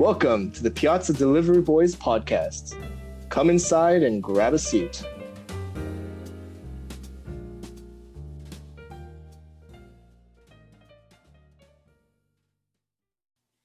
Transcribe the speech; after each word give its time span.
Welcome 0.00 0.50
to 0.52 0.62
the 0.62 0.70
Piazza 0.70 1.12
Delivery 1.12 1.60
Boys 1.60 1.94
podcast. 1.94 2.74
Come 3.28 3.50
inside 3.50 4.02
and 4.02 4.22
grab 4.22 4.54
a 4.54 4.58
seat. 4.58 5.04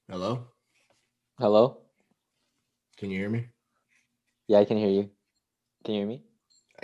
Hello? 0.10 0.48
Hello? 1.40 1.78
Can 2.98 3.12
you 3.12 3.18
hear 3.18 3.30
me? 3.30 3.48
Yeah, 4.50 4.60
I 4.60 4.66
can 4.66 4.76
hear 4.76 4.90
you. 4.90 5.10
Can 5.86 5.94
you 5.94 6.02
hear 6.02 6.08
me? 6.08 6.24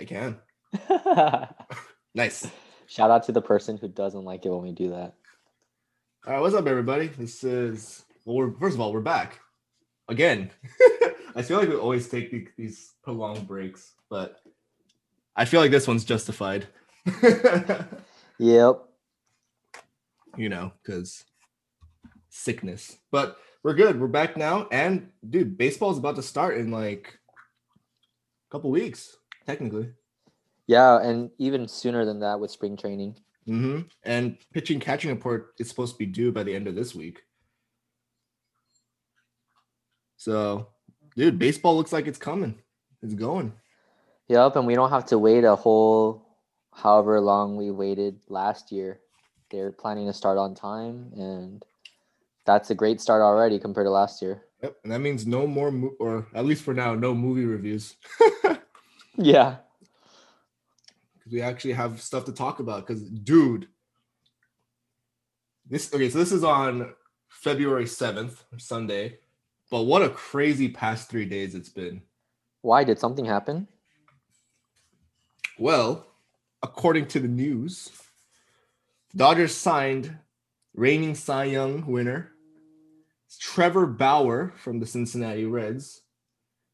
I 0.00 0.04
can. 0.06 0.38
Nice. 2.14 2.50
Shout 2.86 3.10
out 3.10 3.24
to 3.24 3.32
the 3.32 3.42
person 3.42 3.76
who 3.76 3.88
doesn't 3.88 4.24
like 4.24 4.46
it 4.46 4.48
when 4.48 4.62
we 4.62 4.72
do 4.72 4.88
that. 4.88 5.12
All 6.26 6.32
right, 6.32 6.40
what's 6.40 6.54
up, 6.54 6.66
everybody? 6.66 7.08
This 7.08 7.44
is 7.44 8.06
well. 8.24 8.36
We're, 8.36 8.52
first 8.58 8.76
of 8.76 8.80
all, 8.80 8.94
we're 8.94 9.00
back 9.00 9.40
again. 10.08 10.50
I 11.34 11.42
feel 11.42 11.58
like 11.58 11.68
we 11.68 11.76
always 11.76 12.08
take 12.08 12.30
the, 12.30 12.46
these 12.58 12.92
prolonged 13.02 13.46
breaks, 13.48 13.94
but 14.10 14.40
I 15.34 15.44
feel 15.46 15.60
like 15.60 15.70
this 15.70 15.88
one's 15.88 16.04
justified. 16.04 16.66
Yep. 18.38 18.82
you 20.36 20.48
know, 20.48 20.72
because 20.82 21.24
sickness. 22.28 22.96
But 23.10 23.36
we're 23.62 23.74
good. 23.74 24.00
We're 24.00 24.08
back 24.08 24.36
now, 24.36 24.66
and 24.72 25.10
dude, 25.28 25.56
baseball's 25.56 25.98
about 25.98 26.16
to 26.16 26.22
start 26.22 26.56
in 26.56 26.70
like 26.72 27.18
a 27.36 28.50
couple 28.52 28.70
weeks, 28.70 29.16
technically. 29.46 29.90
Yeah, 30.66 31.00
and 31.00 31.30
even 31.38 31.68
sooner 31.68 32.04
than 32.04 32.20
that 32.20 32.40
with 32.40 32.50
spring 32.50 32.76
training. 32.76 33.16
hmm 33.46 33.80
And 34.02 34.38
pitching 34.52 34.80
catching 34.80 35.10
report 35.10 35.52
is 35.60 35.68
supposed 35.68 35.94
to 35.94 35.98
be 35.98 36.06
due 36.06 36.32
by 36.32 36.42
the 36.42 36.54
end 36.54 36.66
of 36.66 36.74
this 36.74 36.94
week. 36.94 37.22
So, 40.22 40.68
dude, 41.16 41.36
baseball 41.36 41.76
looks 41.76 41.92
like 41.92 42.06
it's 42.06 42.18
coming. 42.18 42.54
It's 43.02 43.14
going. 43.14 43.52
Yep, 44.28 44.54
and 44.54 44.66
we 44.68 44.76
don't 44.76 44.90
have 44.90 45.06
to 45.06 45.18
wait 45.18 45.42
a 45.42 45.56
whole 45.56 46.24
however 46.72 47.20
long 47.20 47.56
we 47.56 47.72
waited 47.72 48.20
last 48.28 48.70
year. 48.70 49.00
They're 49.50 49.72
planning 49.72 50.06
to 50.06 50.12
start 50.12 50.38
on 50.38 50.54
time, 50.54 51.10
and 51.16 51.64
that's 52.46 52.70
a 52.70 52.74
great 52.76 53.00
start 53.00 53.20
already 53.20 53.58
compared 53.58 53.86
to 53.86 53.90
last 53.90 54.22
year. 54.22 54.44
Yep. 54.62 54.76
And 54.84 54.92
that 54.92 55.00
means 55.00 55.26
no 55.26 55.44
more, 55.48 55.72
mo- 55.72 55.96
or 55.98 56.28
at 56.34 56.44
least 56.44 56.62
for 56.62 56.72
now, 56.72 56.94
no 56.94 57.14
movie 57.14 57.44
reviews. 57.44 57.96
Yeah. 59.18 59.56
because 61.18 61.32
we 61.32 61.42
actually 61.42 61.74
have 61.74 62.00
stuff 62.00 62.24
to 62.24 62.32
talk 62.32 62.60
about. 62.60 62.86
Because, 62.86 63.02
dude, 63.02 63.68
this 65.68 65.92
okay. 65.92 66.08
So 66.08 66.18
this 66.18 66.32
is 66.32 66.42
on 66.44 66.94
February 67.28 67.86
seventh, 67.86 68.42
Sunday. 68.56 69.18
But 69.72 69.84
what 69.84 70.02
a 70.02 70.10
crazy 70.10 70.68
past 70.68 71.08
three 71.08 71.24
days 71.24 71.54
it's 71.54 71.70
been. 71.70 72.02
Why 72.60 72.84
did 72.84 72.98
something 72.98 73.24
happen? 73.24 73.66
Well, 75.58 76.06
according 76.62 77.06
to 77.06 77.20
the 77.20 77.28
news, 77.28 77.90
Dodgers 79.16 79.56
signed 79.56 80.14
reigning 80.74 81.14
Cy 81.14 81.44
Young 81.44 81.86
winner 81.86 82.32
Trevor 83.40 83.86
Bauer 83.86 84.52
from 84.58 84.78
the 84.78 84.84
Cincinnati 84.84 85.46
Reds 85.46 86.02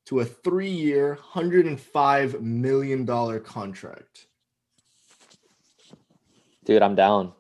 to 0.07 0.19
a 0.19 0.25
three-year, 0.25 1.15
hundred 1.23 1.67
and 1.67 1.81
five 1.81 2.43
million 2.43 3.05
dollar 3.05 3.39
contract. 3.39 4.27
Dude, 6.65 6.83
I'm 6.83 6.97
down. 6.97 7.33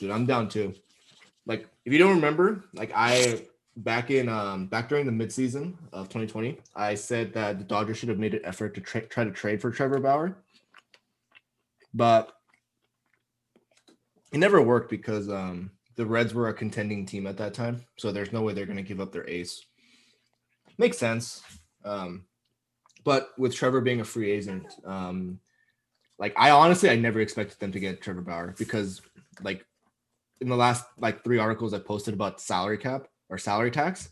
Dude, 0.00 0.10
I'm 0.10 0.26
down 0.26 0.48
too. 0.48 0.74
Like, 1.46 1.68
if 1.84 1.92
you 1.92 1.98
don't 2.00 2.16
remember, 2.16 2.64
like 2.74 2.90
I 2.92 3.44
back 3.76 4.10
in 4.10 4.28
um 4.28 4.66
back 4.66 4.88
during 4.88 5.06
the 5.06 5.12
midseason 5.12 5.74
of 5.92 6.08
2020, 6.08 6.58
I 6.74 6.94
said 6.94 7.32
that 7.34 7.58
the 7.58 7.64
Dodgers 7.64 7.98
should 7.98 8.08
have 8.08 8.18
made 8.18 8.34
an 8.34 8.44
effort 8.44 8.74
to 8.74 8.80
tra- 8.80 9.06
try 9.06 9.24
to 9.24 9.30
trade 9.30 9.60
for 9.60 9.70
Trevor 9.70 10.00
Bauer, 10.00 10.36
but 11.92 12.32
it 14.32 14.38
never 14.38 14.62
worked 14.62 14.90
because 14.90 15.28
um 15.28 15.70
the 15.96 16.06
Reds 16.06 16.34
were 16.34 16.48
a 16.48 16.54
contending 16.54 17.06
team 17.06 17.26
at 17.26 17.36
that 17.36 17.54
time, 17.54 17.84
so 17.96 18.10
there's 18.10 18.32
no 18.32 18.42
way 18.42 18.52
they're 18.52 18.66
going 18.66 18.76
to 18.76 18.82
give 18.82 19.00
up 19.00 19.12
their 19.12 19.28
ace. 19.28 19.64
Makes 20.76 20.98
sense. 20.98 21.40
Um, 21.84 22.24
but 23.04 23.30
with 23.38 23.54
Trevor 23.54 23.80
being 23.80 24.00
a 24.00 24.04
free 24.04 24.32
agent, 24.32 24.66
um, 24.84 25.38
like 26.18 26.34
I 26.36 26.50
honestly 26.50 26.90
I 26.90 26.96
never 26.96 27.20
expected 27.20 27.58
them 27.60 27.72
to 27.72 27.80
get 27.80 28.02
Trevor 28.02 28.22
Bauer 28.22 28.54
because 28.58 29.02
like 29.42 29.64
in 30.40 30.48
the 30.48 30.56
last 30.56 30.84
like 30.98 31.22
three 31.22 31.38
articles 31.38 31.74
I 31.74 31.78
posted 31.78 32.14
about 32.14 32.40
salary 32.40 32.78
cap 32.78 33.06
or 33.28 33.38
salary 33.38 33.70
tax, 33.70 34.10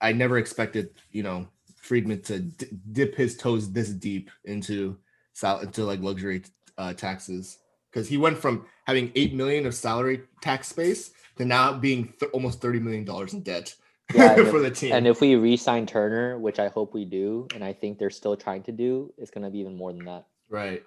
I 0.00 0.12
never 0.12 0.38
expected 0.38 0.90
you 1.12 1.22
know 1.22 1.48
Friedman 1.76 2.22
to 2.22 2.40
d- 2.40 2.66
dip 2.92 3.14
his 3.14 3.36
toes 3.36 3.72
this 3.72 3.90
deep 3.90 4.30
into 4.44 4.96
sal- 5.32 5.60
into 5.60 5.84
like 5.84 6.00
luxury 6.00 6.42
uh, 6.78 6.92
taxes 6.94 7.58
because 7.90 8.08
he 8.08 8.16
went 8.16 8.38
from 8.38 8.66
having 8.86 9.10
eight 9.14 9.34
million 9.34 9.66
of 9.66 9.74
salary 9.74 10.22
tax 10.40 10.68
space 10.68 11.10
to 11.36 11.44
now 11.44 11.72
being 11.72 12.12
th- 12.20 12.30
almost 12.32 12.60
thirty 12.60 12.78
million 12.78 13.04
dollars 13.04 13.34
in 13.34 13.42
debt 13.42 13.74
Yeah, 14.14 14.34
for 14.34 14.56
if- 14.58 14.62
the 14.62 14.70
team. 14.70 14.92
And 14.92 15.06
if 15.06 15.20
we 15.20 15.36
re-sign 15.36 15.86
Turner, 15.86 16.38
which 16.38 16.58
I 16.58 16.68
hope 16.68 16.94
we 16.94 17.04
do, 17.04 17.46
and 17.54 17.62
I 17.64 17.72
think 17.72 17.98
they're 17.98 18.10
still 18.10 18.36
trying 18.36 18.62
to 18.64 18.72
do, 18.72 19.12
it's 19.18 19.30
gonna 19.30 19.50
be 19.50 19.58
even 19.60 19.76
more 19.76 19.92
than 19.92 20.04
that. 20.06 20.26
right. 20.48 20.82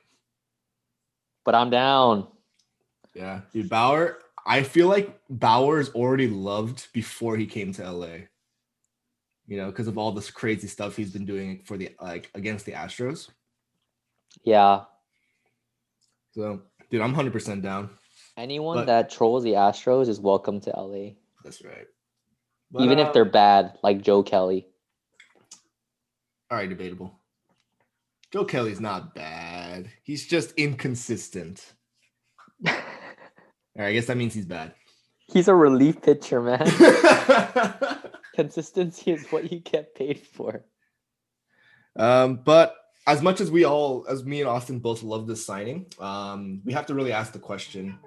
But 1.45 1.55
I'm 1.55 1.69
down. 1.69 2.27
Yeah, 3.13 3.41
dude, 3.51 3.69
Bauer. 3.69 4.19
I 4.45 4.63
feel 4.63 4.87
like 4.87 5.19
Bauer's 5.29 5.89
already 5.91 6.27
loved 6.27 6.87
before 6.93 7.37
he 7.37 7.45
came 7.45 7.71
to 7.73 7.89
LA. 7.91 8.15
You 9.47 9.57
know, 9.57 9.67
because 9.67 9.87
of 9.87 9.97
all 9.97 10.11
this 10.11 10.31
crazy 10.31 10.67
stuff 10.67 10.95
he's 10.95 11.11
been 11.11 11.25
doing 11.25 11.61
for 11.65 11.77
the 11.77 11.91
like 12.01 12.29
against 12.33 12.65
the 12.65 12.71
Astros. 12.73 13.29
Yeah. 14.43 14.83
So, 16.31 16.61
dude, 16.89 17.01
I'm 17.01 17.13
100% 17.13 17.61
down. 17.61 17.89
Anyone 18.37 18.77
But- 18.77 18.85
that 18.87 19.09
trolls 19.09 19.43
the 19.43 19.51
Astros 19.53 20.07
is 20.09 20.19
welcome 20.19 20.59
to 20.61 20.71
LA. 20.71 21.11
That's 21.43 21.63
right. 21.63 21.87
Even 22.79 22.97
But, 22.97 23.07
if 23.07 23.13
they're 23.13 23.25
uh, 23.25 23.29
bad, 23.29 23.77
like 23.83 24.01
Joe 24.01 24.23
Kelly. 24.23 24.67
all 26.49 26.57
right, 26.57 26.67
debatable. 26.69 27.19
Joe 28.31 28.45
Kelly's 28.45 28.79
not 28.79 29.13
bad. 29.13 29.91
He's 30.01 30.25
just 30.25 30.53
inconsistent. 30.53 31.73
Right, 33.75 33.87
I 33.87 33.93
guess 33.93 34.05
that 34.05 34.17
means 34.17 34.33
he's 34.33 34.45
bad. 34.45 34.73
He's 35.31 35.47
a 35.47 35.55
relief 35.55 36.01
pitcher, 36.01 36.41
man. 36.41 36.59
Consistency 38.35 39.11
is 39.11 39.25
what 39.31 39.51
you 39.51 39.59
get 39.59 39.95
paid 39.95 40.19
for. 40.19 40.65
Um, 41.95 42.41
but 42.43 42.75
as 43.07 43.21
much 43.21 43.41
as 43.41 43.51
we 43.51 43.65
all, 43.65 44.05
as 44.09 44.23
me 44.23 44.41
and 44.41 44.49
Austin 44.49 44.79
both 44.79 45.03
love 45.03 45.27
this 45.27 45.45
signing, 45.45 45.87
um, 45.99 46.61
we 46.65 46.73
have 46.73 46.85
to 46.87 46.93
really 46.93 47.11
ask 47.11 47.31
the 47.31 47.39
question: 47.39 47.97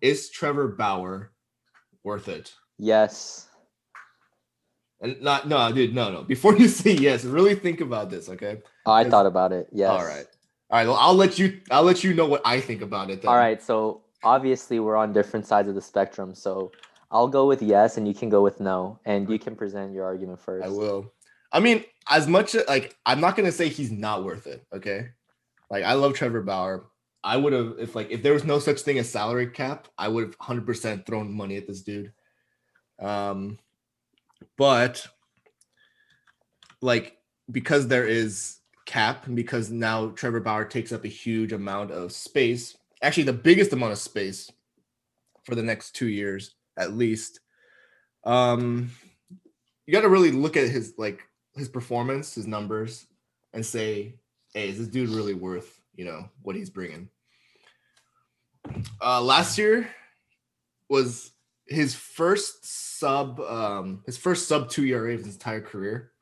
Is 0.00 0.30
Trevor 0.30 0.68
Bauer 0.68 1.32
worth 2.04 2.28
it? 2.28 2.52
Yes. 2.78 3.48
And 5.00 5.20
not, 5.20 5.48
no, 5.48 5.72
dude, 5.72 5.94
no, 5.94 6.12
no. 6.12 6.22
Before 6.22 6.56
you 6.56 6.68
say 6.68 6.92
yes, 6.92 7.24
really 7.24 7.56
think 7.56 7.80
about 7.80 8.08
this, 8.08 8.28
okay? 8.28 8.62
Oh, 8.86 8.92
I 8.92 9.08
thought 9.08 9.26
about 9.26 9.52
it. 9.52 9.68
Yes. 9.72 9.90
All 9.90 10.04
right, 10.04 10.26
all 10.70 10.78
right. 10.78 10.86
Well, 10.86 10.96
I'll 10.96 11.14
let 11.14 11.38
you. 11.38 11.60
I'll 11.70 11.82
let 11.82 12.04
you 12.04 12.14
know 12.14 12.26
what 12.26 12.42
I 12.44 12.60
think 12.60 12.82
about 12.82 13.10
it. 13.10 13.22
Then. 13.22 13.28
All 13.28 13.36
right. 13.36 13.60
So 13.60 14.02
obviously 14.24 14.80
we're 14.80 14.96
on 14.96 15.12
different 15.12 15.46
sides 15.46 15.68
of 15.68 15.74
the 15.74 15.82
spectrum. 15.82 16.34
So 16.34 16.72
I'll 17.10 17.28
go 17.28 17.46
with 17.46 17.62
yes 17.62 17.96
and 17.96 18.08
you 18.08 18.14
can 18.14 18.28
go 18.28 18.42
with 18.42 18.60
no. 18.60 18.98
And 19.04 19.28
you 19.28 19.38
can 19.38 19.54
present 19.54 19.92
your 19.92 20.04
argument 20.04 20.40
first. 20.40 20.64
I 20.64 20.68
will. 20.68 21.12
I 21.52 21.60
mean, 21.60 21.84
as 22.08 22.26
much 22.26 22.54
as 22.54 22.66
like, 22.66 22.96
I'm 23.04 23.20
not 23.20 23.36
gonna 23.36 23.52
say 23.52 23.68
he's 23.68 23.92
not 23.92 24.24
worth 24.24 24.46
it. 24.46 24.64
Okay, 24.72 25.08
like 25.70 25.84
I 25.84 25.92
love 25.94 26.14
Trevor 26.14 26.42
Bauer. 26.42 26.86
I 27.24 27.36
would 27.36 27.52
have 27.52 27.74
if 27.78 27.94
like 27.94 28.10
if 28.10 28.22
there 28.22 28.32
was 28.32 28.44
no 28.44 28.58
such 28.58 28.80
thing 28.80 28.98
as 28.98 29.08
salary 29.08 29.48
cap, 29.48 29.88
I 29.98 30.08
would 30.08 30.24
have 30.24 30.34
100 30.38 30.66
percent 30.66 31.06
thrown 31.06 31.32
money 31.32 31.56
at 31.56 31.66
this 31.66 31.82
dude. 31.82 32.12
Um, 32.98 33.58
but 34.56 35.06
like 36.80 37.18
because 37.50 37.86
there 37.86 38.06
is 38.06 38.58
cap 38.86 39.26
and 39.26 39.36
because 39.36 39.70
now 39.70 40.08
Trevor 40.08 40.40
Bauer 40.40 40.64
takes 40.64 40.92
up 40.92 41.04
a 41.04 41.08
huge 41.08 41.52
amount 41.52 41.90
of 41.90 42.12
space, 42.12 42.76
actually 43.02 43.24
the 43.24 43.32
biggest 43.32 43.72
amount 43.72 43.92
of 43.92 43.98
space 43.98 44.50
for 45.44 45.54
the 45.54 45.62
next 45.62 45.92
two 45.92 46.08
years 46.08 46.54
at 46.76 46.94
least. 46.94 47.40
Um, 48.24 48.90
you 49.86 49.92
got 49.92 50.02
to 50.02 50.08
really 50.08 50.30
look 50.30 50.56
at 50.56 50.68
his 50.68 50.94
like 50.96 51.22
his 51.54 51.68
performance, 51.68 52.34
his 52.34 52.46
numbers, 52.46 53.06
and 53.52 53.64
say, 53.64 54.14
"Hey, 54.54 54.68
is 54.68 54.78
this 54.78 54.88
dude 54.88 55.10
really 55.10 55.34
worth 55.34 55.80
you 55.94 56.04
know 56.04 56.28
what 56.42 56.56
he's 56.56 56.70
bringing?" 56.70 57.08
Uh, 59.00 59.20
last 59.20 59.58
year 59.58 59.88
was 60.88 61.32
his 61.66 61.94
first 61.94 62.64
sub, 62.98 63.40
um, 63.40 64.02
his 64.06 64.16
first 64.16 64.46
sub 64.46 64.70
two 64.70 64.84
ERA 64.84 65.14
of 65.14 65.24
his 65.24 65.34
entire 65.34 65.60
career. 65.60 66.12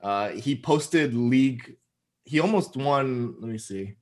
Uh, 0.00 0.30
he 0.30 0.56
posted 0.56 1.14
league. 1.14 1.76
He 2.24 2.40
almost 2.40 2.76
won. 2.76 3.34
Let 3.38 3.50
me 3.50 3.58
see. 3.58 3.96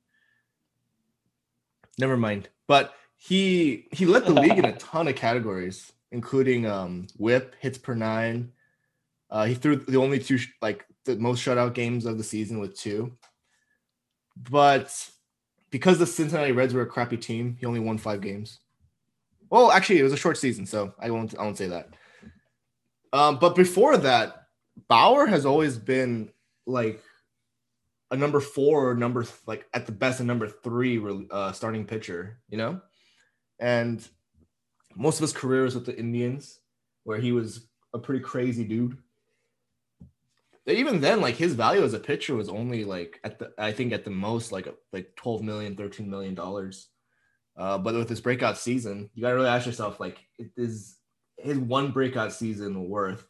Never 2.00 2.16
mind. 2.16 2.48
But 2.66 2.94
he 3.16 3.88
he 3.92 4.06
led 4.06 4.24
the 4.24 4.32
league 4.32 4.58
in 4.58 4.64
a 4.64 4.76
ton 4.76 5.08
of 5.08 5.14
categories, 5.14 5.92
including 6.10 6.66
um, 6.66 7.06
WHIP, 7.18 7.54
hits 7.60 7.78
per 7.78 7.94
nine, 7.94 8.52
Uh, 9.30 9.44
he 9.44 9.54
threw 9.54 9.76
the 9.76 9.98
only 9.98 10.18
two 10.18 10.38
like 10.60 10.84
the 11.04 11.16
most 11.16 11.44
shutout 11.44 11.74
games 11.74 12.04
of 12.04 12.18
the 12.18 12.24
season 12.24 12.58
with 12.58 12.76
two. 12.76 13.12
But 14.50 14.92
because 15.70 15.98
the 15.98 16.06
Cincinnati 16.06 16.52
Reds 16.52 16.74
were 16.74 16.82
a 16.82 16.86
crappy 16.86 17.16
team, 17.16 17.56
he 17.58 17.66
only 17.66 17.80
won 17.80 17.98
five 17.98 18.20
games. 18.20 18.58
Well, 19.50 19.70
actually, 19.70 20.00
it 20.00 20.04
was 20.04 20.12
a 20.12 20.16
short 20.16 20.36
season, 20.36 20.66
so 20.66 20.94
I 20.98 21.10
won't 21.10 21.38
I 21.38 21.42
won't 21.42 21.58
say 21.58 21.68
that. 21.68 21.90
Um, 23.12 23.38
but 23.38 23.54
before 23.54 23.96
that, 23.98 24.46
Bauer 24.88 25.26
has 25.26 25.46
always 25.46 25.78
been 25.78 26.30
like 26.66 27.02
a 28.10 28.16
number 28.16 28.40
four 28.40 28.90
or 28.90 28.94
number 28.94 29.24
like 29.46 29.66
at 29.72 29.86
the 29.86 29.92
best 29.92 30.20
a 30.20 30.24
number 30.24 30.48
three 30.48 31.00
uh, 31.30 31.52
starting 31.52 31.84
pitcher, 31.84 32.40
you 32.48 32.58
know, 32.58 32.80
and 33.58 34.06
most 34.96 35.16
of 35.16 35.22
his 35.22 35.32
career 35.32 35.62
was 35.62 35.74
with 35.74 35.86
the 35.86 35.96
Indians, 35.96 36.58
where 37.04 37.18
he 37.18 37.32
was 37.32 37.68
a 37.94 37.98
pretty 37.98 38.22
crazy 38.22 38.64
dude. 38.64 38.98
Even 40.66 41.00
then, 41.00 41.20
like 41.20 41.36
his 41.36 41.54
value 41.54 41.82
as 41.82 41.94
a 41.94 41.98
pitcher 41.98 42.34
was 42.34 42.48
only 42.48 42.84
like 42.84 43.18
at 43.24 43.38
the 43.38 43.52
I 43.58 43.72
think 43.72 43.92
at 43.92 44.04
the 44.04 44.10
most 44.10 44.52
like 44.52 44.68
like 44.92 45.14
12 45.16 45.42
million, 45.42 45.76
13 45.76 46.08
million 46.08 46.34
dollars. 46.34 46.88
Uh, 47.56 47.76
but 47.76 47.94
with 47.94 48.08
this 48.08 48.20
breakout 48.20 48.56
season, 48.56 49.10
you 49.14 49.22
gotta 49.22 49.34
really 49.34 49.48
ask 49.48 49.66
yourself 49.66 50.00
like, 50.00 50.24
is 50.56 50.96
his 51.36 51.58
one 51.58 51.90
breakout 51.90 52.32
season 52.32 52.88
worth 52.88 53.26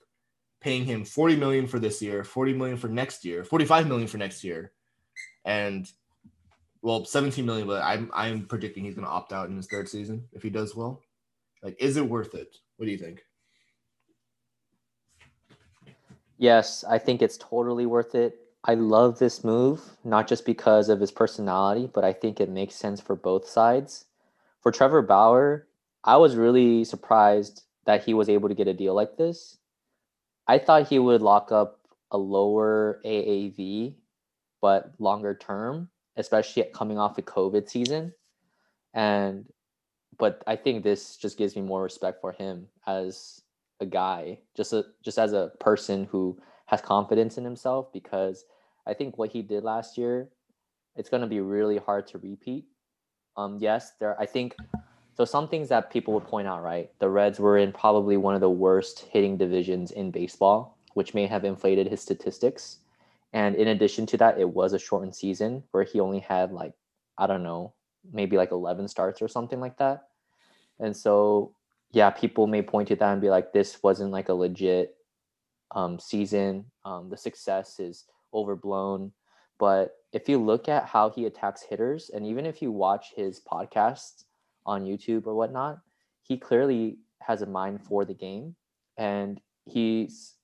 paying 0.61 0.85
him 0.85 1.05
40 1.05 1.37
million 1.37 1.67
for 1.67 1.79
this 1.79 2.03
year, 2.03 2.25
40 2.25 2.53
million 2.55 2.77
for 2.77 2.89
next 2.89 3.25
year, 3.25 3.45
45 3.45 3.87
million 3.89 4.07
for 4.07 4.19
next 4.19 4.45
year, 4.45 4.73
and 5.45 5.91
well, 6.83 7.05
17 7.05 7.45
million, 7.45 7.67
but 7.67 7.83
I'm 7.83 8.11
I'm 8.15 8.47
predicting 8.47 8.85
he's 8.85 8.95
gonna 8.95 9.07
opt 9.07 9.33
out 9.33 9.49
in 9.49 9.57
his 9.57 9.67
third 9.67 9.89
season 9.89 10.25
if 10.33 10.43
he 10.43 10.51
does 10.51 10.75
well. 10.75 11.03
Like, 11.63 11.77
is 11.79 11.97
it 11.97 12.09
worth 12.09 12.35
it? 12.35 12.57
What 12.77 12.87
do 12.87 12.93
you 12.93 12.99
think? 12.99 13.23
Yes, 16.39 16.85
I 16.89 16.97
think 16.97 17.21
it's 17.21 17.37
totally 17.37 17.85
worth 17.85 18.15
it. 18.15 18.39
I 18.65 18.75
love 18.75 19.19
this 19.19 19.45
move, 19.45 19.83
not 20.05 20.27
just 20.27 20.47
because 20.47 20.89
of 20.89 21.01
his 21.01 21.11
personality, 21.11 21.89
but 21.93 22.05
I 22.05 22.15
think 22.15 22.41
it 22.41 22.49
makes 22.49 22.75
sense 22.75 23.01
for 23.01 23.15
both 23.15 23.47
sides. 23.47 24.07
For 24.63 24.73
Trevor 24.73 25.03
Bauer, 25.03 25.67
I 26.05 26.17
was 26.17 26.37
really 26.37 26.85
surprised 26.85 27.65
that 27.85 28.05
he 28.05 28.15
was 28.15 28.29
able 28.29 28.49
to 28.49 28.55
get 28.55 28.69
a 28.69 28.75
deal 28.75 28.95
like 28.95 29.17
this. 29.17 29.59
I 30.51 30.59
thought 30.59 30.89
he 30.89 30.99
would 30.99 31.23
lock 31.23 31.53
up 31.53 31.79
a 32.11 32.19
lower 32.19 33.01
AAV, 33.05 33.95
but 34.61 34.93
longer 34.99 35.33
term, 35.33 35.91
especially 36.17 36.65
coming 36.75 36.99
off 36.99 37.17
a 37.19 37.23
COVID 37.23 37.69
season. 37.69 38.13
And 38.93 39.45
but 40.19 40.43
I 40.49 40.57
think 40.57 40.83
this 40.83 41.17
just 41.17 41.39
gives 41.39 41.55
me 41.55 41.63
more 41.63 41.85
respect 41.85 42.21
for 42.21 42.33
him 42.33 42.67
as 42.85 43.43
a 43.79 43.87
guy, 43.87 44.41
just 44.57 44.73
a 44.73 44.87
just 45.05 45.19
as 45.21 45.35
a 45.35 45.53
person 45.61 46.09
who 46.11 46.37
has 46.67 46.81
confidence 46.81 47.39
in 47.39 47.45
himself 47.45 47.93
because 47.93 48.45
I 48.89 48.95
think 48.95 49.19
what 49.19 49.31
he 49.31 49.43
did 49.43 49.63
last 49.63 49.97
year, 49.97 50.31
it's 50.97 51.09
going 51.09 51.23
to 51.23 51.29
be 51.29 51.39
really 51.39 51.79
hard 51.79 52.09
to 52.09 52.19
repeat. 52.19 52.65
Um, 53.37 53.59
yes, 53.61 53.93
there. 54.01 54.21
I 54.21 54.27
think 54.27 54.57
so. 55.21 55.25
Some 55.31 55.49
things 55.49 55.69
that 55.69 55.91
people 55.91 56.15
would 56.15 56.25
point 56.25 56.49
out, 56.49 56.63
right? 56.63 56.91
The 56.99 57.09
Reds 57.09 57.39
were 57.39 57.59
in 57.59 57.73
probably 57.73 58.17
one 58.17 58.35
of 58.35 58.41
the 58.41 58.51
worst 58.51 59.07
hitting 59.11 59.37
divisions 59.37 59.91
in 59.91 60.11
baseball, 60.11 60.79
which 60.95 61.15
may 61.15 61.27
have 61.27 61.45
inflated 61.45 61.87
his 61.89 62.01
statistics. 62.01 62.79
And 63.33 63.55
in 63.55 63.69
addition 63.69 64.07
to 64.07 64.17
that, 64.17 64.39
it 64.39 64.49
was 64.49 64.73
a 64.73 64.79
shortened 64.79 65.15
season 65.15 65.63
where 65.73 65.85
he 65.85 66.01
only 66.01 66.21
had 66.21 66.53
like 66.53 66.73
I 67.19 67.27
don't 67.27 67.43
know, 67.43 67.75
maybe 68.11 68.39
like 68.39 68.51
11 68.51 68.89
starts 68.89 69.21
or 69.21 69.29
something 69.29 69.61
like 69.61 69.77
that. 69.77 70.09
And 70.79 70.97
so, 70.97 71.53
yeah, 71.93 72.09
people 72.09 72.47
may 72.47 72.63
point 72.63 72.89
to 72.89 72.97
that 72.97 73.13
and 73.13 73.21
be 73.21 73.29
like, 73.29 73.53
this 73.53 73.83
wasn't 73.83 74.11
like 74.11 74.31
a 74.31 74.35
legit 74.35 74.97
um, 75.73 75.99
season. 75.99 76.65
Um, 76.87 77.11
the 77.11 77.19
success 77.19 77.79
is 77.79 78.07
overblown. 78.33 79.13
But 79.59 79.97
if 80.15 80.31
you 80.31 80.39
look 80.39 80.67
at 80.67 80.87
how 80.87 81.11
he 81.11 81.27
attacks 81.27 81.63
hitters, 81.63 82.09
and 82.09 82.27
even 82.27 82.47
if 82.47 82.63
you 82.63 82.73
watch 82.73 83.13
his 83.15 83.41
podcasts 83.41 84.25
on 84.67 84.85
YouTube 84.85 85.27
or 85.27 85.35
whatnot, 85.35 85.81
he 86.23 86.37
clearly 86.37 86.99
has 87.21 87.43
a 87.43 87.47
mind 87.47 87.83
for 87.83 88.05
the 88.05 88.15
game. 88.15 88.55
And 88.97 89.41
he's, 89.65 90.35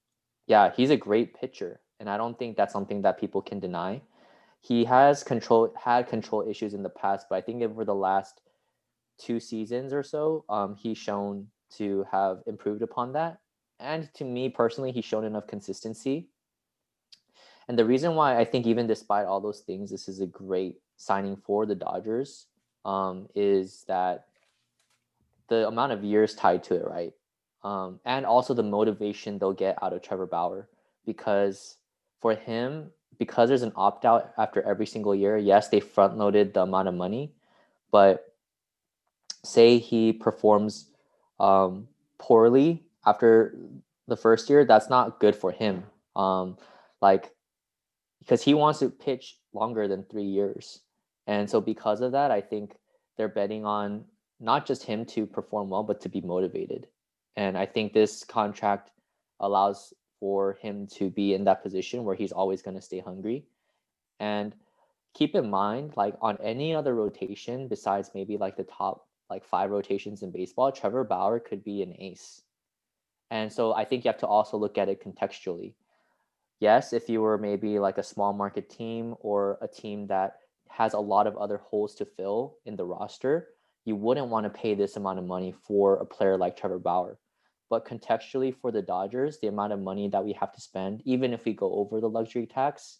yeah, 0.46 0.72
he's 0.74 0.90
a 0.90 0.96
great 0.96 1.38
pitcher. 1.38 1.80
And 2.00 2.08
I 2.08 2.16
don't 2.16 2.38
think 2.38 2.56
that's 2.56 2.72
something 2.72 3.02
that 3.02 3.20
people 3.20 3.42
can 3.42 3.60
deny. 3.60 4.02
He 4.60 4.84
has 4.84 5.22
control, 5.22 5.72
had 5.76 6.08
control 6.08 6.48
issues 6.48 6.74
in 6.74 6.82
the 6.82 6.88
past, 6.88 7.26
but 7.30 7.36
I 7.36 7.40
think 7.40 7.62
over 7.62 7.84
the 7.84 7.94
last 7.94 8.40
two 9.18 9.40
seasons 9.40 9.92
or 9.92 10.02
so, 10.02 10.44
um, 10.48 10.74
he's 10.74 10.98
shown 10.98 11.46
to 11.76 12.06
have 12.10 12.42
improved 12.46 12.82
upon 12.82 13.12
that. 13.12 13.38
And 13.78 14.12
to 14.14 14.24
me 14.24 14.48
personally, 14.48 14.92
he's 14.92 15.04
shown 15.04 15.24
enough 15.24 15.46
consistency. 15.46 16.28
And 17.68 17.78
the 17.78 17.84
reason 17.84 18.14
why 18.14 18.38
I 18.38 18.44
think, 18.44 18.66
even 18.66 18.86
despite 18.86 19.26
all 19.26 19.40
those 19.40 19.60
things, 19.60 19.90
this 19.90 20.08
is 20.08 20.20
a 20.20 20.26
great 20.26 20.76
signing 20.96 21.36
for 21.36 21.66
the 21.66 21.74
Dodgers 21.74 22.46
um, 22.86 23.28
is 23.34 23.84
that 23.88 24.26
the 25.48 25.66
amount 25.66 25.92
of 25.92 26.04
years 26.04 26.34
tied 26.34 26.62
to 26.64 26.76
it, 26.76 26.86
right? 26.86 27.12
Um, 27.64 28.00
and 28.04 28.24
also 28.24 28.54
the 28.54 28.62
motivation 28.62 29.38
they'll 29.38 29.52
get 29.52 29.76
out 29.82 29.92
of 29.92 30.00
Trevor 30.00 30.26
Bauer 30.26 30.68
because 31.04 31.76
for 32.20 32.34
him, 32.34 32.90
because 33.18 33.48
there's 33.48 33.62
an 33.62 33.72
opt 33.74 34.04
out 34.04 34.32
after 34.38 34.62
every 34.62 34.86
single 34.86 35.14
year, 35.14 35.36
yes, 35.36 35.68
they 35.68 35.80
front 35.80 36.16
loaded 36.16 36.54
the 36.54 36.62
amount 36.62 36.86
of 36.86 36.94
money, 36.94 37.32
but 37.90 38.32
say 39.44 39.78
he 39.78 40.12
performs 40.12 40.90
um, 41.40 41.88
poorly 42.18 42.84
after 43.04 43.56
the 44.06 44.16
first 44.16 44.48
year, 44.48 44.64
that's 44.64 44.88
not 44.88 45.18
good 45.18 45.34
for 45.34 45.50
him. 45.50 45.84
Um, 46.14 46.56
like, 47.00 47.34
because 48.20 48.42
he 48.42 48.54
wants 48.54 48.78
to 48.80 48.90
pitch 48.90 49.38
longer 49.52 49.88
than 49.88 50.04
three 50.04 50.24
years. 50.24 50.80
And 51.26 51.48
so, 51.48 51.60
because 51.60 52.00
of 52.00 52.12
that, 52.12 52.30
I 52.30 52.40
think 52.40 52.76
they're 53.16 53.28
betting 53.28 53.64
on 53.64 54.04
not 54.38 54.66
just 54.66 54.84
him 54.84 55.04
to 55.06 55.26
perform 55.26 55.70
well, 55.70 55.82
but 55.82 56.00
to 56.02 56.08
be 56.08 56.20
motivated. 56.20 56.86
And 57.36 57.56
I 57.56 57.66
think 57.66 57.92
this 57.92 58.24
contract 58.24 58.90
allows 59.40 59.92
for 60.20 60.54
him 60.54 60.86
to 60.86 61.10
be 61.10 61.34
in 61.34 61.44
that 61.44 61.62
position 61.62 62.04
where 62.04 62.14
he's 62.14 62.32
always 62.32 62.62
going 62.62 62.76
to 62.76 62.82
stay 62.82 63.00
hungry. 63.00 63.44
And 64.20 64.54
keep 65.14 65.34
in 65.34 65.50
mind, 65.50 65.94
like 65.96 66.14
on 66.20 66.38
any 66.42 66.74
other 66.74 66.94
rotation 66.94 67.68
besides 67.68 68.10
maybe 68.14 68.36
like 68.36 68.56
the 68.56 68.64
top 68.64 69.06
like 69.28 69.44
five 69.44 69.70
rotations 69.70 70.22
in 70.22 70.30
baseball, 70.30 70.70
Trevor 70.70 71.04
Bauer 71.04 71.40
could 71.40 71.64
be 71.64 71.82
an 71.82 71.94
ace. 71.98 72.42
And 73.30 73.52
so 73.52 73.74
I 73.74 73.84
think 73.84 74.04
you 74.04 74.08
have 74.08 74.20
to 74.20 74.26
also 74.26 74.56
look 74.56 74.78
at 74.78 74.88
it 74.88 75.02
contextually. 75.02 75.74
Yes, 76.60 76.92
if 76.92 77.08
you 77.08 77.20
were 77.20 77.36
maybe 77.36 77.78
like 77.78 77.98
a 77.98 78.02
small 78.02 78.32
market 78.32 78.70
team 78.70 79.14
or 79.20 79.58
a 79.60 79.68
team 79.68 80.06
that 80.06 80.38
has 80.68 80.94
a 80.94 80.98
lot 80.98 81.26
of 81.26 81.36
other 81.36 81.58
holes 81.58 81.94
to 81.96 82.04
fill 82.04 82.56
in 82.64 82.76
the 82.76 82.84
roster, 82.84 83.48
you 83.84 83.96
wouldn't 83.96 84.28
want 84.28 84.44
to 84.44 84.50
pay 84.50 84.74
this 84.74 84.96
amount 84.96 85.18
of 85.18 85.24
money 85.24 85.54
for 85.66 85.96
a 85.96 86.06
player 86.06 86.36
like 86.36 86.56
Trevor 86.56 86.78
Bauer. 86.78 87.18
But 87.70 87.86
contextually 87.86 88.54
for 88.54 88.70
the 88.70 88.82
Dodgers, 88.82 89.38
the 89.38 89.48
amount 89.48 89.72
of 89.72 89.80
money 89.80 90.08
that 90.08 90.24
we 90.24 90.32
have 90.34 90.52
to 90.52 90.60
spend, 90.60 91.02
even 91.04 91.32
if 91.32 91.44
we 91.44 91.52
go 91.52 91.72
over 91.74 92.00
the 92.00 92.08
luxury 92.08 92.46
tax, 92.46 92.98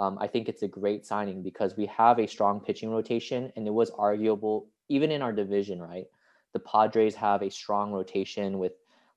um, 0.00 0.18
I 0.20 0.26
think 0.26 0.48
it's 0.48 0.62
a 0.62 0.68
great 0.68 1.04
signing 1.04 1.42
because 1.42 1.76
we 1.76 1.86
have 1.86 2.18
a 2.18 2.26
strong 2.26 2.60
pitching 2.60 2.90
rotation, 2.90 3.52
and 3.54 3.66
it 3.66 3.74
was 3.74 3.90
arguable 3.90 4.68
even 4.88 5.10
in 5.10 5.20
our 5.20 5.32
division, 5.32 5.80
right? 5.80 6.06
The 6.52 6.58
Padres 6.58 7.14
have 7.16 7.42
a 7.42 7.50
strong 7.50 7.92
rotation 7.92 8.58
with 8.58 8.72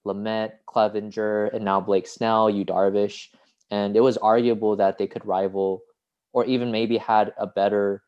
Lamet, 0.05 0.51
Clevinger, 0.67 1.53
and 1.53 1.63
now 1.63 1.79
Blake 1.79 2.07
Snell, 2.07 2.49
Yu 2.49 2.65
Darvish, 2.65 3.29
and 3.71 3.95
it 3.95 4.01
was 4.01 4.17
arguable 4.17 4.75
that 4.75 4.97
they 4.97 5.07
could 5.07 5.25
rival, 5.25 5.83
or 6.33 6.45
even 6.45 6.71
maybe 6.71 6.97
had 6.97 7.33
a 7.37 7.47
better 7.47 8.03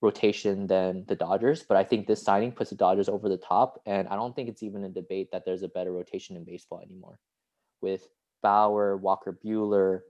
rotation 0.00 0.66
than 0.66 1.04
the 1.08 1.16
Dodgers. 1.16 1.62
But 1.62 1.76
I 1.76 1.84
think 1.84 2.06
this 2.06 2.22
signing 2.22 2.52
puts 2.52 2.70
the 2.70 2.76
Dodgers 2.76 3.08
over 3.08 3.28
the 3.28 3.36
top, 3.36 3.80
and 3.86 4.06
I 4.08 4.16
don't 4.16 4.36
think 4.36 4.48
it's 4.48 4.62
even 4.62 4.84
a 4.84 4.88
debate 4.88 5.30
that 5.32 5.44
there's 5.44 5.62
a 5.62 5.68
better 5.68 5.92
rotation 5.92 6.36
in 6.36 6.44
baseball 6.44 6.80
anymore, 6.80 7.18
with 7.80 8.08
Bauer, 8.42 8.96
Walker 8.96 9.36
Buehler, 9.44 10.00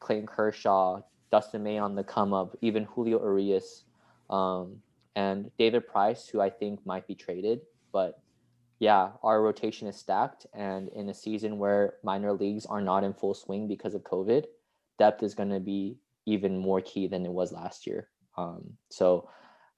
Clayton 0.00 0.26
Kershaw, 0.26 1.00
Dustin 1.30 1.62
May 1.62 1.78
on 1.78 1.94
the 1.94 2.04
come 2.04 2.32
up, 2.32 2.56
even 2.60 2.84
Julio 2.84 3.20
Urias, 3.20 3.84
um, 4.30 4.76
and 5.16 5.50
David 5.58 5.86
Price, 5.88 6.28
who 6.28 6.40
I 6.40 6.50
think 6.50 6.84
might 6.86 7.06
be 7.06 7.14
traded. 7.14 7.62
But 7.92 8.20
yeah, 8.78 9.10
our 9.22 9.42
rotation 9.42 9.88
is 9.88 9.96
stacked. 9.96 10.46
And 10.52 10.88
in 10.90 11.08
a 11.08 11.14
season 11.14 11.58
where 11.58 11.94
minor 12.02 12.32
leagues 12.32 12.66
are 12.66 12.80
not 12.80 13.04
in 13.04 13.14
full 13.14 13.34
swing 13.34 13.66
because 13.66 13.94
of 13.94 14.02
COVID, 14.02 14.44
depth 14.98 15.22
is 15.22 15.34
going 15.34 15.50
to 15.50 15.60
be 15.60 15.96
even 16.26 16.58
more 16.58 16.80
key 16.80 17.06
than 17.06 17.24
it 17.24 17.32
was 17.32 17.52
last 17.52 17.86
year. 17.86 18.08
Um, 18.36 18.74
so 18.90 19.28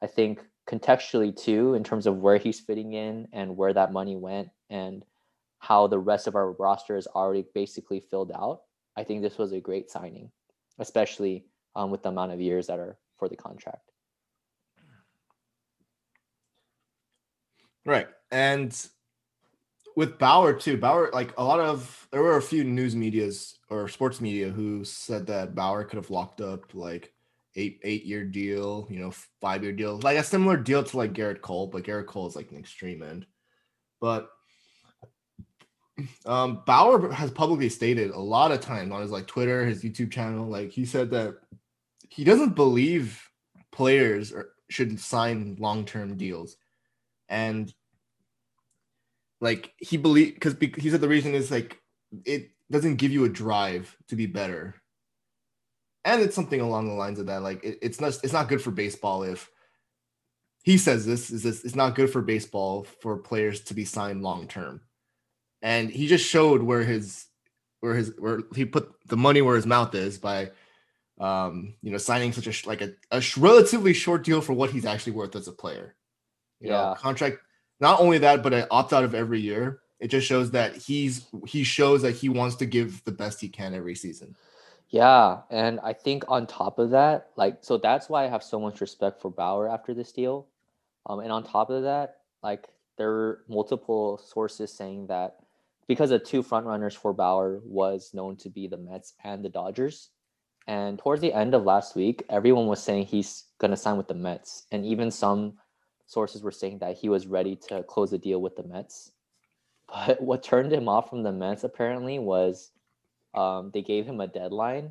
I 0.02 0.06
think 0.06 0.40
contextually, 0.68 1.34
too, 1.34 1.74
in 1.74 1.84
terms 1.84 2.06
of 2.06 2.18
where 2.18 2.38
he's 2.38 2.60
fitting 2.60 2.92
in 2.94 3.28
and 3.32 3.56
where 3.56 3.72
that 3.72 3.92
money 3.92 4.16
went 4.16 4.48
and 4.70 5.04
how 5.58 5.86
the 5.86 5.98
rest 5.98 6.26
of 6.26 6.34
our 6.34 6.52
roster 6.52 6.96
is 6.96 7.06
already 7.06 7.44
basically 7.54 8.00
filled 8.00 8.32
out, 8.32 8.62
I 8.96 9.04
think 9.04 9.22
this 9.22 9.38
was 9.38 9.52
a 9.52 9.60
great 9.60 9.90
signing 9.90 10.30
especially 10.78 11.44
um, 11.74 11.90
with 11.90 12.02
the 12.02 12.08
amount 12.08 12.32
of 12.32 12.40
years 12.40 12.66
that 12.66 12.78
are 12.78 12.98
for 13.18 13.28
the 13.28 13.36
contract. 13.36 13.90
Right. 17.84 18.08
And 18.30 18.76
with 19.96 20.18
Bauer 20.18 20.52
too. 20.52 20.76
Bauer, 20.76 21.10
like 21.12 21.32
a 21.38 21.42
lot 21.42 21.58
of 21.58 22.06
there 22.12 22.22
were 22.22 22.36
a 22.36 22.42
few 22.42 22.62
news 22.62 22.94
medias 22.94 23.58
or 23.70 23.88
sports 23.88 24.20
media 24.20 24.50
who 24.50 24.84
said 24.84 25.26
that 25.26 25.54
Bauer 25.54 25.84
could 25.84 25.96
have 25.96 26.10
locked 26.10 26.40
up 26.40 26.74
like 26.74 27.12
eight 27.56 27.80
eight 27.82 28.04
year 28.04 28.24
deal, 28.24 28.86
you 28.90 29.00
know, 29.00 29.10
five 29.40 29.64
year 29.64 29.72
deal, 29.72 29.98
like 30.00 30.18
a 30.18 30.22
similar 30.22 30.58
deal 30.58 30.84
to 30.84 30.96
like 30.96 31.14
Gerrit 31.14 31.40
Cole, 31.40 31.66
but 31.66 31.82
Gerrit 31.82 32.06
Cole 32.06 32.28
is 32.28 32.36
like 32.36 32.50
an 32.52 32.58
extreme 32.58 33.02
end. 33.02 33.26
But 34.00 34.28
um 36.26 36.62
Bauer 36.66 37.10
has 37.10 37.30
publicly 37.30 37.70
stated 37.70 38.10
a 38.10 38.20
lot 38.20 38.52
of 38.52 38.60
times 38.60 38.92
on 38.92 39.00
his 39.00 39.10
like 39.10 39.26
Twitter, 39.26 39.64
his 39.64 39.82
YouTube 39.82 40.12
channel, 40.12 40.46
like 40.46 40.70
he 40.70 40.84
said 40.84 41.10
that 41.10 41.36
he 42.10 42.22
doesn't 42.22 42.54
believe 42.54 43.22
players 43.72 44.30
are, 44.32 44.50
should 44.68 45.00
sign 45.00 45.56
long 45.58 45.86
term 45.86 46.18
deals, 46.18 46.58
and 47.30 47.72
like 49.40 49.72
he 49.78 49.96
believe 49.96 50.34
because 50.34 50.56
he 50.78 50.90
said 50.90 51.00
the 51.00 51.08
reason 51.08 51.34
is 51.34 51.50
like 51.50 51.78
it 52.24 52.50
doesn't 52.70 52.96
give 52.96 53.12
you 53.12 53.24
a 53.24 53.28
drive 53.28 53.96
to 54.08 54.16
be 54.16 54.26
better. 54.26 54.74
And 56.04 56.22
it's 56.22 56.36
something 56.36 56.60
along 56.60 56.88
the 56.88 56.94
lines 56.94 57.18
of 57.18 57.26
that 57.26 57.42
like 57.42 57.64
it, 57.64 57.78
it's 57.82 58.00
not 58.00 58.18
it's 58.22 58.32
not 58.32 58.48
good 58.48 58.62
for 58.62 58.70
baseball 58.70 59.22
if 59.24 59.50
he 60.62 60.78
says 60.78 61.04
this 61.04 61.30
is 61.30 61.42
this 61.42 61.64
it's 61.64 61.74
not 61.74 61.94
good 61.94 62.10
for 62.10 62.22
baseball 62.22 62.84
for 63.00 63.16
players 63.18 63.60
to 63.62 63.74
be 63.74 63.84
signed 63.84 64.22
long 64.22 64.46
term 64.46 64.82
and 65.62 65.90
he 65.90 66.06
just 66.06 66.28
showed 66.28 66.62
where 66.62 66.82
his 66.82 67.26
where 67.80 67.94
his 67.94 68.12
where 68.18 68.40
he 68.54 68.64
put 68.64 68.92
the 69.06 69.16
money 69.16 69.42
where 69.42 69.56
his 69.56 69.66
mouth 69.66 69.94
is 69.94 70.18
by 70.18 70.50
um 71.18 71.74
you 71.82 71.90
know 71.90 71.98
signing 71.98 72.32
such 72.32 72.46
a 72.46 72.68
like 72.68 72.82
a, 72.82 72.92
a 73.10 73.22
relatively 73.36 73.92
short 73.92 74.24
deal 74.24 74.40
for 74.40 74.52
what 74.52 74.70
he's 74.70 74.84
actually 74.84 75.12
worth 75.12 75.34
as 75.34 75.48
a 75.48 75.52
player. 75.52 75.94
You 76.60 76.70
yeah. 76.70 76.76
know 76.76 76.94
contract 76.98 77.38
not 77.80 78.00
only 78.00 78.18
that 78.18 78.42
but 78.42 78.52
an 78.52 78.66
opt 78.70 78.92
out 78.92 79.04
of 79.04 79.14
every 79.14 79.40
year 79.40 79.80
it 79.98 80.08
just 80.08 80.26
shows 80.26 80.50
that 80.50 80.76
he's 80.76 81.26
he 81.46 81.64
shows 81.64 82.02
that 82.02 82.12
he 82.12 82.28
wants 82.28 82.56
to 82.56 82.66
give 82.66 83.02
the 83.04 83.12
best 83.12 83.40
he 83.40 83.48
can 83.48 83.74
every 83.74 83.94
season 83.94 84.34
yeah, 84.88 85.40
and 85.50 85.80
I 85.80 85.92
think 85.92 86.24
on 86.28 86.46
top 86.46 86.78
of 86.78 86.90
that, 86.90 87.30
like, 87.36 87.58
so 87.60 87.76
that's 87.76 88.08
why 88.08 88.24
I 88.24 88.28
have 88.28 88.42
so 88.42 88.60
much 88.60 88.80
respect 88.80 89.20
for 89.20 89.30
Bauer 89.30 89.68
after 89.68 89.92
this 89.94 90.12
deal. 90.12 90.46
Um, 91.06 91.20
and 91.20 91.32
on 91.32 91.42
top 91.44 91.70
of 91.70 91.82
that, 91.82 92.18
like, 92.42 92.68
there 92.96 93.10
are 93.10 93.44
multiple 93.48 94.18
sources 94.18 94.72
saying 94.72 95.08
that 95.08 95.36
because 95.88 96.10
the 96.10 96.18
two 96.18 96.42
frontrunners 96.42 96.96
for 96.96 97.12
Bauer 97.12 97.60
was 97.64 98.10
known 98.14 98.36
to 98.36 98.48
be 98.48 98.68
the 98.68 98.76
Mets 98.76 99.14
and 99.24 99.44
the 99.44 99.48
Dodgers. 99.48 100.10
And 100.68 100.98
towards 100.98 101.20
the 101.20 101.32
end 101.32 101.54
of 101.54 101.64
last 101.64 101.94
week, 101.94 102.24
everyone 102.28 102.66
was 102.66 102.82
saying 102.82 103.06
he's 103.06 103.44
to 103.60 103.76
sign 103.76 103.96
with 103.96 104.08
the 104.08 104.14
Mets. 104.14 104.66
And 104.72 104.84
even 104.84 105.10
some 105.10 105.54
sources 106.06 106.42
were 106.42 106.52
saying 106.52 106.78
that 106.78 106.96
he 106.96 107.08
was 107.08 107.26
ready 107.26 107.56
to 107.68 107.82
close 107.82 108.10
the 108.10 108.18
deal 108.18 108.40
with 108.40 108.56
the 108.56 108.62
Mets. 108.62 109.12
But 109.88 110.20
what 110.20 110.42
turned 110.42 110.72
him 110.72 110.88
off 110.88 111.10
from 111.10 111.22
the 111.22 111.32
Mets 111.32 111.62
apparently 111.62 112.18
was 112.18 112.72
um, 113.34 113.70
they 113.72 113.82
gave 113.82 114.04
him 114.04 114.20
a 114.20 114.26
deadline 114.26 114.90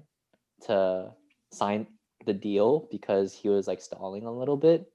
to 0.68 1.12
sign 1.52 1.88
the 2.26 2.34
deal 2.34 2.88
because 2.92 3.34
he 3.34 3.50
was 3.50 3.68
like 3.68 3.82
stalling 3.82 4.26
a 4.26 4.32
little 4.32 4.58
bit 4.58 4.90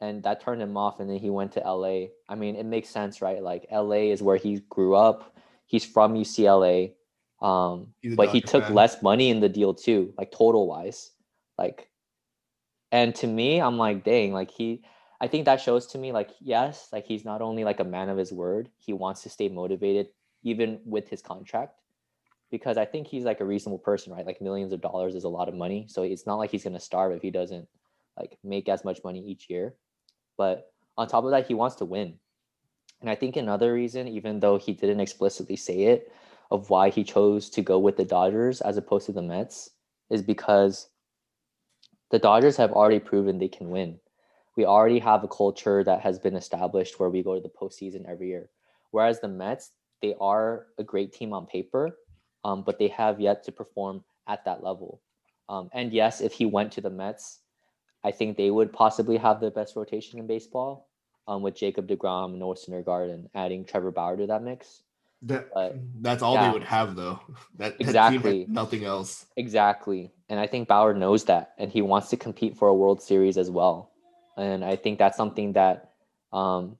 and 0.00 0.22
that 0.24 0.40
turned 0.40 0.60
him 0.60 0.76
off 0.76 1.00
and 1.00 1.08
then 1.08 1.18
he 1.18 1.30
went 1.30 1.52
to 1.52 1.60
LA. 1.60 2.06
I 2.28 2.34
mean, 2.34 2.56
it 2.56 2.66
makes 2.66 2.88
sense, 2.88 3.22
right? 3.22 3.42
Like 3.42 3.66
LA 3.70 4.10
is 4.12 4.22
where 4.22 4.36
he 4.36 4.60
grew 4.68 4.94
up. 4.94 5.36
He's 5.66 5.84
from 5.84 6.14
UCLA. 6.14 6.92
Um, 7.40 7.88
but 8.14 8.30
he 8.30 8.40
took 8.40 8.64
fan. 8.64 8.74
less 8.74 9.02
money 9.02 9.30
in 9.30 9.40
the 9.40 9.48
deal 9.48 9.74
too, 9.74 10.12
like 10.16 10.32
total 10.32 10.66
wise. 10.66 11.10
Like 11.58 11.88
and 12.92 13.14
to 13.16 13.26
me, 13.26 13.60
I'm 13.60 13.76
like, 13.76 14.04
dang, 14.04 14.32
like 14.32 14.50
he 14.50 14.82
I 15.20 15.28
think 15.28 15.44
that 15.44 15.60
shows 15.60 15.86
to 15.88 15.98
me 15.98 16.12
like 16.12 16.30
yes, 16.40 16.88
like 16.92 17.06
he's 17.06 17.24
not 17.24 17.42
only 17.42 17.64
like 17.64 17.80
a 17.80 17.84
man 17.84 18.08
of 18.08 18.18
his 18.18 18.32
word, 18.32 18.70
he 18.76 18.92
wants 18.92 19.22
to 19.22 19.30
stay 19.30 19.48
motivated 19.48 20.08
even 20.42 20.80
with 20.84 21.08
his 21.08 21.22
contract 21.22 21.80
because 22.50 22.76
I 22.76 22.84
think 22.84 23.06
he's 23.06 23.24
like 23.24 23.40
a 23.40 23.44
reasonable 23.44 23.78
person, 23.78 24.12
right? 24.12 24.26
Like 24.26 24.40
millions 24.40 24.72
of 24.72 24.80
dollars 24.80 25.14
is 25.14 25.24
a 25.24 25.28
lot 25.28 25.48
of 25.48 25.54
money. 25.54 25.86
So 25.88 26.02
it's 26.02 26.26
not 26.26 26.36
like 26.36 26.50
he's 26.50 26.62
going 26.62 26.74
to 26.74 26.80
starve 26.80 27.12
if 27.12 27.22
he 27.22 27.30
doesn't 27.30 27.66
like 28.16 28.38
make 28.44 28.68
as 28.68 28.84
much 28.84 29.00
money 29.04 29.20
each 29.20 29.50
year. 29.50 29.74
But 30.36 30.72
on 30.96 31.08
top 31.08 31.24
of 31.24 31.30
that, 31.30 31.46
he 31.46 31.54
wants 31.54 31.76
to 31.76 31.84
win. 31.84 32.14
And 33.00 33.10
I 33.10 33.14
think 33.14 33.36
another 33.36 33.72
reason, 33.74 34.08
even 34.08 34.40
though 34.40 34.58
he 34.58 34.72
didn't 34.72 35.00
explicitly 35.00 35.56
say 35.56 35.82
it, 35.84 36.12
of 36.50 36.70
why 36.70 36.90
he 36.90 37.02
chose 37.02 37.50
to 37.50 37.62
go 37.62 37.78
with 37.78 37.96
the 37.96 38.04
Dodgers 38.04 38.60
as 38.60 38.76
opposed 38.76 39.06
to 39.06 39.12
the 39.12 39.22
Mets 39.22 39.70
is 40.10 40.22
because 40.22 40.88
the 42.10 42.18
Dodgers 42.20 42.56
have 42.56 42.72
already 42.72 43.00
proven 43.00 43.38
they 43.38 43.48
can 43.48 43.70
win. 43.70 43.98
We 44.56 44.64
already 44.64 44.98
have 45.00 45.22
a 45.22 45.28
culture 45.28 45.84
that 45.84 46.00
has 46.00 46.18
been 46.18 46.34
established 46.34 46.98
where 46.98 47.10
we 47.10 47.22
go 47.22 47.34
to 47.34 47.40
the 47.40 47.48
postseason 47.50 48.08
every 48.08 48.28
year. 48.28 48.48
Whereas 48.90 49.20
the 49.20 49.28
Mets, 49.28 49.72
they 50.00 50.14
are 50.20 50.66
a 50.78 50.84
great 50.84 51.12
team 51.12 51.32
on 51.32 51.46
paper, 51.46 51.98
um, 52.44 52.62
but 52.62 52.78
they 52.78 52.88
have 52.88 53.20
yet 53.20 53.44
to 53.44 53.52
perform 53.52 54.02
at 54.26 54.44
that 54.44 54.62
level. 54.62 55.02
Um, 55.48 55.68
and 55.72 55.92
yes, 55.92 56.20
if 56.20 56.32
he 56.32 56.46
went 56.46 56.72
to 56.72 56.80
the 56.80 56.90
Mets, 56.90 57.40
I 58.02 58.10
think 58.10 58.36
they 58.36 58.50
would 58.50 58.72
possibly 58.72 59.16
have 59.16 59.40
the 59.40 59.50
best 59.50 59.76
rotation 59.76 60.18
in 60.18 60.26
baseball 60.26 60.88
um, 61.28 61.42
with 61.42 61.56
Jacob 61.56 61.88
DeGrom, 61.88 62.38
Noah 62.38 62.54
Syndergaard, 62.54 63.12
and 63.12 63.28
adding 63.34 63.64
Trevor 63.64 63.90
Bauer 63.90 64.16
to 64.16 64.26
that 64.26 64.42
mix. 64.42 64.82
That, 65.22 65.48
but, 65.52 65.76
that's 66.00 66.22
all 66.22 66.34
yeah. 66.34 66.46
they 66.46 66.52
would 66.52 66.64
have, 66.64 66.94
though. 66.94 67.20
That, 67.58 67.76
exactly. 67.80 68.44
That 68.44 68.50
nothing 68.50 68.84
else. 68.84 69.26
Exactly. 69.36 70.12
And 70.28 70.38
I 70.38 70.46
think 70.46 70.68
Bauer 70.68 70.94
knows 70.94 71.24
that, 71.24 71.54
and 71.58 71.70
he 71.70 71.82
wants 71.82 72.10
to 72.10 72.16
compete 72.16 72.56
for 72.56 72.68
a 72.68 72.74
World 72.74 73.02
Series 73.02 73.38
as 73.38 73.50
well. 73.50 73.90
And 74.36 74.64
I 74.64 74.76
think 74.76 74.98
that's 74.98 75.16
something 75.16 75.52
that, 75.54 75.92
um, 76.32 76.76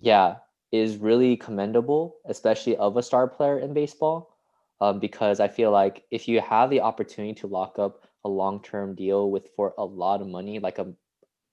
yeah, 0.00 0.36
is 0.72 0.96
really 0.96 1.36
commendable, 1.36 2.16
especially 2.26 2.76
of 2.76 2.96
a 2.96 3.02
star 3.02 3.26
player 3.26 3.58
in 3.58 3.74
baseball 3.74 4.36
um, 4.80 4.98
because 4.98 5.40
I 5.40 5.48
feel 5.48 5.70
like 5.70 6.04
if 6.10 6.28
you 6.28 6.40
have 6.40 6.70
the 6.70 6.80
opportunity 6.80 7.34
to 7.40 7.46
lock 7.46 7.78
up 7.78 8.04
a 8.24 8.28
long 8.28 8.62
term 8.62 8.94
deal 8.94 9.30
with 9.30 9.48
for 9.56 9.74
a 9.78 9.84
lot 9.84 10.20
of 10.20 10.28
money, 10.28 10.58
like 10.58 10.78
a 10.78 10.92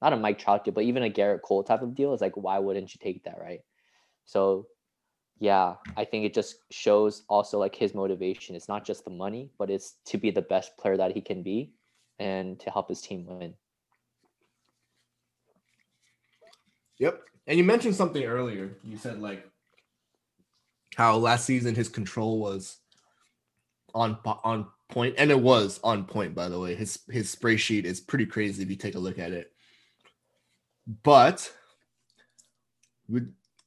not 0.01 0.13
a 0.13 0.17
Mike 0.17 0.37
Trout 0.37 0.63
deal, 0.63 0.73
but 0.73 0.83
even 0.83 1.03
a 1.03 1.09
Gerrit 1.09 1.41
Cole 1.41 1.63
type 1.63 1.81
of 1.81 1.95
deal, 1.95 2.13
is 2.13 2.21
like 2.21 2.37
why 2.37 2.59
wouldn't 2.59 2.93
you 2.93 2.99
take 3.01 3.23
that, 3.23 3.39
right? 3.39 3.61
So 4.25 4.67
yeah, 5.39 5.75
I 5.95 6.05
think 6.05 6.25
it 6.25 6.33
just 6.33 6.57
shows 6.71 7.23
also 7.29 7.59
like 7.59 7.75
his 7.75 7.93
motivation. 7.93 8.55
It's 8.55 8.67
not 8.67 8.85
just 8.85 9.03
the 9.03 9.11
money, 9.11 9.51
but 9.57 9.69
it's 9.69 9.95
to 10.05 10.17
be 10.17 10.31
the 10.31 10.41
best 10.41 10.77
player 10.77 10.97
that 10.97 11.11
he 11.11 11.21
can 11.21 11.43
be 11.43 11.71
and 12.19 12.59
to 12.59 12.69
help 12.71 12.89
his 12.89 13.01
team 13.01 13.25
win. 13.27 13.53
Yep. 16.99 17.21
And 17.47 17.57
you 17.57 17.63
mentioned 17.63 17.95
something 17.95 18.23
earlier. 18.23 18.77
You 18.83 18.97
said 18.97 19.21
like 19.21 19.49
how 20.95 21.17
last 21.17 21.45
season 21.45 21.75
his 21.75 21.89
control 21.89 22.39
was 22.39 22.77
on 23.93 24.17
on 24.25 24.67
point, 24.89 25.15
and 25.17 25.31
it 25.31 25.39
was 25.39 25.79
on 25.83 26.05
point. 26.05 26.35
By 26.35 26.49
the 26.49 26.59
way, 26.59 26.75
his 26.75 26.99
his 27.09 27.29
spray 27.29 27.57
sheet 27.57 27.85
is 27.85 28.01
pretty 28.01 28.25
crazy 28.25 28.63
if 28.63 28.69
you 28.69 28.75
take 28.75 28.95
a 28.95 28.99
look 28.99 29.19
at 29.19 29.31
it. 29.31 29.51
But 31.03 31.51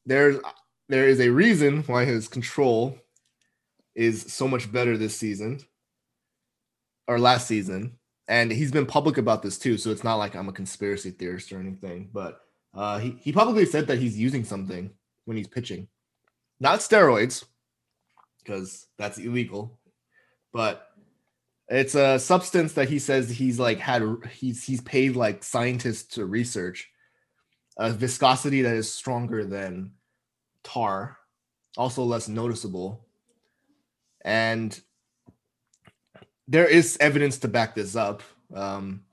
there's 0.05 0.39
there 0.89 1.09
is 1.09 1.21
a 1.21 1.31
reason 1.31 1.83
why 1.85 2.05
his 2.05 2.29
control 2.29 2.99
is 3.95 4.33
so 4.33 4.49
much 4.49 4.71
better 4.71 4.97
this 4.97 5.17
season 5.17 5.61
or 7.07 7.19
last 7.19 7.47
season 7.47 7.99
and 8.29 8.51
he's 8.51 8.71
been 8.71 8.87
public 8.87 9.19
about 9.19 9.43
this 9.43 9.59
too 9.59 9.77
so 9.77 9.91
it's 9.91 10.05
not 10.05 10.17
like 10.17 10.35
i'm 10.35 10.49
a 10.49 10.53
conspiracy 10.53 11.11
theorist 11.11 11.53
or 11.53 11.59
anything 11.59 12.09
but 12.13 12.41
uh, 12.75 12.99
he, 12.99 13.17
he 13.21 13.33
publicly 13.33 13.67
said 13.67 13.87
that 13.89 13.99
he's 13.99 14.19
using 14.19 14.45
something 14.45 14.91
when 15.25 15.37
he's 15.37 15.49
pitching. 15.49 15.89
Not 16.61 16.81
steroids 16.81 17.45
because 18.43 18.87
that's 18.99 19.19
illegal 19.19 19.79
but 20.53 20.89
it's 21.69 21.95
a 21.95 22.19
substance 22.19 22.73
that 22.73 22.89
he 22.89 22.99
says 22.99 23.31
he's 23.31 23.61
like 23.61 23.79
had 23.79 24.03
he's 24.33 24.65
he's 24.65 24.81
paid 24.81 25.15
like 25.15 25.45
scientists 25.45 26.15
to 26.15 26.25
research 26.25 26.89
a 27.79 27.91
viscosity 27.91 28.63
that 28.63 28.75
is 28.75 28.93
stronger 28.93 29.45
than 29.45 29.93
tar 30.65 31.17
also 31.77 32.03
less 32.03 32.29
noticeable 32.29 33.07
and 34.25 34.81
there 36.51 36.67
is 36.67 36.99
evidence 37.01 37.39
to 37.39 37.49
back 37.49 37.77
this 37.77 37.95
up. 37.95 38.25
Um, 38.53 39.05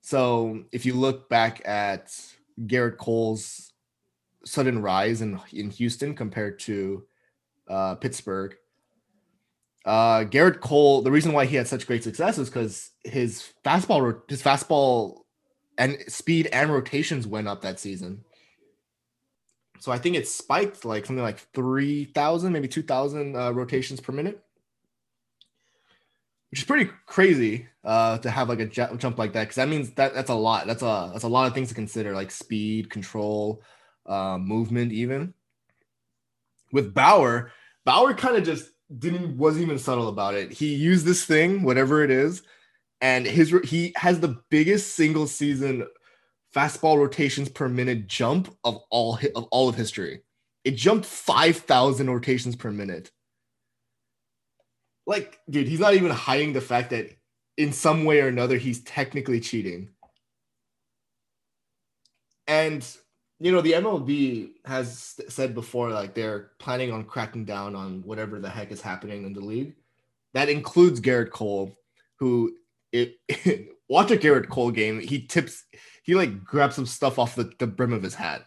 so 0.00 0.64
if 0.72 0.84
you 0.84 0.94
look 0.94 1.28
back 1.28 1.62
at 1.64 2.12
Gerrit 2.60 2.98
Cole's 2.98 3.72
sudden 4.44 4.82
rise 4.82 5.22
in 5.22 5.40
in 5.52 5.70
Houston 5.70 6.14
compared 6.14 6.58
to 6.60 7.04
uh, 7.68 7.94
Pittsburgh 7.96 8.56
uh, 9.84 10.24
Gerrit 10.24 10.60
Cole, 10.60 11.02
the 11.02 11.10
reason 11.10 11.32
why 11.32 11.44
he 11.44 11.56
had 11.56 11.66
such 11.66 11.86
great 11.86 12.04
success 12.04 12.38
is 12.38 12.48
because 12.48 12.90
his 13.04 13.52
fastball, 13.64 14.20
his 14.28 14.42
fastball 14.42 15.22
and 15.78 15.98
speed 16.06 16.46
and 16.52 16.72
rotations 16.72 17.26
went 17.26 17.48
up 17.48 17.62
that 17.62 17.80
season. 17.80 18.24
So 19.80 19.90
I 19.90 19.98
think 19.98 20.14
it 20.14 20.28
spiked 20.28 20.84
like 20.84 21.06
something 21.06 21.24
like 21.24 21.40
3,000, 21.54 22.52
maybe 22.52 22.68
2,000 22.68 23.34
uh, 23.34 23.50
rotations 23.52 24.00
per 24.00 24.12
minute, 24.12 24.40
which 26.52 26.60
is 26.60 26.66
pretty 26.66 26.90
crazy 27.06 27.66
uh, 27.82 28.18
to 28.18 28.30
have 28.30 28.50
like 28.50 28.60
a 28.60 28.66
j- 28.66 28.86
jump 28.98 29.16
like 29.16 29.32
that. 29.32 29.44
Because 29.44 29.56
that 29.56 29.70
means 29.70 29.90
that 29.92 30.12
that's 30.12 30.28
a 30.28 30.34
lot. 30.34 30.66
That's 30.66 30.82
a 30.82 31.08
that's 31.10 31.24
a 31.24 31.28
lot 31.28 31.46
of 31.46 31.54
things 31.54 31.70
to 31.70 31.74
consider, 31.74 32.12
like 32.14 32.30
speed, 32.30 32.90
control, 32.90 33.62
uh, 34.04 34.36
movement, 34.36 34.92
even. 34.92 35.32
With 36.70 36.92
Bauer, 36.92 37.52
Bauer 37.86 38.12
kind 38.12 38.36
of 38.36 38.44
just 38.44 38.70
didn't 38.98 39.38
wasn't 39.38 39.64
even 39.64 39.78
subtle 39.78 40.08
about 40.08 40.34
it. 40.34 40.52
He 40.52 40.74
used 40.74 41.06
this 41.06 41.24
thing, 41.24 41.62
whatever 41.62 42.04
it 42.04 42.10
is, 42.10 42.42
and 43.00 43.26
his 43.26 43.48
he 43.64 43.94
has 43.96 44.20
the 44.20 44.42
biggest 44.50 44.94
single 44.94 45.26
season 45.26 45.86
fastball 46.54 46.98
rotations 46.98 47.48
per 47.48 47.66
minute 47.66 48.06
jump 48.06 48.54
of 48.62 48.78
all 48.90 49.18
of 49.34 49.44
all 49.44 49.70
of 49.70 49.74
history. 49.74 50.20
It 50.64 50.72
jumped 50.72 51.06
5,000 51.06 52.08
rotations 52.10 52.56
per 52.56 52.70
minute. 52.70 53.10
Like, 55.06 55.40
dude, 55.50 55.68
he's 55.68 55.80
not 55.80 55.94
even 55.94 56.10
hiding 56.10 56.52
the 56.52 56.60
fact 56.60 56.90
that 56.90 57.10
in 57.56 57.72
some 57.72 58.04
way 58.04 58.20
or 58.20 58.28
another 58.28 58.56
he's 58.56 58.82
technically 58.84 59.40
cheating. 59.40 59.90
And 62.46 62.86
you 63.42 63.50
know, 63.50 63.60
the 63.60 63.72
MLB 63.72 64.50
has 64.66 65.20
said 65.28 65.52
before 65.52 65.90
like 65.90 66.14
they're 66.14 66.52
planning 66.60 66.92
on 66.92 67.04
cracking 67.04 67.44
down 67.44 67.74
on 67.74 68.02
whatever 68.04 68.38
the 68.38 68.48
heck 68.48 68.70
is 68.70 68.80
happening 68.80 69.24
in 69.24 69.32
the 69.32 69.40
league. 69.40 69.74
That 70.34 70.48
includes 70.48 71.00
Gerrit 71.00 71.30
Cole, 71.30 71.76
who 72.20 72.54
it 72.92 73.16
watch 73.88 74.12
a 74.12 74.16
Gerrit 74.16 74.48
Cole 74.48 74.70
game. 74.70 75.00
He 75.00 75.26
tips, 75.26 75.64
he 76.04 76.14
like 76.14 76.44
grabs 76.44 76.76
some 76.76 76.86
stuff 76.86 77.18
off 77.18 77.34
the, 77.34 77.50
the 77.58 77.66
brim 77.66 77.92
of 77.92 78.02
his 78.02 78.14
hat. 78.14 78.46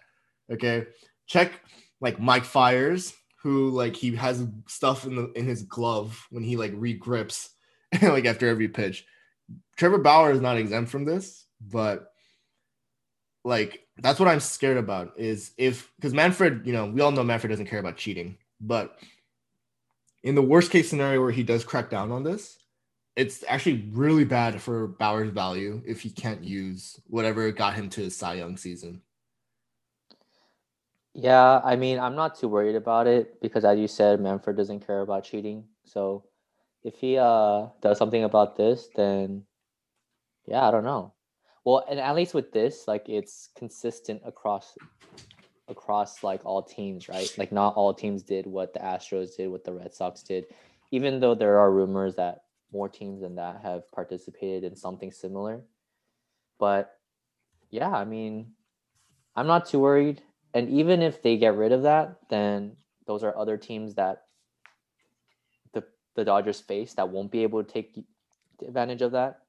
Okay. 0.50 0.86
Check 1.28 1.52
like 2.00 2.20
Mike 2.20 2.46
Fiers, 2.46 3.14
who 3.46 3.70
like 3.70 3.96
he 3.96 4.16
has 4.16 4.44
stuff 4.66 5.06
in 5.06 5.16
the 5.16 5.32
in 5.34 5.46
his 5.46 5.62
glove 5.62 6.26
when 6.32 6.42
he 6.42 6.58
like 6.58 6.74
regrips 6.74 7.50
like 8.02 8.26
after 8.26 8.48
every 8.48 8.68
pitch. 8.68 9.06
Trevor 9.78 10.00
Bauer 10.00 10.32
is 10.32 10.42
not 10.42 10.58
exempt 10.58 10.90
from 10.90 11.06
this, 11.06 11.46
but 11.62 12.12
like 13.44 13.86
that's 14.00 14.20
what 14.20 14.28
I'm 14.28 14.40
scared 14.40 14.78
about 14.78 15.14
is 15.16 15.52
if 15.60 15.92
because 15.96 16.12
Manfred, 16.12 16.66
you 16.66 16.74
know, 16.74 16.88
we 16.88 17.02
all 17.02 17.12
know 17.12 17.24
Manfred 17.24 17.52
doesn't 17.52 17.68
care 17.68 17.78
about 17.78 17.98
cheating, 17.98 18.36
but 18.60 18.98
in 20.24 20.34
the 20.34 20.42
worst 20.42 20.72
case 20.72 20.90
scenario 20.90 21.22
where 21.22 21.30
he 21.30 21.44
does 21.44 21.64
crack 21.64 21.92
down 21.92 22.12
on 22.12 22.24
this, 22.24 22.58
it's 23.16 23.44
actually 23.48 23.88
really 23.92 24.26
bad 24.26 24.60
for 24.60 24.88
Bauer's 24.88 25.30
value 25.30 25.84
if 25.86 26.02
he 26.02 26.10
can't 26.10 26.44
use 26.44 27.00
whatever 27.06 27.52
got 27.52 27.76
him 27.76 27.92
to 27.92 28.02
his 28.02 28.18
Cy 28.18 28.34
Young 28.34 28.58
season. 28.58 29.04
Yeah, 31.16 31.62
I 31.64 31.78
mean, 31.78 31.98
I'm 31.98 32.16
not 32.16 32.38
too 32.38 32.50
worried 32.50 32.76
about 32.76 33.08
it 33.08 33.40
because, 33.42 33.64
as 33.64 33.80
you 33.80 33.88
said, 33.88 34.20
Manfred 34.20 34.58
doesn't 34.58 34.86
care 34.86 35.00
about 35.00 35.24
cheating. 35.24 35.64
So, 35.86 36.26
if 36.84 36.96
he 36.96 37.18
uh 37.18 37.68
does 37.82 37.98
something 37.98 38.26
about 38.26 38.58
this, 38.58 38.90
then 38.96 39.44
yeah, 40.46 40.68
I 40.68 40.72
don't 40.72 40.84
know. 40.84 41.14
Well, 41.64 41.86
and 41.90 42.00
at 42.00 42.16
least 42.16 42.34
with 42.34 42.52
this, 42.52 42.86
like 42.86 43.08
it's 43.08 43.50
consistent 43.56 44.22
across 44.26 44.78
across 45.70 46.22
like 46.22 46.46
all 46.46 46.62
teams, 46.62 47.08
right? 47.08 47.34
Like 47.38 47.52
not 47.54 47.76
all 47.76 47.94
teams 47.94 48.22
did 48.22 48.46
what 48.46 48.74
the 48.74 48.80
Astros 48.80 49.38
did, 49.38 49.50
what 49.50 49.64
the 49.64 49.74
Red 49.74 49.94
Sox 49.94 50.22
did, 50.22 50.46
even 50.92 51.22
though 51.22 51.34
there 51.34 51.60
are 51.60 51.72
rumors 51.72 52.16
that 52.16 52.44
more 52.74 52.90
teams 52.90 53.22
than 53.22 53.36
that 53.36 53.62
have 53.64 53.90
participated 53.94 54.66
in 54.66 54.76
something 54.76 55.14
similar. 55.14 55.62
But 56.60 56.92
yeah, 57.72 57.90
I 57.90 58.04
mean, 58.04 58.52
I'm 59.36 59.48
not 59.48 59.66
too 59.66 59.80
worried. 59.80 60.22
And 60.56 60.70
even 60.70 61.02
if 61.02 61.22
they 61.22 61.36
get 61.36 61.58
rid 61.58 61.74
of 61.74 61.84
that, 61.84 62.16
then 62.30 62.78
those 63.06 63.24
are 63.24 63.38
other 63.38 63.58
teams 63.58 63.94
that 63.96 64.24
the 65.74 65.84
the 66.16 66.24
Dodgers 66.24 66.62
face 66.62 66.94
that 66.94 67.10
won't 67.10 67.30
be 67.30 67.44
able 67.44 67.62
to 67.62 67.72
take 67.72 68.00
advantage 68.66 69.02
of 69.02 69.12
that. 69.12 69.42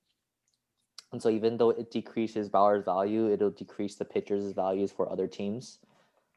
And 1.12 1.22
so 1.22 1.30
even 1.30 1.56
though 1.56 1.70
it 1.70 1.92
decreases 1.92 2.48
Bauer's 2.48 2.84
value, 2.84 3.32
it'll 3.32 3.50
decrease 3.50 3.94
the 3.94 4.04
pitchers' 4.04 4.52
values 4.52 4.90
for 4.90 5.10
other 5.10 5.28
teams, 5.28 5.78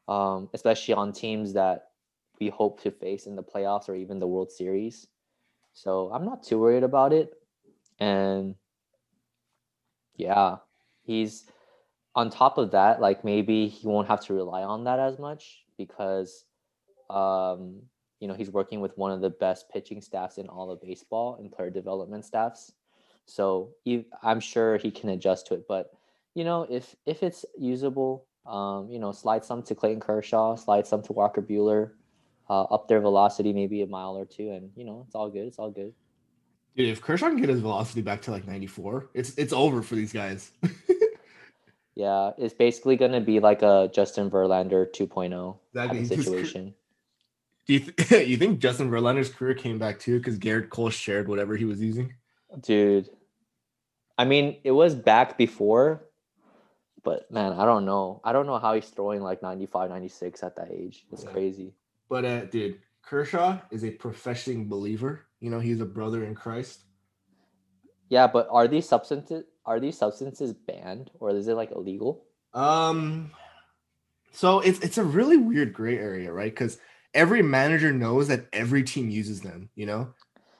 um, 0.06 0.48
especially 0.54 0.94
on 0.94 1.12
teams 1.12 1.52
that 1.54 1.88
we 2.40 2.48
hope 2.48 2.80
to 2.82 2.92
face 2.92 3.26
in 3.26 3.34
the 3.34 3.42
playoffs 3.42 3.88
or 3.88 3.96
even 3.96 4.20
the 4.20 4.28
World 4.28 4.52
Series. 4.52 5.08
So 5.72 6.12
I'm 6.14 6.24
not 6.24 6.44
too 6.44 6.60
worried 6.60 6.84
about 6.84 7.12
it. 7.12 7.34
And 7.98 8.54
yeah, 10.16 10.58
he's 11.02 11.46
on 12.14 12.30
top 12.30 12.58
of 12.58 12.72
that, 12.72 13.00
like 13.00 13.24
maybe 13.24 13.68
he 13.68 13.86
won't 13.86 14.08
have 14.08 14.20
to 14.26 14.34
rely 14.34 14.62
on 14.62 14.84
that 14.84 14.98
as 14.98 15.18
much 15.18 15.64
because 15.76 16.44
um, 17.10 17.82
you 18.20 18.28
know, 18.28 18.34
he's 18.34 18.50
working 18.50 18.80
with 18.80 18.96
one 18.96 19.10
of 19.10 19.20
the 19.20 19.30
best 19.30 19.68
pitching 19.70 20.00
staffs 20.00 20.38
in 20.38 20.46
all 20.48 20.70
of 20.70 20.80
baseball 20.80 21.36
and 21.40 21.50
player 21.50 21.70
development 21.70 22.24
staffs. 22.24 22.72
So 23.24 23.70
I'm 24.22 24.40
sure 24.40 24.76
he 24.76 24.90
can 24.90 25.08
adjust 25.10 25.46
to 25.48 25.54
it. 25.54 25.66
But 25.66 25.90
you 26.34 26.44
know, 26.44 26.66
if 26.70 26.94
if 27.06 27.22
it's 27.22 27.44
usable, 27.58 28.26
um, 28.46 28.90
you 28.90 28.98
know, 28.98 29.12
slide 29.12 29.44
some 29.44 29.62
to 29.64 29.74
Clayton 29.74 30.00
Kershaw, 30.00 30.54
slide 30.56 30.86
some 30.86 31.02
to 31.02 31.12
Walker 31.12 31.42
Buehler, 31.42 31.92
uh, 32.48 32.64
up 32.64 32.88
their 32.88 33.00
velocity 33.00 33.52
maybe 33.52 33.82
a 33.82 33.86
mile 33.86 34.16
or 34.16 34.26
two, 34.26 34.50
and 34.50 34.70
you 34.76 34.84
know, 34.84 35.04
it's 35.06 35.14
all 35.14 35.30
good. 35.30 35.46
It's 35.46 35.58
all 35.58 35.70
good. 35.70 35.92
Dude, 36.76 36.88
if 36.88 37.00
Kershaw 37.00 37.28
can 37.28 37.40
get 37.40 37.48
his 37.48 37.60
velocity 37.60 38.00
back 38.00 38.22
to 38.22 38.30
like 38.30 38.46
94, 38.46 39.10
it's 39.14 39.34
it's 39.36 39.52
over 39.52 39.82
for 39.82 39.94
these 39.94 40.12
guys. 40.12 40.52
yeah, 41.94 42.30
it's 42.38 42.54
basically 42.54 42.96
going 42.96 43.12
to 43.12 43.20
be 43.20 43.40
like 43.40 43.62
a 43.62 43.90
Justin 43.92 44.30
Verlander 44.30 44.86
2.0 44.90 45.56
exactly. 45.74 46.04
situation. 46.04 46.74
Do 47.66 47.74
you 47.74 47.80
th- 47.80 48.28
you 48.28 48.36
think 48.36 48.60
Justin 48.60 48.90
Verlander's 48.90 49.30
career 49.30 49.54
came 49.54 49.78
back 49.78 49.98
too 49.98 50.18
because 50.18 50.38
Gerrit 50.38 50.70
Cole 50.70 50.90
shared 50.90 51.28
whatever 51.28 51.56
he 51.56 51.64
was 51.64 51.80
using? 51.80 52.14
Dude, 52.60 53.08
I 54.18 54.24
mean, 54.24 54.56
it 54.64 54.72
was 54.72 54.94
back 54.94 55.38
before, 55.38 56.04
but 57.02 57.30
man, 57.30 57.52
I 57.52 57.64
don't 57.64 57.84
know. 57.84 58.20
I 58.24 58.32
don't 58.32 58.46
know 58.46 58.58
how 58.58 58.74
he's 58.74 58.88
throwing 58.88 59.22
like 59.22 59.42
95, 59.42 59.90
96 59.90 60.42
at 60.42 60.56
that 60.56 60.68
age. 60.72 61.06
It's 61.12 61.24
yeah. 61.24 61.30
crazy. 61.30 61.74
But 62.08 62.24
uh, 62.24 62.44
dude, 62.46 62.78
Kershaw 63.02 63.58
is 63.70 63.84
a 63.84 63.90
professing 63.90 64.68
believer. 64.68 65.26
You 65.40 65.50
know, 65.50 65.60
he's 65.60 65.80
a 65.80 65.86
brother 65.86 66.24
in 66.24 66.34
Christ. 66.34 66.80
Yeah, 68.08 68.26
but 68.26 68.48
are 68.50 68.66
these 68.66 68.88
substances 68.88 69.44
are 69.70 69.78
these 69.78 69.96
substances 69.96 70.52
banned 70.52 71.12
or 71.20 71.30
is 71.30 71.46
it 71.46 71.54
like 71.54 71.70
illegal? 71.70 72.24
Um 72.54 73.30
so 74.32 74.58
it's 74.58 74.80
it's 74.80 74.98
a 74.98 75.04
really 75.04 75.36
weird 75.36 75.72
gray 75.72 75.96
area, 75.96 76.32
right? 76.32 76.50
Because 76.50 76.78
every 77.14 77.40
manager 77.40 77.92
knows 77.92 78.26
that 78.28 78.48
every 78.52 78.82
team 78.82 79.08
uses 79.08 79.40
them, 79.40 79.70
you 79.76 79.86
know? 79.86 80.12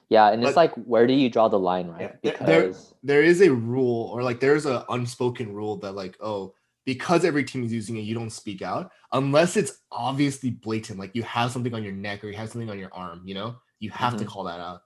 Yeah, 0.07 0.29
and 0.29 0.41
but, 0.41 0.47
it's 0.47 0.57
like 0.57 0.73
where 0.75 1.07
do 1.07 1.13
you 1.13 1.29
draw 1.29 1.49
the 1.49 1.59
line, 1.59 1.89
right? 1.89 2.15
Yeah, 2.23 2.31
because 2.31 2.47
there, 2.47 2.73
there 3.03 3.23
is 3.23 3.41
a 3.41 3.51
rule 3.51 4.09
or 4.13 4.23
like 4.23 4.39
there's 4.39 4.65
an 4.65 4.81
unspoken 4.87 5.53
rule 5.53 5.75
that 5.77 5.91
like, 5.91 6.15
oh, 6.21 6.53
because 6.85 7.25
every 7.25 7.43
team 7.43 7.65
is 7.65 7.73
using 7.73 7.97
it, 7.97 8.01
you 8.01 8.15
don't 8.15 8.29
speak 8.29 8.61
out 8.61 8.91
unless 9.11 9.57
it's 9.57 9.79
obviously 9.91 10.51
blatant. 10.51 10.99
Like 10.99 11.15
you 11.15 11.23
have 11.23 11.51
something 11.51 11.73
on 11.73 11.83
your 11.83 11.93
neck 11.93 12.23
or 12.23 12.27
you 12.27 12.37
have 12.37 12.49
something 12.49 12.69
on 12.69 12.79
your 12.79 12.93
arm, 12.93 13.23
you 13.25 13.33
know, 13.33 13.57
you 13.79 13.89
have 13.89 14.13
mm-hmm. 14.13 14.23
to 14.23 14.29
call 14.29 14.45
that 14.45 14.61
out 14.61 14.83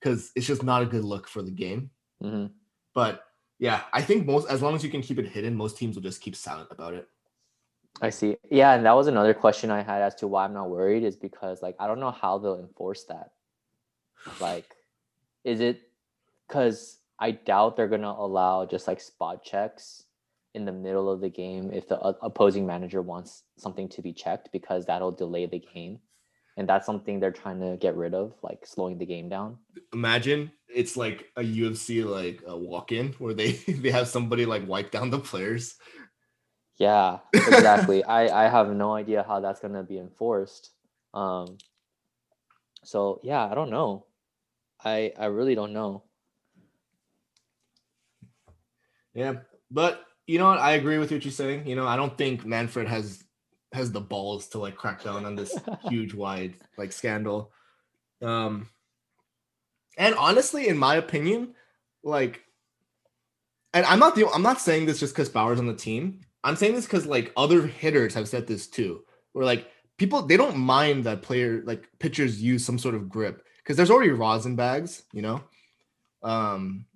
because 0.00 0.30
it's 0.36 0.46
just 0.46 0.62
not 0.62 0.82
a 0.82 0.86
good 0.86 1.04
look 1.04 1.26
for 1.26 1.42
the 1.42 1.50
game. 1.50 1.90
Mm-hmm. 2.22 2.46
But 2.94 3.24
yeah, 3.60 3.82
I 3.92 4.00
think 4.00 4.26
most 4.26 4.48
as 4.48 4.62
long 4.62 4.74
as 4.74 4.82
you 4.82 4.88
can 4.88 5.02
keep 5.02 5.18
it 5.18 5.28
hidden, 5.28 5.54
most 5.54 5.76
teams 5.76 5.94
will 5.94 6.02
just 6.02 6.22
keep 6.22 6.34
silent 6.34 6.68
about 6.70 6.94
it. 6.94 7.06
I 8.00 8.08
see. 8.08 8.38
Yeah, 8.50 8.72
and 8.72 8.86
that 8.86 8.96
was 8.96 9.06
another 9.06 9.34
question 9.34 9.70
I 9.70 9.82
had 9.82 10.00
as 10.00 10.14
to 10.16 10.26
why 10.26 10.46
I'm 10.46 10.54
not 10.54 10.70
worried 10.70 11.04
is 11.04 11.14
because 11.14 11.60
like 11.60 11.76
I 11.78 11.86
don't 11.86 12.00
know 12.00 12.10
how 12.10 12.38
they'll 12.38 12.58
enforce 12.58 13.04
that. 13.04 13.32
Like, 14.40 14.74
is 15.44 15.60
it 15.60 15.82
because 16.48 17.00
I 17.18 17.32
doubt 17.32 17.76
they're 17.76 17.86
gonna 17.86 18.08
allow 18.08 18.64
just 18.64 18.88
like 18.88 18.98
spot 18.98 19.44
checks 19.44 20.04
in 20.54 20.64
the 20.64 20.72
middle 20.72 21.10
of 21.10 21.20
the 21.20 21.28
game 21.28 21.70
if 21.70 21.86
the 21.86 22.00
opposing 22.00 22.66
manager 22.66 23.02
wants 23.02 23.42
something 23.58 23.90
to 23.90 24.00
be 24.00 24.14
checked 24.14 24.48
because 24.52 24.86
that'll 24.86 25.12
delay 25.12 25.44
the 25.44 25.62
game. 25.74 25.98
And 26.56 26.68
that's 26.68 26.84
something 26.86 27.20
they're 27.20 27.30
trying 27.30 27.60
to 27.60 27.76
get 27.76 27.96
rid 27.96 28.12
of, 28.12 28.34
like 28.42 28.66
slowing 28.66 28.98
the 28.98 29.06
game 29.06 29.28
down. 29.28 29.58
Imagine 29.92 30.52
it's 30.68 30.96
like 30.96 31.26
a 31.36 31.42
UFC 31.42 32.04
like 32.04 32.42
a 32.46 32.56
walk-in 32.56 33.12
where 33.14 33.34
they 33.34 33.52
they 33.68 33.90
have 33.90 34.08
somebody 34.08 34.46
like 34.46 34.66
wipe 34.66 34.90
down 34.90 35.10
the 35.10 35.18
players. 35.18 35.76
Yeah, 36.78 37.18
exactly. 37.34 38.04
I 38.18 38.46
I 38.46 38.48
have 38.48 38.70
no 38.70 38.94
idea 38.94 39.24
how 39.26 39.40
that's 39.40 39.60
gonna 39.60 39.82
be 39.82 39.98
enforced. 39.98 40.70
Um. 41.14 41.58
So 42.84 43.20
yeah, 43.22 43.46
I 43.46 43.54
don't 43.54 43.70
know. 43.70 44.06
I 44.84 45.12
I 45.18 45.26
really 45.26 45.54
don't 45.54 45.72
know. 45.72 46.04
Yeah, 49.14 49.34
but 49.70 50.04
you 50.26 50.38
know 50.38 50.46
what? 50.46 50.58
I 50.58 50.72
agree 50.72 50.98
with 50.98 51.10
what 51.10 51.24
you're 51.24 51.32
saying. 51.32 51.66
You 51.66 51.74
know, 51.74 51.86
I 51.86 51.96
don't 51.96 52.16
think 52.16 52.46
Manfred 52.46 52.88
has 52.88 53.24
has 53.72 53.92
the 53.92 54.00
balls 54.00 54.48
to 54.48 54.58
like 54.58 54.76
crack 54.76 55.02
down 55.02 55.24
on 55.24 55.36
this 55.36 55.56
huge 55.88 56.14
wide 56.14 56.54
like 56.76 56.92
scandal. 56.92 57.52
Um 58.22 58.68
and 59.98 60.14
honestly, 60.14 60.68
in 60.68 60.78
my 60.78 60.96
opinion, 60.96 61.54
like 62.02 62.42
and 63.72 63.86
I'm 63.86 63.98
not 63.98 64.14
the 64.14 64.28
I'm 64.28 64.42
not 64.42 64.60
saying 64.60 64.86
this 64.86 65.00
just 65.00 65.14
because 65.14 65.28
Bauer's 65.28 65.58
on 65.58 65.66
the 65.66 65.74
team. 65.74 66.20
I'm 66.42 66.56
saying 66.56 66.74
this 66.74 66.86
because 66.86 67.06
like 67.06 67.32
other 67.36 67.66
hitters 67.66 68.14
have 68.14 68.28
said 68.28 68.46
this 68.46 68.66
too. 68.66 69.04
Where 69.32 69.44
like 69.44 69.68
people 69.96 70.22
they 70.22 70.36
don't 70.36 70.56
mind 70.56 71.04
that 71.04 71.22
player 71.22 71.62
like 71.64 71.88
pitchers 71.98 72.42
use 72.42 72.64
some 72.64 72.78
sort 72.78 72.94
of 72.94 73.08
grip 73.08 73.44
because 73.58 73.76
there's 73.76 73.90
already 73.90 74.10
rosin 74.10 74.56
bags, 74.56 75.02
you 75.12 75.22
know. 75.22 75.42
Um, 76.22 76.86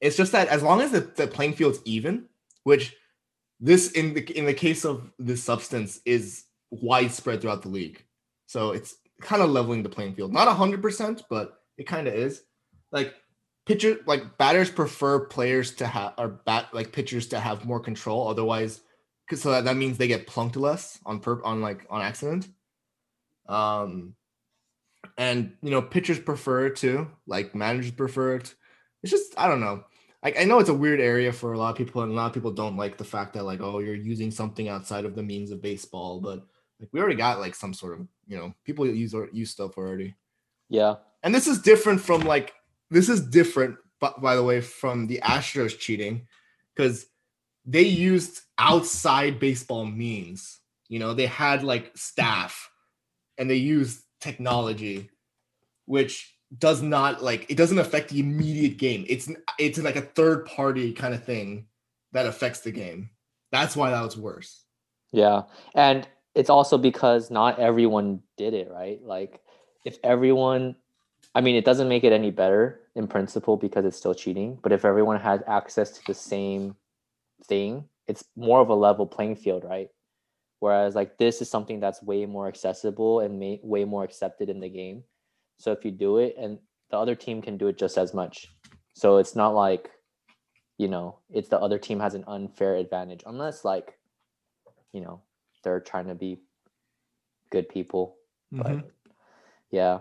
it's 0.00 0.16
just 0.16 0.32
that 0.32 0.48
as 0.48 0.62
long 0.62 0.80
as 0.80 0.90
the, 0.90 1.00
the 1.00 1.26
playing 1.26 1.54
field's 1.54 1.80
even, 1.84 2.26
which 2.64 2.96
this 3.60 3.92
in 3.92 4.14
the 4.14 4.38
in 4.38 4.46
the 4.46 4.54
case 4.54 4.84
of 4.84 5.10
this 5.18 5.42
substance 5.42 6.00
is 6.04 6.44
widespread 6.70 7.40
throughout 7.40 7.62
the 7.62 7.68
league. 7.68 8.04
So 8.46 8.70
it's 8.72 8.96
kind 9.20 9.42
of 9.42 9.50
leveling 9.50 9.82
the 9.82 9.88
playing 9.88 10.14
field. 10.14 10.32
Not 10.32 10.48
hundred 10.48 10.82
percent, 10.82 11.22
but 11.30 11.60
it 11.78 11.86
kind 11.86 12.08
of 12.08 12.14
is. 12.14 12.42
Like 12.92 13.14
pitcher, 13.66 13.98
like 14.06 14.38
batters 14.38 14.70
prefer 14.70 15.26
players 15.26 15.74
to 15.76 15.86
have 15.86 16.14
or 16.18 16.28
bat 16.28 16.68
like 16.72 16.92
pitchers 16.92 17.28
to 17.28 17.40
have 17.40 17.64
more 17.64 17.80
control. 17.80 18.28
Otherwise, 18.28 18.80
because 19.26 19.42
so 19.42 19.50
that, 19.50 19.64
that 19.64 19.76
means 19.76 19.98
they 19.98 20.08
get 20.08 20.26
plunked 20.26 20.56
less 20.56 20.98
on 21.06 21.20
per 21.20 21.42
on 21.42 21.60
like 21.60 21.86
on 21.90 22.02
accident. 22.02 22.48
Um, 23.48 24.14
and 25.18 25.52
you 25.62 25.70
know 25.70 25.82
pitchers 25.82 26.18
prefer 26.18 26.66
it 26.66 26.76
too. 26.76 27.10
Like 27.26 27.54
managers 27.54 27.92
prefer 27.92 28.36
it. 28.36 28.54
It's 29.02 29.10
just 29.10 29.34
I 29.38 29.48
don't 29.48 29.60
know. 29.60 29.84
I, 30.24 30.34
I 30.40 30.44
know 30.44 30.58
it's 30.58 30.70
a 30.70 30.74
weird 30.74 31.00
area 31.00 31.32
for 31.32 31.52
a 31.52 31.58
lot 31.58 31.70
of 31.70 31.76
people, 31.76 32.02
and 32.02 32.10
a 32.10 32.14
lot 32.14 32.26
of 32.26 32.32
people 32.32 32.50
don't 32.50 32.76
like 32.76 32.96
the 32.96 33.04
fact 33.04 33.34
that 33.34 33.44
like 33.44 33.60
oh 33.60 33.78
you're 33.78 33.94
using 33.94 34.30
something 34.30 34.68
outside 34.68 35.04
of 35.04 35.14
the 35.14 35.22
means 35.22 35.50
of 35.50 35.62
baseball, 35.62 36.20
but 36.20 36.46
like 36.80 36.88
we 36.92 37.00
already 37.00 37.16
got 37.16 37.40
like 37.40 37.54
some 37.54 37.74
sort 37.74 38.00
of 38.00 38.06
you 38.26 38.36
know 38.36 38.54
people 38.64 38.86
use 38.86 39.14
or 39.14 39.28
use 39.32 39.50
stuff 39.50 39.76
already. 39.76 40.14
Yeah, 40.68 40.94
and 41.22 41.34
this 41.34 41.46
is 41.46 41.60
different 41.60 42.00
from 42.00 42.22
like 42.22 42.54
this 42.90 43.08
is 43.08 43.28
different, 43.28 43.76
but 44.00 44.20
by 44.22 44.34
the 44.34 44.42
way, 44.42 44.60
from 44.60 45.06
the 45.06 45.20
Astros 45.22 45.78
cheating 45.78 46.26
because 46.74 47.06
they 47.66 47.82
used 47.82 48.40
outside 48.58 49.38
baseball 49.38 49.84
means. 49.84 50.60
You 50.88 50.98
know, 50.98 51.14
they 51.14 51.26
had 51.26 51.64
like 51.64 51.96
staff 51.96 52.70
and 53.38 53.48
they 53.48 53.56
used 53.56 54.02
technology, 54.20 55.10
which 55.86 56.33
does 56.58 56.82
not 56.82 57.22
like 57.22 57.46
it 57.50 57.56
doesn't 57.56 57.78
affect 57.78 58.10
the 58.10 58.20
immediate 58.20 58.76
game. 58.76 59.04
It's 59.08 59.30
it's 59.58 59.78
like 59.78 59.96
a 59.96 60.02
third 60.02 60.46
party 60.46 60.92
kind 60.92 61.14
of 61.14 61.24
thing 61.24 61.66
that 62.12 62.26
affects 62.26 62.60
the 62.60 62.72
game. 62.72 63.10
That's 63.52 63.76
why 63.76 63.90
that 63.90 64.02
was 64.02 64.16
worse. 64.16 64.64
Yeah. 65.12 65.42
And 65.74 66.06
it's 66.34 66.50
also 66.50 66.78
because 66.78 67.30
not 67.30 67.58
everyone 67.58 68.20
did 68.36 68.54
it, 68.54 68.70
right? 68.70 69.00
Like 69.02 69.40
if 69.84 69.98
everyone 70.02 70.76
I 71.34 71.40
mean 71.40 71.56
it 71.56 71.64
doesn't 71.64 71.88
make 71.88 72.04
it 72.04 72.12
any 72.12 72.30
better 72.30 72.80
in 72.94 73.08
principle 73.08 73.56
because 73.56 73.84
it's 73.84 73.96
still 73.96 74.14
cheating, 74.14 74.58
but 74.62 74.72
if 74.72 74.84
everyone 74.84 75.20
had 75.20 75.44
access 75.46 75.90
to 75.92 76.00
the 76.06 76.14
same 76.14 76.76
thing, 77.46 77.84
it's 78.06 78.24
more 78.36 78.60
of 78.60 78.68
a 78.68 78.74
level 78.74 79.06
playing 79.06 79.36
field, 79.36 79.64
right? 79.64 79.88
Whereas 80.60 80.94
like 80.94 81.18
this 81.18 81.42
is 81.42 81.50
something 81.50 81.80
that's 81.80 82.02
way 82.02 82.26
more 82.26 82.48
accessible 82.48 83.20
and 83.20 83.38
may, 83.38 83.60
way 83.62 83.84
more 83.84 84.04
accepted 84.04 84.48
in 84.48 84.60
the 84.60 84.68
game. 84.68 85.04
So 85.56 85.72
if 85.72 85.84
you 85.84 85.90
do 85.90 86.18
it 86.18 86.34
and 86.38 86.58
the 86.90 86.98
other 86.98 87.14
team 87.14 87.42
can 87.42 87.56
do 87.56 87.68
it 87.68 87.78
just 87.78 87.98
as 87.98 88.14
much. 88.14 88.48
So 88.92 89.18
it's 89.18 89.34
not 89.34 89.54
like, 89.54 89.90
you 90.78 90.88
know, 90.88 91.18
it's 91.30 91.48
the 91.48 91.58
other 91.58 91.78
team 91.78 92.00
has 92.00 92.14
an 92.14 92.24
unfair 92.26 92.76
advantage 92.76 93.22
unless 93.26 93.64
like, 93.64 93.98
you 94.92 95.00
know, 95.00 95.20
they're 95.62 95.80
trying 95.80 96.08
to 96.08 96.14
be 96.14 96.40
good 97.50 97.68
people. 97.68 98.16
Mm-hmm. 98.52 98.78
But 98.78 98.90
yeah. 99.70 99.98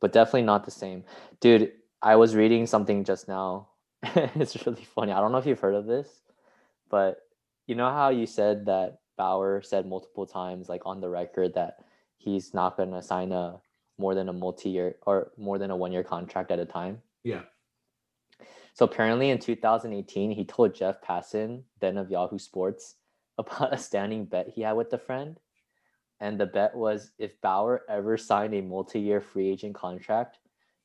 But 0.00 0.12
definitely 0.12 0.42
not 0.42 0.64
the 0.64 0.70
same. 0.70 1.04
Dude, 1.40 1.72
I 2.02 2.16
was 2.16 2.36
reading 2.36 2.66
something 2.66 3.04
just 3.04 3.28
now. 3.28 3.68
it's 4.02 4.66
really 4.66 4.84
funny. 4.84 5.12
I 5.12 5.20
don't 5.20 5.32
know 5.32 5.38
if 5.38 5.46
you've 5.46 5.60
heard 5.60 5.74
of 5.74 5.86
this, 5.86 6.20
but 6.90 7.20
you 7.66 7.74
know 7.74 7.88
how 7.88 8.10
you 8.10 8.26
said 8.26 8.66
that 8.66 8.98
Bauer 9.16 9.62
said 9.62 9.86
multiple 9.86 10.26
times, 10.26 10.68
like 10.68 10.82
on 10.84 11.00
the 11.00 11.08
record, 11.08 11.54
that 11.54 11.78
he's 12.18 12.52
not 12.52 12.76
going 12.76 12.92
to 12.92 13.00
sign 13.00 13.32
a 13.32 13.58
more 13.98 14.14
than 14.14 14.28
a 14.28 14.32
multi-year 14.32 14.96
or 15.06 15.32
more 15.36 15.58
than 15.58 15.70
a 15.70 15.76
one-year 15.76 16.04
contract 16.04 16.50
at 16.50 16.58
a 16.58 16.64
time. 16.64 17.00
Yeah. 17.22 17.42
So 18.74 18.84
apparently 18.84 19.30
in 19.30 19.38
2018, 19.38 20.32
he 20.32 20.44
told 20.44 20.74
Jeff 20.74 21.00
Passan, 21.00 21.62
then 21.80 21.96
of 21.96 22.10
Yahoo 22.10 22.38
Sports, 22.38 22.96
about 23.38 23.74
a 23.74 23.78
standing 23.78 24.24
bet 24.24 24.48
he 24.48 24.62
had 24.62 24.72
with 24.72 24.92
a 24.92 24.98
friend. 24.98 25.38
And 26.20 26.38
the 26.38 26.46
bet 26.46 26.74
was 26.74 27.10
if 27.18 27.40
Bauer 27.40 27.82
ever 27.88 28.16
signed 28.16 28.54
a 28.54 28.62
multi-year 28.62 29.20
free 29.20 29.48
agent 29.50 29.74
contract, 29.74 30.38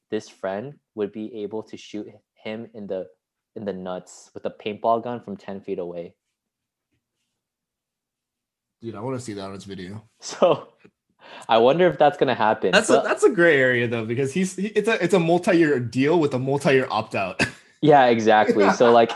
this 0.09 0.27
friend 0.27 0.79
would 0.95 1.11
be 1.11 1.43
able 1.43 1.63
to 1.63 1.77
shoot 1.77 2.07
him 2.33 2.69
in 2.73 2.87
the 2.87 3.07
in 3.55 3.65
the 3.65 3.73
nuts 3.73 4.31
with 4.33 4.45
a 4.45 4.49
paintball 4.49 5.03
gun 5.03 5.21
from 5.21 5.35
10 5.35 5.61
feet 5.61 5.79
away. 5.79 6.15
Dude, 8.81 8.95
I 8.95 9.01
want 9.01 9.17
to 9.17 9.23
see 9.23 9.33
that 9.33 9.45
on 9.45 9.53
his 9.53 9.65
video. 9.65 10.03
So 10.21 10.73
I 11.47 11.57
wonder 11.57 11.87
if 11.87 11.97
that's 11.97 12.17
gonna 12.17 12.35
happen. 12.35 12.71
That's 12.71 12.87
but, 12.87 13.05
a 13.05 13.07
that's 13.07 13.23
a 13.23 13.29
gray 13.29 13.57
area 13.57 13.87
though 13.87 14.05
because 14.05 14.33
he's 14.33 14.55
he, 14.55 14.67
it's 14.67 14.87
a 14.87 15.03
it's 15.03 15.13
a 15.13 15.19
multi-year 15.19 15.79
deal 15.79 16.19
with 16.19 16.33
a 16.33 16.39
multi-year 16.39 16.87
opt-out. 16.89 17.41
yeah, 17.81 18.05
exactly. 18.05 18.71
So 18.71 18.91
like 18.99 19.11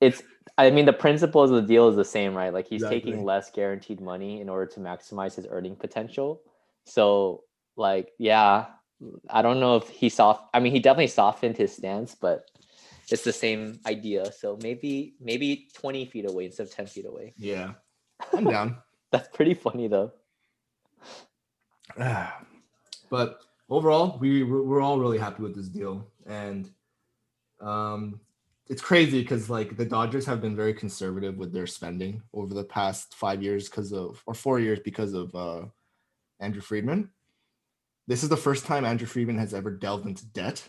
it's 0.00 0.22
I 0.58 0.70
mean 0.70 0.86
the 0.86 0.92
principles 0.92 1.50
of 1.50 1.56
the 1.56 1.68
deal 1.68 1.88
is 1.88 1.96
the 1.96 2.04
same, 2.04 2.34
right? 2.34 2.52
Like 2.52 2.66
he's 2.66 2.82
exactly. 2.82 3.00
taking 3.00 3.24
less 3.24 3.50
guaranteed 3.50 4.00
money 4.00 4.40
in 4.40 4.48
order 4.48 4.66
to 4.72 4.80
maximize 4.80 5.34
his 5.34 5.46
earning 5.50 5.76
potential. 5.76 6.42
So 6.84 7.44
like 7.76 8.10
yeah, 8.18 8.66
I 9.28 9.42
don't 9.42 9.60
know 9.60 9.76
if 9.76 9.88
he 9.88 10.08
soft 10.08 10.50
I 10.52 10.60
mean 10.60 10.72
he 10.72 10.80
definitely 10.80 11.08
softened 11.08 11.56
his 11.56 11.74
stance, 11.74 12.14
but 12.14 12.44
it's 13.10 13.24
the 13.24 13.32
same 13.32 13.80
idea. 13.86 14.30
So 14.32 14.58
maybe 14.62 15.14
maybe 15.20 15.68
20 15.74 16.06
feet 16.06 16.28
away 16.28 16.46
instead 16.46 16.64
of 16.64 16.74
10 16.74 16.86
feet 16.86 17.06
away. 17.06 17.34
Yeah. 17.36 17.72
I'm 18.32 18.44
down. 18.44 18.76
That's 19.10 19.28
pretty 19.28 19.54
funny 19.54 19.88
though. 19.88 20.12
but 23.10 23.40
overall, 23.68 24.18
we 24.18 24.42
we're 24.42 24.80
all 24.80 24.98
really 24.98 25.18
happy 25.18 25.42
with 25.42 25.54
this 25.54 25.68
deal, 25.68 26.06
and 26.26 26.70
um, 27.60 28.20
it's 28.68 28.82
crazy 28.82 29.22
because 29.22 29.50
like 29.50 29.76
the 29.76 29.84
Dodgers 29.84 30.26
have 30.26 30.40
been 30.40 30.56
very 30.56 30.74
conservative 30.74 31.36
with 31.36 31.52
their 31.52 31.66
spending 31.66 32.22
over 32.32 32.54
the 32.54 32.64
past 32.64 33.14
five 33.14 33.42
years 33.42 33.68
because 33.68 33.92
of 33.92 34.22
or 34.26 34.34
four 34.34 34.60
years 34.60 34.80
because 34.84 35.12
of 35.14 35.34
uh, 35.34 35.62
Andrew 36.40 36.62
Friedman. 36.62 37.10
This 38.06 38.22
is 38.22 38.28
the 38.28 38.36
first 38.36 38.66
time 38.66 38.84
Andrew 38.84 39.06
Friedman 39.06 39.38
has 39.38 39.54
ever 39.54 39.70
delved 39.70 40.06
into 40.06 40.26
debt, 40.26 40.68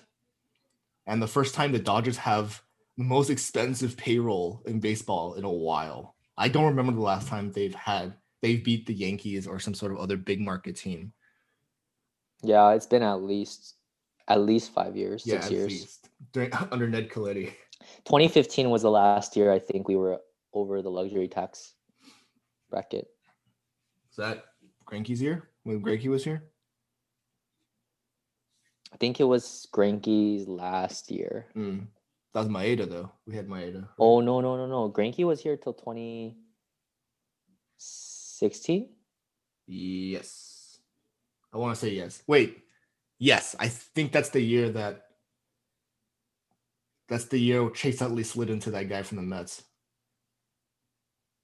and 1.08 1.22
the 1.22 1.28
first 1.28 1.56
time 1.56 1.72
the 1.72 1.80
Dodgers 1.80 2.18
have 2.18 2.62
the 2.98 3.04
most 3.04 3.30
expensive 3.30 3.98
payroll 3.98 4.62
in 4.66 4.80
baseball 4.80 5.36
in 5.36 5.44
a 5.44 5.52
while. 5.52 6.16
I 6.38 6.48
don't 6.50 6.66
remember 6.66 6.92
the 6.92 7.02
last 7.02 7.28
time 7.28 7.52
they've 7.52 7.76
had 7.76 8.14
they've 8.42 8.64
beat 8.64 8.86
the 8.86 8.94
Yankees 8.94 9.48
or 9.48 9.60
some 9.60 9.74
sort 9.74 9.92
of 9.92 10.00
other 10.00 10.18
big 10.18 10.42
market 10.42 10.76
team. 10.76 11.14
Yeah, 12.44 12.72
it's 12.72 12.88
been 12.88 13.04
at 13.04 13.22
least 13.22 13.76
at 14.28 14.42
least 14.42 14.74
five 14.74 14.96
years, 14.96 15.26
yeah, 15.26 15.40
six 15.40 15.52
years. 15.52 15.72
Least. 15.72 16.10
During, 16.32 16.52
under 16.72 16.88
Ned 16.88 17.10
Colletti. 17.10 17.54
2015 18.06 18.70
was 18.70 18.84
the 18.84 18.92
last 18.92 19.36
year 19.36 19.52
I 19.52 19.60
think 19.60 19.88
we 19.88 19.96
were 19.96 20.20
over 20.54 20.82
the 20.82 20.92
luxury 20.92 21.28
tax 21.28 21.74
bracket. 22.70 23.08
Is 24.10 24.18
that 24.18 24.46
Greinke's 24.86 25.22
year 25.22 25.50
when 25.64 25.82
Greinke 25.82 26.08
was 26.08 26.24
here? 26.24 26.44
I 28.94 28.98
think 28.98 29.20
it 29.20 29.24
was 29.24 29.68
Greinke's 29.74 30.48
last 30.48 31.10
year. 31.12 31.48
Mm. 31.56 31.88
That 32.34 32.40
was 32.42 32.50
Maeda 32.50 32.90
though. 32.90 33.12
We 33.26 33.36
had 33.36 33.48
Maeda. 33.48 33.88
Oh 34.00 34.22
no 34.22 34.42
no 34.42 34.56
no 34.56 34.66
no! 34.68 34.90
Greinke 34.90 35.26
was 35.26 35.42
here 35.42 35.58
till 35.58 35.74
20. 35.74 36.38
16? 38.42 38.90
Yes. 39.68 40.80
I 41.54 41.58
want 41.58 41.76
to 41.76 41.80
say 41.80 41.92
yes. 41.92 42.24
Wait. 42.26 42.64
Yes, 43.20 43.56
I 43.60 43.68
think 43.68 44.12
that's 44.12 44.30
the 44.30 44.42
year 44.42 44.72
that 44.72 45.04
that's 47.08 47.26
the 47.26 47.38
year 47.38 47.70
Chase 47.70 48.02
Utley 48.02 48.24
slid 48.24 48.50
into 48.50 48.72
that 48.72 48.90
guy 48.90 49.04
from 49.04 49.18
the 49.18 49.22
Mets. 49.22 49.62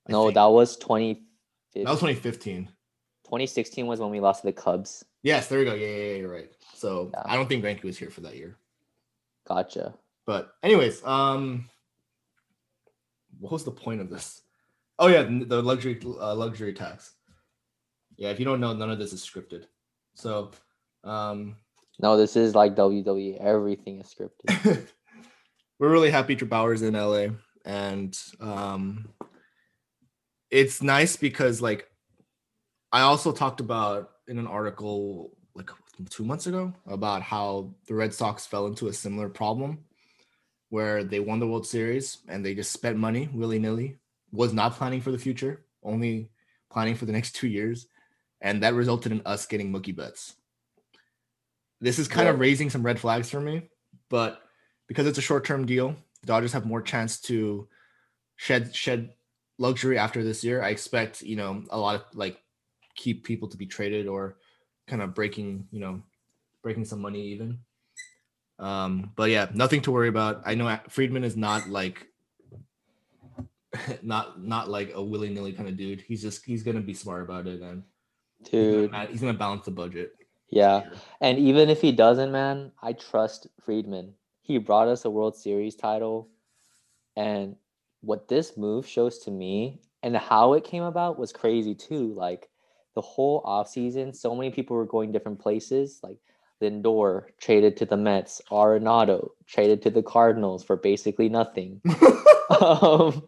I 0.10 0.14
no, 0.14 0.24
think. 0.24 0.36
that 0.36 0.46
was 0.46 0.76
2015. 0.78 1.84
That 1.84 1.92
was 1.92 2.00
2015. 2.00 2.66
2016 3.26 3.86
was 3.86 4.00
when 4.00 4.10
we 4.10 4.20
lost 4.20 4.42
to 4.42 4.48
the 4.48 4.54
Cubs. 4.54 5.06
Yes, 5.22 5.50
there 5.50 5.60
we 5.60 5.66
go. 5.66 5.76
Yeah, 5.76 5.86
yeah, 5.86 5.96
yeah 5.96 6.16
you're 6.16 6.34
right. 6.34 6.50
So 6.74 7.12
yeah. 7.14 7.22
I 7.26 7.36
don't 7.36 7.48
think 7.48 7.64
Greinke 7.64 7.84
was 7.84 8.00
here 8.00 8.10
for 8.10 8.22
that 8.22 8.38
year. 8.38 8.58
Gotcha. 9.48 9.94
But 10.26 10.52
anyways, 10.64 11.06
um, 11.06 11.70
what 13.40 13.52
was 13.52 13.66
the 13.66 13.72
point 13.72 14.02
of 14.02 14.10
this? 14.10 14.42
Oh 15.00 15.08
yeah, 15.08 15.24
the 15.24 15.62
luxury 15.62 16.00
uh, 16.04 16.36
luxury 16.36 16.74
tax. 16.74 17.14
Yeah, 18.18 18.30
if 18.30 18.40
you 18.40 18.46
don't 18.46 18.60
know, 18.60 18.74
none 18.74 18.90
of 18.90 18.98
this 18.98 19.14
is 19.14 19.24
scripted. 19.24 19.66
So, 20.16 20.52
um, 21.04 21.56
no, 22.00 22.18
this 22.18 22.36
is 22.36 22.56
like 22.56 22.76
WWE. 22.76 23.38
Everything 23.40 24.00
is 24.00 24.14
scripted. 24.14 24.88
We're 25.80 25.92
really 25.92 26.10
happy 26.10 26.36
Bauer's 26.36 26.82
in 26.82 26.96
LA, 26.96 27.28
and 27.64 28.18
um, 28.40 29.10
it's 30.50 30.82
nice 30.82 31.16
because 31.16 31.62
like 31.62 31.88
I 32.92 33.02
also 33.02 33.32
talked 33.32 33.60
about 33.60 34.12
in 34.28 34.40
an 34.40 34.48
article 34.48 35.32
like 35.54 35.70
two 36.10 36.24
months 36.24 36.48
ago 36.48 36.74
about 36.88 37.22
how 37.22 37.74
the 37.88 37.94
Red 37.94 38.14
Sox 38.14 38.46
fell 38.46 38.68
into 38.68 38.88
a 38.88 38.94
similar 38.94 39.30
problem 39.30 39.80
where 40.70 41.04
they 41.04 41.20
won 41.20 41.40
the 41.40 41.48
World 41.48 41.66
Series 41.68 42.20
and 42.28 42.46
they 42.46 42.54
just 42.54 42.72
spent 42.72 42.98
money 42.98 43.30
willy 43.34 43.60
nilly 43.60 43.98
was 44.32 44.54
not 44.54 44.74
planning 44.74 45.02
for 45.02 45.12
the 45.12 45.18
future, 45.18 45.64
only 45.84 46.30
planning 46.70 46.96
for 46.96 47.06
the 47.06 47.12
next 47.12 47.36
two 47.36 47.48
years. 47.48 47.88
And 48.42 48.64
that 48.64 48.74
resulted 48.74 49.12
in 49.12 49.22
us 49.26 49.46
getting 49.46 49.72
Mookie 49.72 49.96
Betts. 49.96 50.36
This 51.80 52.00
is 52.00 52.08
kind 52.08 52.28
yeah. 52.28 52.34
of 52.34 52.40
raising 52.40 52.70
some 52.70 52.84
red 52.84 53.00
flags 53.00 53.30
for 53.30 53.40
me, 53.40 53.70
but 54.10 54.42
because 54.88 55.06
it's 55.06 55.18
a 55.18 55.22
short 55.22 55.46
term 55.46 55.66
deal, 55.66 55.96
the 56.22 56.28
Dodgers 56.28 56.54
have 56.54 56.66
more 56.66 56.82
chance 56.82 57.20
to 57.22 57.68
shed 58.36 58.76
shed 58.76 59.14
luxury 59.60 59.98
after 59.98 60.24
this 60.24 60.44
year. 60.44 60.62
I 60.64 60.70
expect 60.70 61.22
you 61.22 61.36
know 61.36 61.64
a 61.70 61.80
lot 61.80 61.96
of 61.96 62.04
like 62.14 62.42
keep 62.96 63.24
people 63.24 63.48
to 63.50 63.58
be 63.58 63.68
traded 63.68 64.08
or 64.08 64.38
kind 64.88 65.02
of 65.02 65.14
breaking 65.14 65.68
you 65.72 65.80
know 65.80 66.02
breaking 66.64 66.86
some 66.86 67.02
money 67.02 67.22
even. 67.28 67.60
Um, 68.60 69.12
but 69.16 69.30
yeah, 69.30 69.48
nothing 69.54 69.82
to 69.82 69.92
worry 69.92 70.10
about. 70.10 70.42
I 70.46 70.56
know 70.56 70.80
Friedman 70.90 71.24
is 71.24 71.38
not 71.38 71.70
like 71.70 72.08
not 74.02 74.44
not 74.44 74.70
like 74.70 74.92
a 74.94 75.04
willy 75.04 75.30
nilly 75.30 75.54
kind 75.54 75.70
of 75.70 75.78
dude. 75.78 76.02
He's 76.02 76.22
just 76.22 76.46
he's 76.46 76.64
gonna 76.64 76.82
be 76.82 76.94
smart 76.94 77.24
about 77.24 77.48
it 77.48 77.62
and 77.62 77.84
Dude, 78.44 78.82
he's 78.82 78.92
gonna, 78.92 79.06
he's 79.08 79.22
gonna 79.22 79.34
balance 79.34 79.66
the 79.66 79.72
budget. 79.72 80.14
yeah. 80.50 80.90
And 81.22 81.38
even 81.40 81.70
if 81.70 81.82
he 81.82 81.92
doesn't, 81.92 82.32
man, 82.32 82.72
I 82.82 82.94
trust 82.94 83.48
Friedman. 83.62 84.14
He 84.42 84.58
brought 84.58 84.88
us 84.88 85.06
a 85.06 85.10
World 85.10 85.36
Series 85.36 85.76
title. 85.76 86.30
And 87.16 87.56
what 88.02 88.28
this 88.28 88.56
move 88.56 88.88
shows 88.88 89.20
to 89.20 89.32
me 89.32 89.82
and 90.04 90.16
how 90.16 90.54
it 90.54 90.64
came 90.64 90.84
about 90.84 91.20
was 91.20 91.34
crazy 91.34 91.74
too. 91.74 92.14
Like 92.14 92.48
the 92.96 93.02
whole 93.02 93.44
offseason, 93.44 94.16
so 94.16 94.36
many 94.36 94.52
people 94.52 94.78
were 94.78 94.86
going 94.86 95.12
different 95.12 95.40
places. 95.40 96.00
Like 96.04 96.18
Lindor 96.62 97.26
traded 97.40 97.76
to 97.78 97.86
the 97.86 97.98
Mets, 97.98 98.42
Arenado 98.52 99.32
traded 99.48 99.82
to 99.82 99.90
the 99.90 100.04
Cardinals 100.04 100.64
for 100.64 100.78
basically 100.78 101.28
nothing. 101.28 101.82
um, 102.62 103.28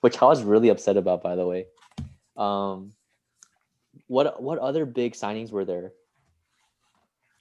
which 0.00 0.20
I 0.20 0.26
was 0.26 0.42
really 0.42 0.68
upset 0.68 0.96
about, 0.96 1.22
by 1.22 1.36
the 1.36 1.46
way. 1.46 1.66
Um, 2.36 2.92
what 4.06 4.42
what 4.42 4.58
other 4.58 4.86
big 4.86 5.14
signings 5.14 5.50
were 5.50 5.64
there? 5.64 5.92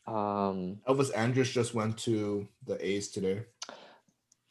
Um, 0.07 0.79
Elvis 0.87 1.15
Andrus 1.15 1.51
just 1.51 1.73
went 1.73 1.97
to 1.99 2.47
the 2.65 2.83
A's 2.85 3.09
today. 3.09 3.43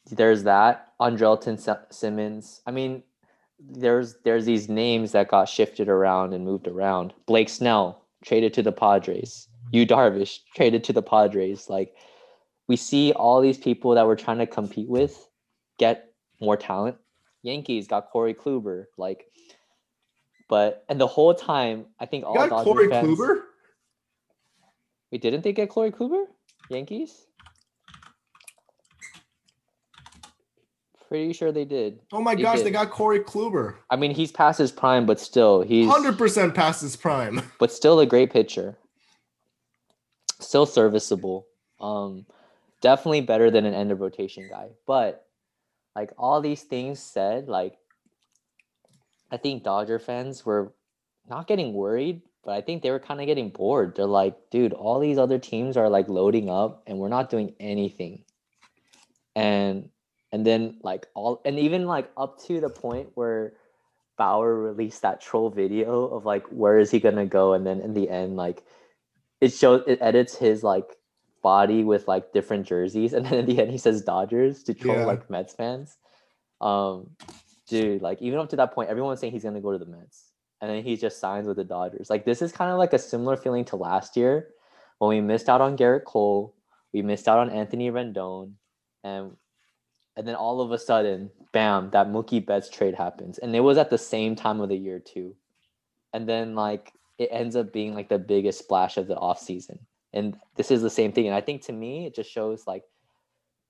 there's 0.09 0.43
that 0.43 0.93
Andrelton 0.99 1.93
Simmons. 1.93 2.61
I 2.65 2.71
mean, 2.71 3.03
there's 3.59 4.15
there's 4.23 4.45
these 4.45 4.69
names 4.69 5.11
that 5.11 5.27
got 5.27 5.49
shifted 5.49 5.89
around 5.89 6.33
and 6.33 6.45
moved 6.45 6.67
around. 6.67 7.13
Blake 7.25 7.49
Snell 7.49 8.05
traded 8.23 8.53
to 8.53 8.63
the 8.63 8.71
Padres. 8.71 9.47
Yu 9.71 9.85
Darvish 9.85 10.39
traded 10.55 10.83
to 10.85 10.93
the 10.93 11.01
Padres. 11.01 11.69
Like 11.69 11.93
we 12.67 12.75
see 12.75 13.11
all 13.11 13.41
these 13.41 13.57
people 13.57 13.95
that 13.95 14.07
we're 14.07 14.15
trying 14.15 14.37
to 14.39 14.47
compete 14.47 14.89
with 14.89 15.27
get 15.77 16.13
more 16.39 16.57
talent. 16.57 16.97
Yankees 17.43 17.87
got 17.87 18.09
Corey 18.09 18.33
Kluber. 18.33 18.85
Like, 18.97 19.25
but 20.47 20.83
and 20.89 20.99
the 20.99 21.07
whole 21.07 21.33
time 21.33 21.85
I 21.99 22.05
think 22.05 22.25
all 22.25 22.33
got 22.33 22.49
Dodger 22.49 22.63
Corey 22.63 22.89
fans, 22.89 23.07
Kluber. 23.07 23.41
Wait, 25.11 25.21
didn't 25.21 25.43
they 25.43 25.53
get 25.53 25.69
Corey 25.69 25.91
Kluber? 25.91 26.25
Yankees? 26.69 27.25
Pretty 31.07 31.33
sure 31.33 31.51
they 31.51 31.65
did. 31.65 32.01
Oh 32.11 32.21
my 32.21 32.35
They 32.35 32.43
gosh, 32.43 32.61
they 32.61 32.69
got 32.69 32.91
Corey 32.91 33.19
Kluber. 33.19 33.77
I 33.89 33.95
mean, 33.95 34.13
he's 34.13 34.31
past 34.31 34.59
his 34.59 34.71
prime, 34.71 35.07
but 35.07 35.19
still, 35.19 35.61
he's 35.61 35.89
Hundred 35.89 36.19
percent 36.19 36.53
past 36.53 36.81
his 36.83 36.95
prime. 36.95 37.41
but 37.59 37.71
still 37.71 37.99
a 37.99 38.05
great 38.05 38.31
pitcher. 38.31 38.77
Still 40.39 40.67
serviceable. 40.67 41.47
Um, 41.81 42.27
definitely 42.81 43.21
better 43.21 43.49
than 43.49 43.65
an 43.65 43.73
end 43.73 43.91
of 43.91 44.01
rotation 44.01 44.47
guy. 44.51 44.69
But 44.85 45.25
like 45.95 46.11
all 46.17 46.41
these 46.41 46.63
things 46.63 46.99
said, 46.99 47.47
like 47.47 47.77
I 49.31 49.37
think 49.37 49.63
Dodger 49.63 49.99
fans 49.99 50.45
were 50.45 50.73
not 51.29 51.47
getting 51.47 51.73
worried, 51.73 52.21
but 52.43 52.51
I 52.51 52.61
think 52.61 52.81
they 52.81 52.91
were 52.91 52.99
kind 52.99 53.19
of 53.19 53.27
getting 53.27 53.49
bored. 53.49 53.95
They're 53.95 54.05
like, 54.05 54.35
dude, 54.49 54.73
all 54.73 54.99
these 54.99 55.17
other 55.17 55.37
teams 55.37 55.77
are 55.77 55.89
like 55.89 56.07
loading 56.07 56.49
up 56.49 56.83
and 56.87 56.97
we're 56.97 57.09
not 57.09 57.29
doing 57.29 57.53
anything. 57.59 58.23
And 59.35 59.89
and 60.31 60.45
then 60.45 60.79
like 60.83 61.07
all 61.15 61.41
and 61.45 61.59
even 61.59 61.85
like 61.85 62.11
up 62.17 62.39
to 62.45 62.59
the 62.59 62.69
point 62.69 63.09
where 63.15 63.53
Bauer 64.17 64.53
released 64.53 65.01
that 65.03 65.21
troll 65.21 65.49
video 65.49 66.05
of 66.05 66.25
like 66.25 66.45
where 66.47 66.77
is 66.77 66.91
he 66.91 66.99
gonna 66.99 67.25
go, 67.25 67.53
and 67.53 67.65
then 67.65 67.79
in 67.79 67.93
the 67.93 68.09
end, 68.09 68.35
like 68.35 68.63
it 69.41 69.53
shows 69.53 69.83
it 69.87 69.99
edits 70.01 70.35
his 70.35 70.63
like 70.63 70.97
body 71.41 71.83
with 71.83 72.07
like 72.07 72.33
different 72.33 72.65
jerseys, 72.67 73.13
and 73.15 73.25
then 73.25 73.33
in 73.35 73.45
the 73.45 73.61
end 73.61 73.71
he 73.71 73.77
says 73.77 74.01
Dodgers 74.01 74.63
to 74.63 74.73
troll 74.73 74.97
Yeah. 74.97 75.05
like 75.05 75.29
Mets 75.29 75.53
fans. 75.53 75.97
Um, 76.61 77.11
dude, 77.67 78.01
like 78.01 78.21
even 78.21 78.39
up 78.39 78.49
to 78.49 78.55
that 78.57 78.73
point, 78.73 78.89
everyone 78.89 79.11
was 79.11 79.19
saying 79.19 79.33
he's 79.33 79.43
gonna 79.43 79.61
go 79.61 79.71
to 79.71 79.77
the 79.77 79.85
Mets, 79.85 80.31
and 80.61 80.69
then 80.69 80.83
he 80.83 80.95
just 80.97 81.19
signs 81.19 81.47
with 81.47 81.57
the 81.57 81.63
Dodgers. 81.63 82.09
Like 82.09 82.25
this 82.25 82.41
is 82.41 82.51
kind 82.51 82.71
of 82.71 82.77
like 82.77 82.93
a 82.93 82.99
similar 82.99 83.37
feeling 83.37 83.65
to 83.65 83.75
last 83.75 84.17
year 84.17 84.49
when 84.99 85.09
we 85.09 85.21
missed 85.21 85.49
out 85.49 85.61
on 85.61 85.77
Gerrit 85.77 86.03
Cole, 86.03 86.53
we 86.93 87.01
missed 87.01 87.27
out 87.27 87.39
on 87.39 87.49
Anthony 87.49 87.89
Rendon, 87.89 88.53
and 89.03 89.31
and 90.15 90.27
then 90.27 90.35
all 90.35 90.59
of 90.59 90.71
a 90.71 90.77
sudden, 90.77 91.31
bam, 91.53 91.89
that 91.91 92.07
Mookie 92.07 92.45
Betts 92.45 92.69
trade 92.69 92.93
happens. 92.95 93.37
And 93.37 93.55
it 93.55 93.61
was 93.61 93.77
at 93.77 93.89
the 93.89 93.97
same 93.97 94.35
time 94.35 94.59
of 94.59 94.67
the 94.67 94.75
year 94.75 94.99
too. 94.99 95.35
And 96.13 96.27
then 96.27 96.55
like 96.55 96.91
it 97.17 97.29
ends 97.31 97.55
up 97.55 97.71
being 97.71 97.95
like 97.95 98.09
the 98.09 98.19
biggest 98.19 98.59
splash 98.59 98.97
of 98.97 99.07
the 99.07 99.15
offseason. 99.15 99.79
And 100.13 100.37
this 100.55 100.71
is 100.71 100.81
the 100.81 100.89
same 100.89 101.11
thing. 101.11 101.27
And 101.27 101.35
I 101.35 101.41
think 101.41 101.61
to 101.63 101.73
me, 101.73 102.05
it 102.05 102.15
just 102.15 102.31
shows 102.31 102.65
like 102.65 102.83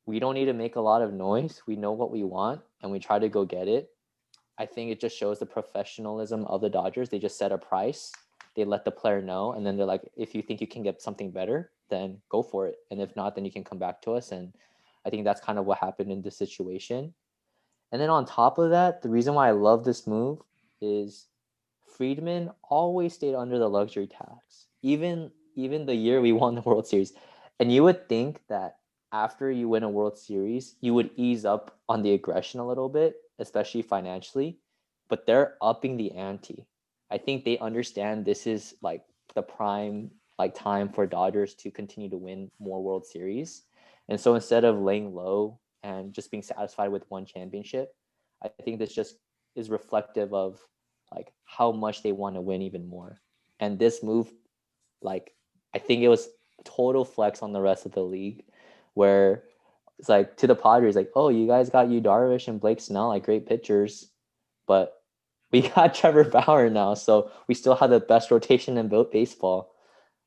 we 0.06 0.19
don't 0.19 0.34
need 0.34 0.45
to 0.45 0.54
make 0.54 0.75
a 0.75 0.82
lot 0.82 1.02
of 1.02 1.13
noise. 1.13 1.62
We 1.67 1.75
know 1.75 1.91
what 1.91 2.12
we 2.12 2.23
want 2.23 2.62
and 2.82 2.91
we 2.91 2.99
try 2.99 3.19
to 3.19 3.30
go 3.30 3.45
get 3.45 3.67
it. 3.67 3.89
I 4.58 4.65
think 4.65 4.91
it 4.91 4.99
just 4.99 5.17
shows 5.17 5.39
the 5.39 5.45
professionalism 5.45 6.45
of 6.45 6.62
the 6.62 6.69
Dodgers. 6.69 7.10
They 7.10 7.19
just 7.19 7.38
set 7.38 7.52
a 7.52 7.58
price, 7.58 8.12
they 8.56 8.65
let 8.65 8.84
the 8.84 8.91
player 8.91 9.21
know, 9.21 9.54
and 9.54 9.65
then 9.65 9.78
they're 9.78 9.86
like, 9.86 10.02
if 10.17 10.36
you 10.36 10.41
think 10.41 10.60
you 10.60 10.67
can 10.67 10.84
get 10.84 11.02
something 11.02 11.32
better, 11.32 11.71
then 11.89 12.17
go 12.28 12.43
for 12.43 12.67
it. 12.67 12.75
And 12.91 13.02
if 13.02 13.15
not, 13.15 13.36
then 13.36 13.45
you 13.45 13.52
can 13.52 13.63
come 13.63 13.80
back 13.80 14.02
to 14.02 14.12
us. 14.12 14.34
And 14.34 14.54
I 15.06 15.10
think 15.10 15.23
that's 15.23 15.39
kind 15.39 15.58
of 15.58 15.65
what 15.65 15.78
happened 15.78 16.12
in 16.12 16.21
this 16.21 16.38
situation. 16.38 17.13
And 17.91 18.02
then 18.02 18.10
on 18.10 18.25
top 18.25 18.58
of 18.58 18.69
that, 18.71 19.02
the 19.02 19.10
reason 19.10 19.34
why 19.34 19.47
I 19.47 19.52
love 19.52 19.86
this 19.86 20.06
move 20.06 20.39
is 20.82 21.28
Friedman 21.97 22.52
always 22.63 23.13
stayed 23.13 23.36
under 23.36 23.60
the 23.60 23.69
luxury 23.69 24.08
tax, 24.08 24.67
even 24.82 25.32
even 25.63 25.86
the 25.86 25.95
year 25.95 26.22
we 26.22 26.32
won 26.41 26.56
the 26.56 26.62
World 26.62 26.88
Series. 26.88 27.13
And 27.60 27.72
you 27.72 27.84
would 27.84 28.08
think 28.08 28.41
that 28.48 28.78
after 29.12 29.52
you 29.52 29.69
win 29.69 29.84
a 29.84 29.89
World 29.89 30.17
Series, 30.17 30.76
you 30.82 30.93
would 30.93 31.12
ease 31.15 31.45
up 31.45 31.80
on 31.89 32.02
the 32.02 32.13
aggression 32.13 32.60
a 32.60 32.67
little 32.67 32.89
bit, 32.89 33.15
especially 33.39 33.82
financially. 33.82 34.60
But 35.10 35.26
they're 35.26 35.56
upping 35.62 35.98
the 35.98 36.12
ante. 36.12 36.67
I 37.10 37.17
think 37.17 37.43
they 37.43 37.58
understand 37.58 38.24
this 38.24 38.45
is 38.45 38.76
like 38.82 39.04
the 39.34 39.41
prime 39.41 40.12
like 40.38 40.56
time 40.56 40.89
for 40.89 41.06
Dodgers 41.06 41.54
to 41.56 41.69
continue 41.69 42.10
to 42.10 42.17
win 42.17 42.50
more 42.60 42.82
World 42.82 43.06
Series. 43.06 43.63
And 44.08 44.19
so 44.19 44.36
instead 44.36 44.63
of 44.63 44.80
laying 44.80 45.13
low 45.13 45.60
and 45.84 46.13
just 46.13 46.32
being 46.32 46.43
satisfied 46.43 46.88
with 46.88 47.04
one 47.10 47.26
championship, 47.26 47.93
I 48.41 48.50
think 48.63 48.80
this 48.80 48.93
just 48.93 49.17
is 49.56 49.69
reflective 49.69 50.34
of 50.34 50.60
like 51.13 51.34
how 51.43 51.72
much 51.74 52.04
they 52.04 52.13
want 52.13 52.36
to 52.36 52.41
win 52.41 52.62
even 52.62 52.88
more. 52.88 53.19
And 53.60 53.78
this 53.78 54.02
move, 54.02 54.32
like 55.02 55.34
I 55.73 55.79
think 55.79 56.01
it 56.01 56.10
was 56.10 56.29
total 56.63 57.05
flex 57.05 57.41
on 57.41 57.53
the 57.53 57.62
rest 57.62 57.86
of 57.86 57.93
the 57.93 58.03
league, 58.03 58.43
where 58.93 59.43
it's 59.97 60.10
like 60.10 60.38
to 60.38 60.47
the 60.47 60.55
Padres, 60.55 60.95
like, 60.95 61.12
oh, 61.15 61.29
you 61.29 61.47
guys 61.47 61.69
got 61.69 61.89
Yu 61.89 62.01
Darvish 62.01 62.47
and 62.47 62.60
Blake 62.60 62.82
Snell, 62.82 63.10
like 63.10 63.25
great 63.25 63.45
pitchers, 63.45 64.10
but 64.67 64.95
we 65.51 65.67
got 65.69 65.95
Trevor 65.95 66.25
Bauer 66.25 66.69
now, 66.69 66.93
so 66.93 67.32
we 67.47 67.55
still 67.55 67.75
have 67.75 67.89
the 67.89 67.99
best 67.99 68.29
rotation 68.29 68.77
in 68.77 68.88
both 68.88 69.12
baseball. 69.12 69.71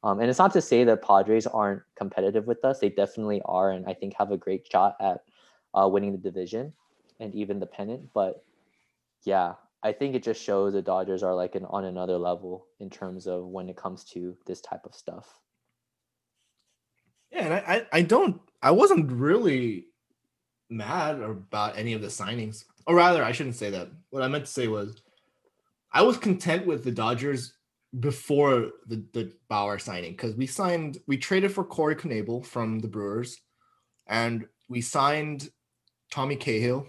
Um, 0.02 0.18
and 0.18 0.28
it's 0.28 0.38
not 0.38 0.52
to 0.54 0.60
say 0.60 0.82
that 0.82 1.02
Padres 1.02 1.46
aren't 1.46 1.82
competitive 1.96 2.46
with 2.46 2.64
us; 2.64 2.80
they 2.80 2.88
definitely 2.88 3.40
are, 3.44 3.70
and 3.70 3.86
I 3.86 3.94
think 3.94 4.14
have 4.18 4.32
a 4.32 4.36
great 4.36 4.66
shot 4.70 4.96
at 5.00 5.22
uh, 5.74 5.88
winning 5.88 6.12
the 6.12 6.18
division 6.18 6.72
and 7.20 7.32
even 7.34 7.60
the 7.60 7.66
pennant. 7.66 8.10
But 8.12 8.44
yeah, 9.22 9.54
I 9.82 9.92
think 9.92 10.14
it 10.14 10.22
just 10.22 10.42
shows 10.42 10.72
the 10.72 10.82
Dodgers 10.82 11.22
are 11.22 11.34
like 11.34 11.54
an, 11.54 11.64
on 11.66 11.84
another 11.84 12.16
level 12.16 12.66
in 12.78 12.88
terms 12.88 13.26
of 13.26 13.46
when 13.46 13.68
it 13.68 13.76
comes 13.76 14.04
to 14.12 14.36
this 14.46 14.60
type 14.60 14.84
of 14.84 14.94
stuff. 14.94 15.38
Yeah, 17.32 17.44
and 17.44 17.54
I, 17.54 17.58
I, 17.66 17.86
I 17.98 18.02
don't, 18.02 18.40
I 18.62 18.70
wasn't 18.70 19.10
really 19.10 19.86
mad 20.70 21.20
about 21.20 21.76
any 21.76 21.94
of 21.94 22.02
the 22.02 22.08
signings, 22.08 22.64
or 22.86 22.94
rather, 22.94 23.24
I 23.24 23.32
shouldn't 23.32 23.56
say 23.56 23.70
that. 23.70 23.88
What 24.10 24.22
I 24.22 24.28
meant 24.28 24.44
to 24.44 24.50
say 24.50 24.68
was, 24.68 25.02
I 25.92 26.02
was 26.02 26.16
content 26.16 26.66
with 26.66 26.84
the 26.84 26.92
Dodgers 26.92 27.54
before 28.00 28.70
the 28.86 29.04
the 29.12 29.32
Bauer 29.48 29.78
signing 29.78 30.12
because 30.12 30.34
we 30.36 30.46
signed, 30.46 30.98
we 31.06 31.16
traded 31.16 31.52
for 31.52 31.64
Corey 31.64 31.96
Knebel 31.96 32.44
from 32.46 32.78
the 32.78 32.88
Brewers, 32.88 33.38
and 34.06 34.46
we 34.68 34.80
signed 34.80 35.50
Tommy 36.10 36.36
Kahnle 36.36 36.88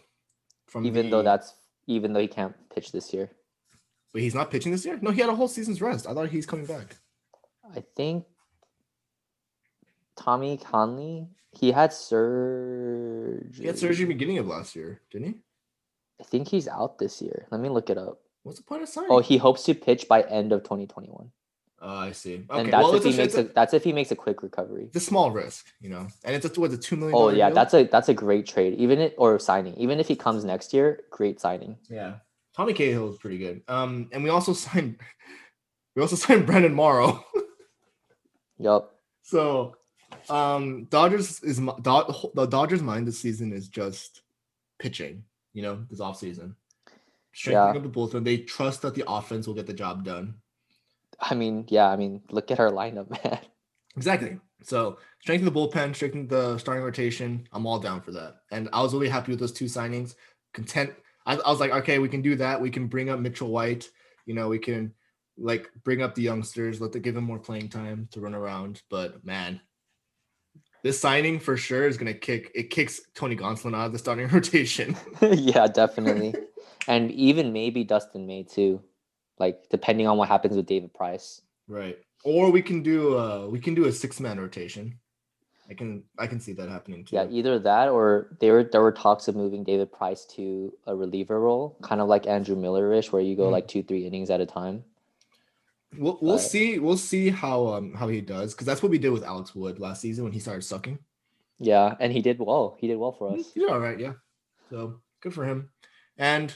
from. 0.68 0.86
Even 0.86 1.10
though 1.10 1.18
the- 1.18 1.24
that's 1.24 1.54
even 1.88 2.14
though 2.14 2.20
he 2.20 2.28
can't 2.28 2.56
pitch 2.74 2.92
this 2.92 3.14
year, 3.14 3.32
wait, 4.14 4.22
he's 4.22 4.36
not 4.36 4.52
pitching 4.52 4.72
this 4.72 4.86
year. 4.86 4.98
No, 5.02 5.12
he 5.12 5.22
had 5.22 5.30
a 5.30 5.36
whole 5.36 5.48
season's 5.48 5.82
rest. 5.82 6.08
I 6.08 6.14
thought 6.14 6.30
he's 6.30 6.46
coming 6.46 6.66
back. 6.66 6.98
I 7.76 7.84
think 7.96 8.26
Tommy 10.16 10.58
Kahnle 10.58 11.28
he 11.54 11.72
had 11.72 11.94
surgery. 11.94 13.52
He 13.56 13.68
had 13.68 13.78
surgery 13.78 14.06
beginning 14.06 14.40
of 14.40 14.48
last 14.48 14.76
year, 14.76 15.02
didn't 15.12 15.28
he? 15.28 15.36
I 16.20 16.24
think 16.24 16.48
he's 16.48 16.68
out 16.68 16.98
this 16.98 17.22
year. 17.22 17.48
Let 17.52 17.62
me 17.62 17.70
look 17.70 17.90
it 17.90 17.98
up. 17.98 18.20
What's 18.44 18.60
the 18.60 18.64
point 18.64 18.82
of 18.84 18.90
signing? 18.90 19.12
Oh, 19.12 19.20
he 19.20 19.38
hopes 19.38 19.64
to 19.64 19.74
pitch 19.74 20.08
by 20.08 20.22
end 20.24 20.52
of 20.52 20.64
2021. 20.64 21.32
Oh, 21.86 21.98
I 21.98 22.14
see. 22.14 22.46
Okay, 22.50 22.62
and 22.62 22.72
that's 22.72 22.82
well, 22.82 22.96
if 22.96 23.04
he 23.04 23.14
a, 23.14 23.18
makes 23.18 23.36
a, 23.36 23.42
a, 23.42 23.44
that's 23.44 23.74
if 23.74 23.84
he 23.84 23.92
makes 23.92 24.10
a 24.12 24.16
quick 24.16 24.42
recovery. 24.42 24.86
it's 24.86 24.96
a 24.96 25.00
small 25.02 25.32
risk, 25.32 25.68
you 25.82 25.90
know, 25.90 26.08
and 26.24 26.34
it's 26.34 26.46
a 26.46 26.60
what's 26.60 26.74
a 26.74 26.78
two 26.78 26.96
million. 26.96 27.14
Oh 27.18 27.28
yeah, 27.28 27.50
that's 27.50 27.74
a 27.74 27.84
that's 27.84 28.08
a 28.08 28.14
great 28.14 28.48
trade. 28.48 28.76
Even 28.80 29.00
it 29.00 29.14
or 29.18 29.38
signing. 29.38 29.74
Even 29.76 30.00
if 30.00 30.08
he 30.08 30.16
comes 30.16 30.46
next 30.46 30.74
year, 30.74 31.02
great 31.12 31.42
signing. 31.42 31.78
yeah. 31.90 32.16
Tommy 32.56 32.74
Kahnle 32.74 33.12
is 33.12 33.18
pretty 33.18 33.38
good. 33.40 33.64
Um, 33.68 34.10
and 34.14 34.24
we 34.24 34.30
also 34.30 34.54
signed 34.66 34.98
we 35.96 36.02
also 36.02 36.16
signed 36.16 36.46
Brandon 36.46 36.74
Morrow. 36.74 37.26
Yup. 38.60 38.96
so 39.22 39.76
um 40.30 40.86
Dodgers 40.86 41.42
is 41.42 41.58
Do- 41.58 42.32
the 42.34 42.46
Dodgers 42.50 42.82
mind 42.82 43.08
this 43.08 43.20
season 43.20 43.52
is 43.52 43.68
just 43.68 44.22
pitching, 44.80 45.24
you 45.54 45.64
know, 45.64 45.84
this 45.90 46.00
offseason. 46.00 46.56
Strengthening 47.34 47.74
Yeah. 47.74 47.78
of 47.78 47.84
the 47.84 47.90
bullpen. 47.90 48.24
They 48.24 48.38
trust 48.38 48.84
that 48.84 48.94
the 48.96 49.04
offense 49.08 49.48
will 49.48 49.56
get 49.56 49.66
the 49.68 49.74
job 49.74 50.06
done. 50.06 50.36
I 51.20 51.36
mean, 51.36 51.66
yeah, 51.70 51.90
I 51.90 51.96
mean, 51.96 52.22
look 52.30 52.52
at 52.52 52.60
our 52.60 52.72
lineup, 52.72 53.10
man. 53.24 53.40
Exactly. 53.96 54.40
So 54.64 54.98
strengthen 55.20 55.46
the 55.46 55.52
bullpen, 55.52 55.96
strengthen 55.96 56.28
the 56.28 56.58
starting 56.58 56.84
rotation. 56.84 57.48
I'm 57.52 57.66
all 57.66 57.80
down 57.80 58.02
for 58.02 58.12
that. 58.12 58.38
And 58.52 58.70
I 58.74 58.82
was 58.82 58.94
really 58.94 59.10
happy 59.10 59.32
with 59.32 59.40
those 59.40 59.52
two 59.52 59.66
signings. 59.66 60.16
Content. 60.54 60.94
I, 61.26 61.36
I 61.36 61.50
was 61.50 61.60
like, 61.60 61.72
okay, 61.72 62.00
we 62.00 62.10
can 62.10 62.22
do 62.22 62.36
that. 62.38 62.60
We 62.60 62.70
can 62.70 62.88
bring 62.88 63.10
up 63.10 63.20
Mitchell 63.20 63.50
White. 63.50 63.90
You 64.26 64.34
know, 64.34 64.48
we 64.48 64.60
can 64.60 64.94
like 65.38 65.70
bring 65.84 66.02
up 66.02 66.16
the 66.16 66.22
youngsters, 66.22 66.80
let 66.80 66.92
them 66.92 67.02
give 67.02 67.16
them 67.16 67.24
more 67.24 67.40
playing 67.40 67.70
time 67.70 68.08
to 68.12 68.22
run 68.22 68.36
around. 68.36 68.82
But 68.90 69.24
man, 69.26 69.60
this 70.84 71.00
signing 71.00 71.40
for 71.40 71.58
sure 71.58 71.88
is 71.88 71.98
gonna 71.98 72.14
kick. 72.14 72.52
It 72.56 72.70
kicks 72.70 73.02
Tony 73.16 73.36
Gonsolin 73.36 73.76
out 73.76 73.88
of 73.88 73.92
the 73.92 74.00
starting 74.00 74.28
rotation. 74.32 74.96
yeah, 75.22 75.68
definitely. 75.68 76.36
and 76.88 77.12
even 77.12 77.54
maybe 77.54 77.84
Dustin 77.84 78.28
May 78.28 78.44
too. 78.44 78.82
Like 79.44 79.58
depending 79.70 80.08
on 80.08 80.16
what 80.18 80.30
happens 80.30 80.56
with 80.56 80.66
David 80.74 80.94
Price. 80.94 81.42
right. 81.68 81.98
Or 82.26 82.44
we 82.58 82.62
can 82.70 82.80
do 82.82 83.18
uh 83.24 83.48
we 83.56 83.60
can 83.66 83.74
do 83.80 83.86
a 83.86 83.92
six 83.92 84.12
man 84.26 84.40
rotation. 84.40 84.86
I 85.70 85.74
can 85.80 85.90
I 86.24 86.28
can 86.32 86.40
see 86.40 86.54
that 86.60 86.70
happening 86.70 87.04
too. 87.04 87.18
Yeah, 87.18 87.28
either 87.30 87.60
that 87.60 87.88
or 87.96 88.06
there 88.40 88.54
were 88.56 88.64
there 88.64 88.82
were 88.82 88.94
talks 89.06 89.28
of 89.28 89.36
moving 89.36 89.62
David 89.66 89.92
Price 89.92 90.24
to 90.36 90.46
a 90.88 90.96
reliever 90.96 91.38
role, 91.48 91.66
kind 91.90 92.00
of 92.00 92.08
like 92.14 92.26
Andrew 92.36 92.56
Miller-ish, 92.56 93.12
where 93.12 93.22
you 93.22 93.36
go 93.36 93.48
Mhm. 93.48 93.52
like 93.58 93.68
two, 93.68 93.84
three 93.84 94.06
innings 94.08 94.30
at 94.30 94.40
a 94.40 94.46
time. 94.46 94.86
We'll 95.98 96.18
we'll 96.22 96.36
But- 96.38 96.52
see 96.54 96.80
we'll 96.80 96.98
see 97.12 97.30
how 97.44 97.58
um 97.74 97.94
how 98.00 98.08
he 98.08 98.22
does 98.22 98.54
because 98.54 98.68
that's 98.68 98.82
what 98.84 98.90
we 98.96 98.98
did 99.06 99.12
with 99.12 99.24
Alex 99.32 99.54
Wood 99.54 99.80
last 99.80 100.00
season 100.06 100.24
when 100.24 100.34
he 100.34 100.40
started 100.40 100.64
sucking. 100.64 100.98
Yeah, 101.60 101.96
and 102.00 102.10
he 102.14 102.22
did 102.22 102.40
well. 102.40 102.78
He 102.80 102.88
did 102.88 102.98
well 103.04 103.12
for 103.20 103.34
us. 103.34 103.52
He's 103.54 103.70
all 103.70 103.80
right, 103.88 104.00
yeah. 104.00 104.14
So 104.70 105.02
good 105.22 105.34
for 105.34 105.44
him. 105.46 105.70
And 106.18 106.48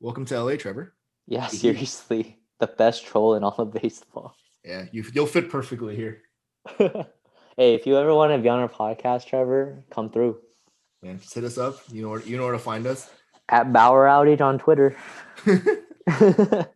welcome 0.00 0.24
to 0.26 0.34
LA, 0.42 0.56
Trevor. 0.56 0.92
Yeah, 1.26 1.46
seriously, 1.48 2.38
the 2.60 2.66
best 2.66 3.06
troll 3.06 3.34
in 3.34 3.44
all 3.44 3.56
of 3.58 3.72
baseball. 3.72 4.34
Yeah, 4.64 4.86
you 4.92 5.04
you'll 5.12 5.26
fit 5.26 5.50
perfectly 5.50 5.96
here. 5.96 6.22
hey, 6.78 7.74
if 7.74 7.86
you 7.86 7.98
ever 7.98 8.14
want 8.14 8.32
to 8.32 8.38
be 8.38 8.48
on 8.48 8.60
our 8.60 8.68
podcast, 8.68 9.26
Trevor, 9.26 9.84
come 9.90 10.10
through 10.10 10.38
Man, 11.04 11.20
just 11.20 11.34
hit 11.34 11.44
us 11.44 11.58
up. 11.58 11.76
You 11.92 12.00
know 12.00 12.08
where 12.08 12.22
you 12.22 12.38
know 12.38 12.44
where 12.44 12.52
to 12.52 12.58
find 12.58 12.86
us. 12.86 13.10
at 13.50 13.74
Bauer 13.74 14.06
Outage 14.06 14.40
on 14.40 14.58
Twitter. 14.58 14.96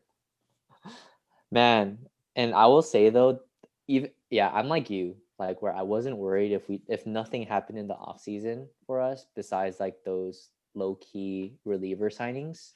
Man, 1.51 1.99
and 2.37 2.55
I 2.55 2.67
will 2.67 2.83
say 2.83 3.09
though, 3.09 3.41
even 3.87 4.11
yeah, 4.29 4.51
I'm 4.53 4.69
like 4.69 4.91
you, 4.91 5.17
like 5.39 5.63
where 5.63 5.75
I 5.75 5.81
wasn't 5.81 6.19
worried 6.19 6.53
if 6.53 6.69
we 6.69 6.83
if 6.89 7.07
nothing 7.07 7.45
happened 7.47 7.79
in 7.79 7.89
the 7.89 7.95
off 7.95 8.21
season 8.21 8.69
for 8.87 9.01
us 9.01 9.25
besides 9.35 9.81
like 9.81 10.05
those 10.05 10.51
low 10.75 10.97
key 10.97 11.55
reliever 11.65 12.11
signings. 12.11 12.75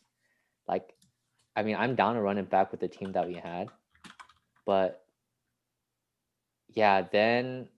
Like, 0.67 0.95
I 1.55 1.63
mean, 1.63 1.77
I'm 1.77 1.95
down 1.95 2.15
to 2.15 2.23
running 2.23 2.45
back 2.47 2.71
with 2.71 2.81
the 2.81 2.89
team 2.89 3.13
that 3.13 3.27
we 3.27 3.35
had, 3.35 3.69
but 4.65 5.05
yeah, 6.69 7.03
then 7.03 7.69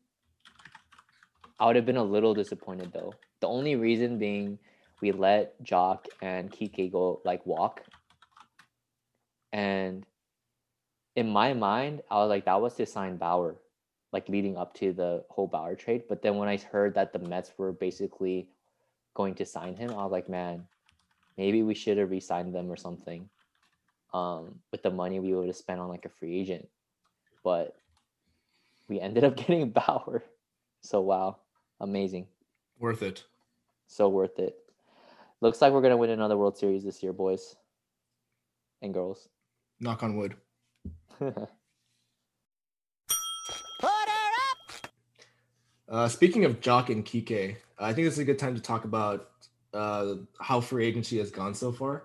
I 1.58 1.66
would 1.66 1.76
have 1.76 1.87
been 1.87 1.96
a 1.96 2.04
little 2.04 2.34
disappointed 2.34 2.92
though. 2.92 3.14
The 3.40 3.48
only 3.48 3.76
reason 3.76 4.18
being 4.18 4.58
we 5.00 5.12
let 5.12 5.62
Joc 5.62 6.06
and 6.22 6.50
Kike 6.50 6.90
go 6.90 7.20
like 7.24 7.44
walk. 7.44 7.82
And 9.52 10.04
in 11.16 11.28
my 11.28 11.52
mind, 11.52 12.02
I 12.10 12.16
was 12.16 12.28
like, 12.28 12.44
that 12.46 12.60
was 12.60 12.74
to 12.74 12.87
sign 12.87 13.16
Bauer, 13.16 13.56
like 14.12 14.28
leading 14.28 14.56
up 14.56 14.74
to 14.74 14.92
the 14.92 15.24
whole 15.30 15.46
Bauer 15.46 15.74
trade. 15.74 16.04
But 16.08 16.22
then 16.22 16.37
when 16.37 16.48
I 16.48 16.56
heard 16.56 16.94
that 16.94 17.12
the 17.12 17.18
Mets 17.18 17.52
were 17.58 17.72
basically 17.72 18.48
going 19.14 19.34
to 19.37 19.46
sign 19.46 19.76
him, 19.76 19.90
I 19.90 20.02
was 20.04 20.12
like, 20.12 20.28
man, 20.28 20.66
maybe 21.37 21.62
we 21.62 21.74
should 21.74 21.98
have 21.98 22.10
re-signed 22.10 22.54
them 22.54 22.70
or 22.70 22.76
something. 22.76 23.28
Um, 24.14 24.61
with 24.70 24.83
the 24.83 24.90
money 24.90 25.18
we 25.18 25.35
would 25.35 25.48
have 25.48 25.57
spent 25.57 25.81
on 25.81 25.88
like 25.88 26.07
a 26.07 26.09
free 26.09 26.38
agent. 26.38 26.68
But 27.42 27.77
we 28.88 29.00
ended 29.00 29.24
up 29.24 29.37
getting 29.37 29.70
Bauer. 29.70 30.22
So 30.81 31.00
wow, 31.00 31.38
amazing. 31.81 32.29
Worth 32.79 33.03
it. 33.03 33.24
So 33.88 34.09
worth 34.09 34.38
it. 34.38 34.57
Looks 35.40 35.61
like 35.61 35.72
we're 35.72 35.83
gonna 35.83 35.96
win 35.96 36.11
another 36.11 36.38
World 36.38 36.57
Series 36.57 36.85
this 36.85 37.03
year, 37.03 37.12
boys 37.12 37.57
and 38.81 38.94
girls. 38.94 39.29
Knock 39.81 40.03
on 40.03 40.16
wood. 40.16 40.37
Uh, 45.88 46.09
speaking 46.09 46.44
of 46.44 46.61
Joc 46.61 46.88
and 46.88 47.05
Kike, 47.05 47.57
I 47.79 47.92
think 47.92 48.07
this 48.07 48.14
is 48.14 48.18
a 48.18 48.24
good 48.24 48.38
time 48.38 48.55
to 48.55 48.61
talk 48.61 48.85
about 48.85 49.31
uh, 49.72 50.14
how 50.40 50.61
free 50.61 50.87
agency 50.87 51.18
has 51.18 51.31
gone 51.31 51.55
so 51.55 51.70
far. 51.70 52.05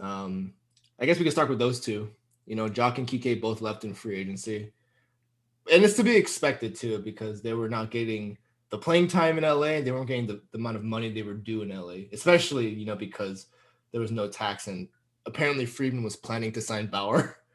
Um, 0.00 0.52
I 0.98 1.06
guess 1.06 1.18
we 1.18 1.24
can 1.24 1.32
start 1.32 1.48
with 1.48 1.58
those 1.58 1.80
two. 1.80 2.10
You 2.46 2.56
know, 2.56 2.68
Joc 2.68 2.98
and 2.98 3.06
Kike 3.06 3.40
both 3.40 3.60
left 3.60 3.84
in 3.84 3.94
free 3.94 4.16
agency, 4.16 4.72
and 5.72 5.84
it's 5.84 5.94
to 5.94 6.04
be 6.04 6.16
expected 6.16 6.74
too 6.74 6.98
because 6.98 7.42
they 7.42 7.54
were 7.54 7.68
not 7.68 7.90
getting 7.90 8.38
the 8.70 8.78
playing 8.78 9.08
time 9.08 9.38
in 9.38 9.44
LA. 9.44 9.80
They 9.80 9.90
weren't 9.90 10.06
getting 10.06 10.26
the, 10.26 10.42
the 10.52 10.58
amount 10.58 10.76
of 10.76 10.84
money 10.84 11.10
they 11.10 11.22
were 11.22 11.34
due 11.34 11.62
in 11.62 11.68
LA, 11.68 12.06
especially 12.12 12.68
you 12.68 12.86
know 12.86 12.96
because 12.96 13.46
there 13.92 14.00
was 14.00 14.12
no 14.12 14.28
tax 14.28 14.68
and 14.68 14.88
apparently 15.26 15.66
Friedman 15.66 16.04
was 16.04 16.16
planning 16.16 16.52
to 16.52 16.60
sign 16.60 16.86
Bauer. 16.86 17.38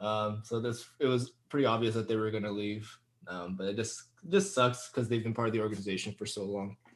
Um, 0.00 0.42
so 0.44 0.60
this 0.60 0.86
it 1.00 1.06
was 1.06 1.32
pretty 1.48 1.66
obvious 1.66 1.94
that 1.94 2.06
they 2.06 2.14
were 2.14 2.30
going 2.30 2.44
to 2.44 2.52
leave. 2.52 2.88
Um, 3.26 3.56
but 3.56 3.66
it 3.66 3.74
just 3.74 4.04
just 4.28 4.54
sucks 4.54 4.88
because 4.88 5.08
they've 5.08 5.24
been 5.24 5.34
part 5.34 5.48
of 5.48 5.54
the 5.54 5.60
organization 5.60 6.14
for 6.16 6.24
so 6.24 6.44
long. 6.44 6.76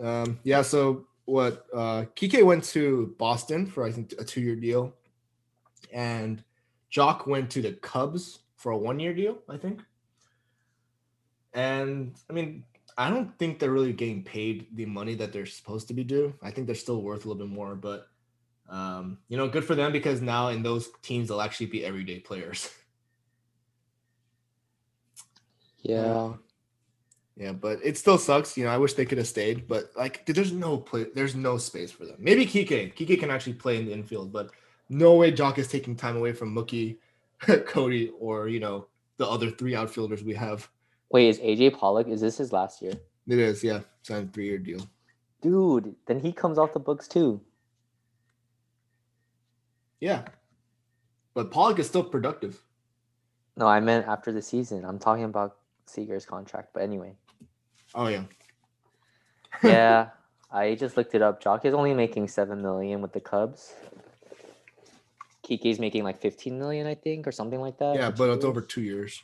Um, 0.00 0.38
yeah, 0.44 0.62
so 0.62 1.08
what 1.28 1.66
uh 1.74 2.04
Kike 2.16 2.42
went 2.42 2.64
to 2.64 3.14
Boston 3.18 3.66
for 3.66 3.84
I 3.84 3.92
think 3.92 4.14
a 4.18 4.24
two-year 4.24 4.56
deal, 4.56 4.94
and 5.92 6.42
Joc 6.90 7.26
went 7.26 7.50
to 7.50 7.60
the 7.60 7.74
Cubs 7.74 8.40
for 8.56 8.72
a 8.72 8.78
one-year 8.78 9.12
deal, 9.12 9.38
I 9.48 9.58
think. 9.58 9.82
And 11.52 12.16
I 12.30 12.32
mean, 12.32 12.64
I 12.96 13.10
don't 13.10 13.38
think 13.38 13.58
they're 13.58 13.70
really 13.70 13.92
getting 13.92 14.24
paid 14.24 14.68
the 14.74 14.86
money 14.86 15.14
that 15.16 15.32
they're 15.32 15.46
supposed 15.46 15.86
to 15.88 15.94
be 15.94 16.02
due. 16.02 16.34
I 16.42 16.50
think 16.50 16.66
they're 16.66 16.74
still 16.74 17.02
worth 17.02 17.26
a 17.26 17.28
little 17.28 17.46
bit 17.46 17.54
more, 17.54 17.74
but 17.74 18.08
um, 18.70 19.18
you 19.28 19.36
know, 19.36 19.48
good 19.48 19.64
for 19.64 19.74
them 19.74 19.92
because 19.92 20.22
now 20.22 20.48
in 20.48 20.62
those 20.62 20.88
teams 21.02 21.28
they'll 21.28 21.42
actually 21.42 21.66
be 21.66 21.84
everyday 21.84 22.20
players. 22.20 22.70
yeah. 25.82 26.32
Yeah, 27.38 27.52
but 27.52 27.78
it 27.84 27.96
still 27.96 28.18
sucks. 28.18 28.56
You 28.56 28.64
know, 28.64 28.70
I 28.70 28.78
wish 28.78 28.94
they 28.94 29.06
could 29.06 29.18
have 29.18 29.28
stayed, 29.28 29.68
but 29.68 29.92
like, 29.96 30.26
there's 30.26 30.52
no 30.52 30.76
play, 30.76 31.06
there's 31.14 31.36
no 31.36 31.56
space 31.56 31.92
for 31.92 32.04
them. 32.04 32.16
Maybe 32.18 32.44
Kike, 32.44 32.94
Kike 32.96 33.20
can 33.20 33.30
actually 33.30 33.52
play 33.52 33.78
in 33.78 33.86
the 33.86 33.92
infield, 33.92 34.32
but 34.32 34.50
no 34.88 35.14
way 35.14 35.30
Joc 35.30 35.56
is 35.56 35.68
taking 35.68 35.94
time 35.94 36.16
away 36.16 36.32
from 36.32 36.52
Mookie, 36.52 36.96
Cody, 37.66 38.10
or 38.18 38.48
you 38.48 38.58
know 38.58 38.88
the 39.18 39.26
other 39.26 39.50
three 39.50 39.76
outfielders 39.76 40.24
we 40.24 40.34
have. 40.34 40.68
Wait, 41.10 41.28
is 41.28 41.38
AJ 41.38 41.78
Pollock? 41.78 42.08
Is 42.08 42.20
this 42.20 42.38
his 42.38 42.52
last 42.52 42.82
year? 42.82 42.94
It 43.28 43.38
is, 43.38 43.62
yeah, 43.62 43.80
signed 44.02 44.30
a 44.30 44.32
three 44.32 44.46
year 44.46 44.58
deal. 44.58 44.80
Dude, 45.40 45.94
then 46.06 46.18
he 46.18 46.32
comes 46.32 46.58
off 46.58 46.72
the 46.72 46.80
books 46.80 47.06
too. 47.06 47.40
Yeah, 50.00 50.24
but 51.34 51.52
Pollock 51.52 51.78
is 51.78 51.86
still 51.86 52.02
productive. 52.04 52.60
No, 53.56 53.68
I 53.68 53.78
meant 53.78 54.08
after 54.08 54.32
the 54.32 54.42
season. 54.42 54.84
I'm 54.84 54.98
talking 54.98 55.24
about 55.24 55.56
Seager's 55.86 56.26
contract. 56.26 56.70
But 56.72 56.82
anyway, 56.82 57.14
Oh 57.94 58.08
yeah, 58.08 58.24
yeah, 59.64 60.10
I 60.52 60.74
just 60.74 60.96
looked 60.96 61.14
it 61.14 61.22
up. 61.22 61.42
Joc 61.42 61.64
is 61.64 61.74
only 61.74 61.94
making 61.94 62.28
seven 62.28 62.62
million 62.62 63.00
with 63.02 63.12
the 63.12 63.20
Cubs. 63.20 63.74
Kike's 65.42 65.78
making 65.78 66.04
like 66.04 66.20
15 66.20 66.58
million, 66.58 66.86
I 66.86 66.94
think, 66.94 67.26
or 67.26 67.32
something 67.32 67.60
like 67.60 67.78
that. 67.78 67.96
yeah, 67.96 68.10
but 68.10 68.28
it's 68.28 68.44
over 68.44 68.60
two 68.60 68.82
years. 68.82 69.22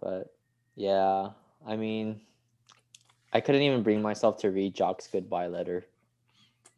But 0.00 0.34
yeah, 0.74 1.30
I 1.66 1.76
mean, 1.76 2.22
I 3.32 3.40
couldn't 3.40 3.62
even 3.62 3.82
bring 3.82 4.00
myself 4.00 4.38
to 4.38 4.50
read 4.50 4.74
Joc's 4.74 5.06
goodbye 5.06 5.48
letter 5.48 5.84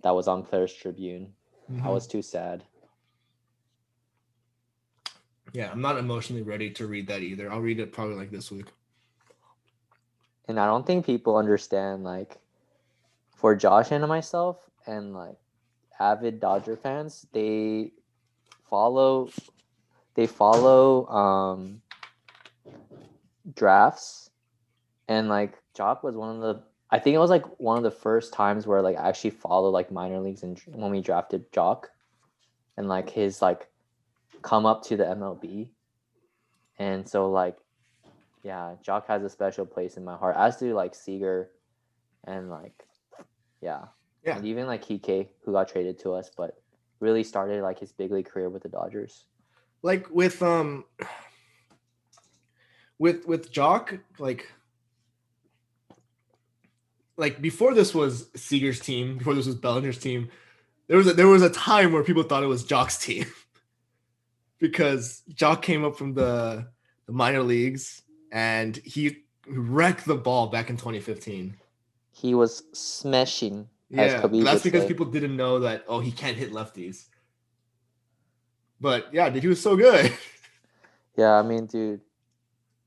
that 0.03 0.11
was 0.11 0.26
on 0.26 0.42
Players 0.42 0.74
Tribune. 0.74 1.32
I 1.68 1.72
Mhm. 1.72 1.92
was 1.92 2.07
too 2.07 2.22
sad. 2.22 2.64
Yeah, 5.53 5.70
I'm 5.70 5.80
not 5.80 5.96
emotionally 5.96 6.42
ready 6.42 6.70
to 6.72 6.86
read 6.88 7.07
that 7.07 7.22
either. 7.22 7.51
I'll 7.51 7.61
read 7.61 7.78
it 7.78 7.92
probably 7.92 8.16
like 8.16 8.30
this 8.30 8.51
week. 8.51 8.66
And 10.49 10.61
I 10.61 10.66
don't 10.66 10.86
think 10.86 11.07
people 11.07 11.36
understand 11.36 12.05
like 12.05 12.38
for 13.34 13.55
Josh 13.55 13.90
and 13.90 14.07
myself 14.07 14.59
and 14.86 15.14
like 15.14 15.36
avid 15.99 16.40
Dodger 16.40 16.76
fans, 16.76 17.26
they 17.32 17.92
follow 18.68 19.30
they 20.14 20.26
follow 20.26 21.07
um 21.09 21.80
drafts 23.55 24.30
and 25.09 25.28
like 25.28 25.59
Joc 25.76 26.03
was 26.03 26.16
one 26.16 26.36
of 26.36 26.42
the 26.42 26.62
I 26.90 26.99
think 26.99 27.14
it 27.14 27.18
was 27.18 27.30
like 27.30 27.45
one 27.59 27.76
of 27.76 27.82
the 27.82 27.90
first 27.90 28.32
times 28.32 28.66
where 28.66 28.82
like 28.82 28.97
I 28.99 29.09
actually 29.09 29.30
followed 29.30 29.70
like 29.70 29.90
minor 29.90 30.20
leagues 30.20 30.42
and 30.42 30.61
when 30.66 30.90
we 30.90 31.01
drafted 31.01 31.51
Joc 31.53 31.86
and 32.76 32.88
like 32.88 33.11
his 33.11 33.42
like 33.42 33.68
come 34.42 34.66
up 34.66 34.84
to 34.84 34.97
the 34.97 35.05
MLB. 35.05 35.70
And 36.78 37.09
so 37.09 37.30
like 37.30 37.57
yeah, 38.45 38.74
Joc 38.86 39.07
has 39.07 39.24
a 39.24 39.30
special 39.30 39.64
place 39.64 39.97
in 39.97 40.05
my 40.05 40.16
heart, 40.16 40.36
as 40.38 40.59
do 40.59 40.74
like 40.74 40.95
Seager 40.95 41.51
and 42.24 42.51
like 42.51 42.84
yeah. 43.61 43.86
Yeah. 44.24 44.36
And 44.36 44.47
even 44.47 44.66
like 44.66 44.84
Kike, 44.84 45.28
who 45.45 45.53
got 45.53 45.68
traded 45.68 45.99
to 46.01 46.12
us, 46.12 46.30
but 46.34 46.57
really 47.01 47.24
started 47.24 47.62
like 47.62 47.78
his 47.78 47.92
big 47.92 48.12
league 48.12 48.26
career 48.26 48.49
with 48.51 48.62
the 48.62 48.68
Dodgers. 48.68 49.24
Like 49.82 50.09
with 50.11 50.42
um 50.42 50.84
with 52.99 53.26
with 53.26 53.51
Joc, 53.51 54.01
like 54.18 54.53
like 57.16 57.40
before 57.40 57.74
this 57.74 57.95
was 57.95 58.28
Seager's 58.36 58.80
team, 58.80 59.18
before 59.18 59.34
this 59.34 59.47
was 59.47 59.55
Bellinger's 59.55 59.99
team, 59.99 60.28
there 60.86 60.99
was 60.99 61.07
a, 61.07 61.14
there 61.14 61.28
was 61.28 61.42
a 61.42 61.51
time 61.51 61.92
where 61.92 62.05
people 62.05 62.22
thought 62.22 62.42
it 62.42 62.47
was 62.47 62.64
Joc's 62.64 62.99
team 62.99 63.26
because 64.59 65.22
Joc 65.32 65.62
came 65.62 65.84
up 65.84 65.97
from 65.97 66.12
the, 66.14 66.66
the 67.07 67.12
minor 67.12 67.42
leagues 67.42 68.03
and 68.35 68.76
he 68.78 69.22
wrecked 69.47 70.05
the 70.05 70.16
ball 70.16 70.49
back 70.49 70.68
in 70.68 70.76
2015. 70.76 71.57
He 72.11 72.35
was 72.35 72.64
smashing. 72.72 73.68
Yeah, 73.89 74.26
that's 74.26 74.62
because 74.62 74.82
say. 74.82 74.89
people 74.89 75.07
didn't 75.07 75.37
know 75.37 75.61
that. 75.61 75.85
Oh, 75.89 76.01
he 76.01 76.11
can't 76.11 76.37
hit 76.37 76.53
lefties. 76.53 77.07
But 78.80 79.07
yeah, 79.12 79.30
dude, 79.30 79.43
he 79.43 79.49
was 79.49 79.62
so 79.62 79.76
good. 79.76 80.12
Yeah, 81.16 81.35
I 81.35 81.43
mean, 81.43 81.66
dude, 81.66 82.01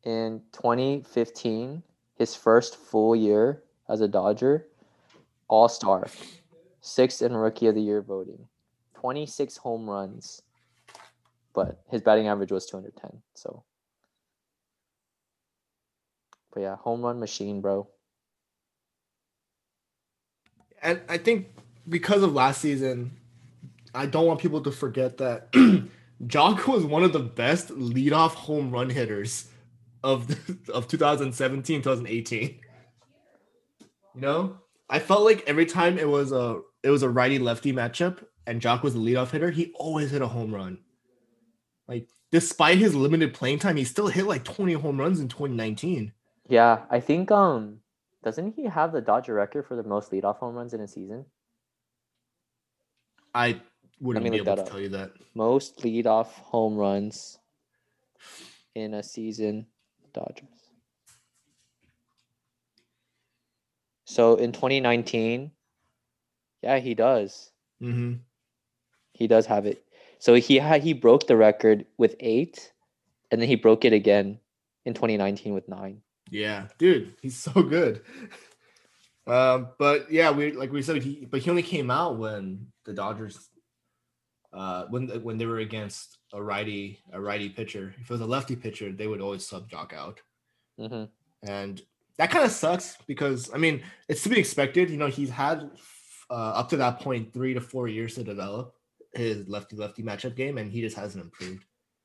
in 0.03 0.41
2015, 0.51 1.81
his 2.17 2.35
first 2.35 2.75
full 2.75 3.15
year 3.15 3.63
as 3.87 4.01
a 4.01 4.07
Dodger, 4.09 4.67
All 5.47 5.69
Star, 5.69 6.07
sixth 6.81 7.21
in 7.21 7.33
Rookie 7.33 7.67
of 7.67 7.75
the 7.75 7.81
Year 7.81 8.01
voting, 8.01 8.45
26 8.95 9.55
home 9.55 9.89
runs, 9.89 10.41
but 11.53 11.79
his 11.89 12.01
batting 12.01 12.27
average 12.27 12.51
was 12.51 12.65
210. 12.65 13.21
So, 13.33 13.63
but 16.57 16.63
yeah, 16.63 16.75
home 16.77 17.03
run 17.03 17.19
machine, 17.19 17.61
bro. 17.61 17.87
And 20.81 20.99
I 21.07 21.19
think 21.19 21.49
because 21.87 22.23
of 22.23 22.33
last 22.33 22.61
season, 22.61 23.11
I 23.93 24.07
don't 24.07 24.25
want 24.25 24.41
people 24.41 24.61
to 24.61 24.71
forget 24.71 25.19
that 25.19 25.51
Joc 26.25 26.65
was 26.65 26.83
one 26.83 27.03
of 27.03 27.13
the 27.13 27.19
best 27.19 27.67
leadoff 27.69 28.31
home 28.31 28.71
run 28.71 28.89
hitters 28.89 29.49
of 30.03 30.29
the, 30.29 30.57
of 30.73 30.87
2017 30.87 31.83
2018. 31.83 32.59
You 34.15 34.21
know, 34.21 34.57
I 34.89 34.97
felt 34.97 35.21
like 35.21 35.43
every 35.45 35.67
time 35.67 35.99
it 35.99 36.09
was 36.09 36.31
a 36.31 36.61
it 36.81 36.89
was 36.89 37.03
a 37.03 37.09
righty 37.09 37.37
lefty 37.37 37.71
matchup 37.71 38.25
and 38.47 38.59
Joc 38.59 38.81
was 38.81 38.95
the 38.95 38.99
leadoff 38.99 39.29
hitter, 39.29 39.51
he 39.51 39.73
always 39.75 40.09
hit 40.09 40.23
a 40.23 40.27
home 40.27 40.55
run. 40.55 40.79
Like 41.87 42.07
despite 42.31 42.79
his 42.79 42.95
limited 42.95 43.35
playing 43.35 43.59
time, 43.59 43.77
he 43.77 43.83
still 43.83 44.07
hit 44.07 44.25
like 44.25 44.43
20 44.43 44.73
home 44.73 44.99
runs 44.99 45.19
in 45.19 45.27
2019. 45.27 46.13
Yeah, 46.47 46.83
I 46.89 46.99
think 46.99 47.31
um 47.31 47.79
doesn't 48.23 48.55
he 48.55 48.65
have 48.65 48.91
the 48.91 49.01
Dodger 49.01 49.33
record 49.33 49.65
for 49.67 49.75
the 49.75 49.83
most 49.83 50.11
leadoff 50.11 50.37
home 50.37 50.55
runs 50.55 50.73
in 50.73 50.81
a 50.81 50.87
season? 50.87 51.25
I 53.33 53.61
wouldn't 53.99 54.23
be 54.23 54.37
able 54.37 54.55
to 54.55 54.61
up. 54.63 54.69
tell 54.69 54.79
you 54.79 54.89
that. 54.89 55.11
Most 55.35 55.79
leadoff 55.79 56.27
home 56.27 56.75
runs 56.75 57.37
in 58.75 58.93
a 58.93 59.03
season, 59.03 59.67
Dodgers. 60.13 60.49
So 64.05 64.35
in 64.35 64.51
2019, 64.51 65.51
yeah, 66.63 66.79
he 66.79 66.95
does. 66.95 67.51
Mm-hmm. 67.81 68.13
He 69.13 69.27
does 69.27 69.45
have 69.45 69.65
it. 69.65 69.83
So 70.19 70.33
he 70.35 70.57
had 70.57 70.81
he 70.81 70.93
broke 70.93 71.27
the 71.27 71.37
record 71.37 71.85
with 71.97 72.15
eight, 72.19 72.71
and 73.29 73.41
then 73.41 73.47
he 73.47 73.55
broke 73.55 73.85
it 73.85 73.93
again 73.93 74.39
in 74.85 74.93
2019 74.93 75.53
with 75.53 75.67
nine. 75.67 76.01
Yeah, 76.29 76.67
dude, 76.77 77.15
he's 77.21 77.37
so 77.37 77.51
good. 77.63 78.01
um, 79.27 79.69
but 79.79 80.11
yeah, 80.11 80.31
we 80.31 80.51
like 80.51 80.71
we 80.71 80.81
said, 80.81 81.01
he 81.01 81.27
but 81.29 81.41
he 81.41 81.49
only 81.49 81.63
came 81.63 81.89
out 81.89 82.17
when 82.17 82.67
the 82.85 82.93
Dodgers, 82.93 83.49
uh, 84.53 84.85
when 84.89 85.07
when 85.23 85.37
they 85.37 85.45
were 85.45 85.59
against 85.59 86.17
a 86.33 86.41
righty 86.41 86.99
a 87.13 87.21
righty 87.21 87.49
pitcher. 87.49 87.93
If 87.99 88.09
it 88.09 88.13
was 88.13 88.21
a 88.21 88.25
lefty 88.25 88.55
pitcher, 88.55 88.91
they 88.91 89.07
would 89.07 89.21
always 89.21 89.47
sub 89.47 89.69
Joc 89.69 89.93
out, 89.93 90.21
mm-hmm. 90.79 91.05
and 91.49 91.81
that 92.17 92.31
kind 92.31 92.45
of 92.45 92.51
sucks 92.51 92.97
because 93.07 93.53
I 93.53 93.57
mean 93.57 93.83
it's 94.09 94.23
to 94.23 94.29
be 94.29 94.39
expected. 94.39 94.89
You 94.89 94.97
know, 94.97 95.07
he's 95.07 95.29
had 95.29 95.69
uh, 96.29 96.33
up 96.33 96.69
to 96.69 96.77
that 96.77 96.99
point 96.99 97.33
three 97.33 97.53
to 97.53 97.61
four 97.61 97.87
years 97.87 98.15
to 98.15 98.23
develop 98.23 98.73
his 99.13 99.47
lefty 99.47 99.75
lefty 99.75 100.03
matchup 100.03 100.35
game, 100.35 100.57
and 100.57 100.71
he 100.71 100.81
just 100.81 100.95
hasn't 100.95 101.23
improved. 101.23 101.63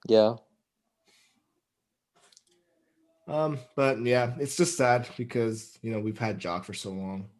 Yeah. 0.08 0.34
Um, 3.32 3.58
but 3.76 4.04
yeah, 4.04 4.34
it's 4.38 4.58
just 4.58 4.76
sad 4.76 5.08
because 5.16 5.78
you 5.80 5.90
know 5.90 6.00
we've 6.00 6.18
had 6.18 6.38
Joc 6.38 6.66
for 6.66 6.74
so 6.74 6.90
long, 6.90 7.30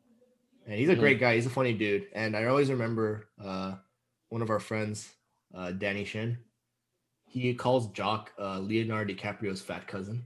and 0.67 0.79
he's 0.79 0.89
a 0.89 0.97
great 0.97 1.19
mm-hmm. 1.19 1.25
guy. 1.27 1.35
He's 1.35 1.45
a 1.45 1.51
funny 1.51 1.75
dude, 1.75 2.07
and 2.15 2.35
I 2.35 2.47
always 2.47 2.71
remember 2.71 3.29
uh, 3.39 3.75
one 4.31 4.41
of 4.41 4.49
our 4.49 4.59
friends, 4.59 5.13
uh, 5.55 5.73
Danny 5.73 6.07
Shin. 6.07 6.39
He 7.27 7.53
calls 7.53 7.89
Joc 7.89 8.29
uh, 8.39 8.59
Leonardo 8.59 9.13
DiCaprio's 9.13 9.61
fat 9.61 9.87
cousin. 9.87 10.25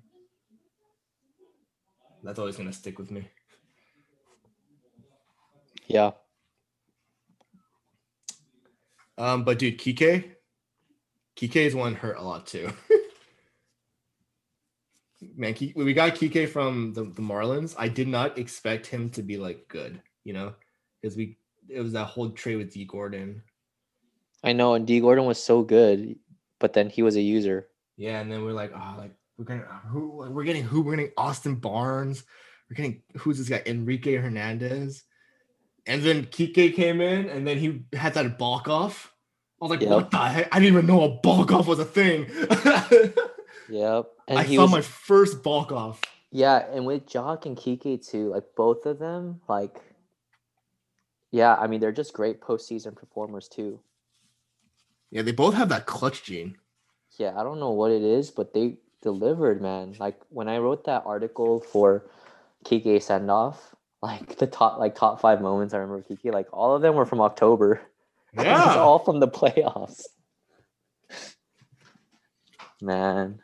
That's 2.23 2.39
always 2.39 2.57
gonna 2.57 2.73
stick 2.73 3.01
with 3.01 3.11
me. 3.11 3.29
Yeah. 5.89 6.13
Um, 9.19 9.43
but 9.43 9.59
dude, 9.59 9.79
Kike, 9.79 10.31
Kike 11.37 11.57
is 11.57 11.75
one 11.75 11.97
hurt 11.97 12.19
a 12.19 12.23
lot 12.23 12.47
too. 12.47 12.71
man, 15.37 15.55
we 15.75 15.95
got 15.95 16.15
Kike 16.15 16.49
from 16.49 16.93
the, 16.93 17.05
the 17.05 17.23
Marlins. 17.23 17.75
I 17.79 17.89
did 17.89 18.09
not 18.09 18.39
expect 18.39 18.87
him 18.87 19.11
to 19.11 19.23
be 19.23 19.37
like 19.37 19.67
good, 19.69 20.01
you 20.25 20.33
know, 20.33 20.55
because 21.01 21.17
we 21.17 21.39
it 21.69 21.81
was 21.81 21.93
that 21.93 22.05
whole 22.05 22.31
trade 22.31 22.57
with 22.57 22.73
Dee 22.73 22.85
Gordon. 22.85 23.43
I 24.45 24.53
know, 24.53 24.75
and 24.75 24.87
Dee 24.87 25.01
Gordon 25.01 25.25
was 25.25 25.43
so 25.43 25.63
good, 25.63 26.17
but 26.61 26.73
then 26.73 26.89
he 26.89 27.03
was 27.03 27.17
a 27.17 27.21
user. 27.21 27.69
Yeah, 27.97 28.21
and 28.21 28.31
then 28.31 28.45
we're 28.45 28.53
like, 28.53 28.73
oh, 28.75 28.95
like 28.99 29.13
we're 29.39 29.45
gonna 29.45 29.63
uh, 29.63 29.89
who 29.89 30.29
we're 30.31 30.45
getting 30.45 30.63
who 30.63 30.83
we're 30.83 30.97
getting 30.97 31.13
Austin 31.17 31.57
Barnes, 31.57 32.25
we're 32.69 32.77
getting 32.77 33.03
who's 33.17 33.39
this 33.39 33.49
guy 33.49 33.63
Enrique 33.67 34.17
Hernandez, 34.17 35.03
and 35.87 36.03
then 36.03 36.27
Kike 36.27 36.75
came 36.75 37.01
in, 37.01 37.29
and 37.29 37.47
then 37.47 37.59
he 37.59 37.85
had 37.97 38.15
that 38.15 38.39
balk 38.39 38.69
off. 38.69 39.13
I 39.61 39.65
was 39.65 39.71
like, 39.71 39.81
yep. 39.81 39.91
what 39.91 40.11
the 40.11 40.19
heck? 40.19 40.55
I 40.55 40.61
didn't 40.61 40.75
even 40.75 40.87
know 40.87 41.03
a 41.03 41.21
balk 41.23 41.51
off 41.53 41.67
was 41.67 41.79
a 41.79 41.85
thing. 41.85 42.27
Yep. 43.69 44.07
And 44.29 44.39
I 44.39 44.45
saw 44.45 44.63
was, 44.63 44.71
my 44.71 44.81
first 44.81 45.43
balk 45.43 45.73
off. 45.73 46.01
Yeah, 46.31 46.67
and 46.73 46.87
with 46.87 47.07
Joc 47.07 47.47
and 47.47 47.57
Kike 47.57 48.07
too, 48.07 48.31
like 48.31 48.45
both 48.57 48.87
of 48.87 48.99
them, 48.99 49.41
like 49.49 49.81
yeah, 51.31 51.55
I 51.55 51.67
mean 51.67 51.81
they're 51.81 51.93
just 51.93 52.13
great 52.13 52.41
postseason 52.41 52.95
performers 52.95 53.49
too. 53.49 53.81
Yeah, 55.11 55.23
they 55.23 55.33
both 55.33 55.55
have 55.55 55.69
that 55.71 55.87
clutch 55.87 56.25
gene. 56.25 56.57
Yeah, 57.19 57.39
I 57.39 57.43
don't 57.43 57.61
know 57.61 57.71
what 57.71 57.91
it 57.91 58.03
is, 58.03 58.31
but 58.31 58.53
they 58.53 58.77
delivered, 59.03 59.63
man. 59.63 59.95
Like 59.99 60.21
when 60.29 60.49
I 60.49 60.59
wrote 60.59 60.85
that 60.85 61.05
article 61.07 61.61
for 61.61 62.05
Kike 62.65 63.03
send 63.03 63.31
off, 63.31 63.75
like 64.03 64.37
the 64.39 64.47
top 64.47 64.79
like 64.79 64.95
top 64.95 65.21
five 65.21 65.41
moments 65.41 65.75
I 65.75 65.79
remember 65.79 66.05
Kike, 66.09 66.33
like 66.33 66.49
all 66.53 66.75
of 66.75 66.83
them 66.83 66.95
were 66.95 67.07
from 67.07 67.21
October. 67.21 67.81
Yeah, 68.39 68.67
it's 68.67 68.77
all 68.77 68.99
from 68.99 69.19
the 69.19 69.29
playoffs. 69.29 70.03
Man, 72.83 73.41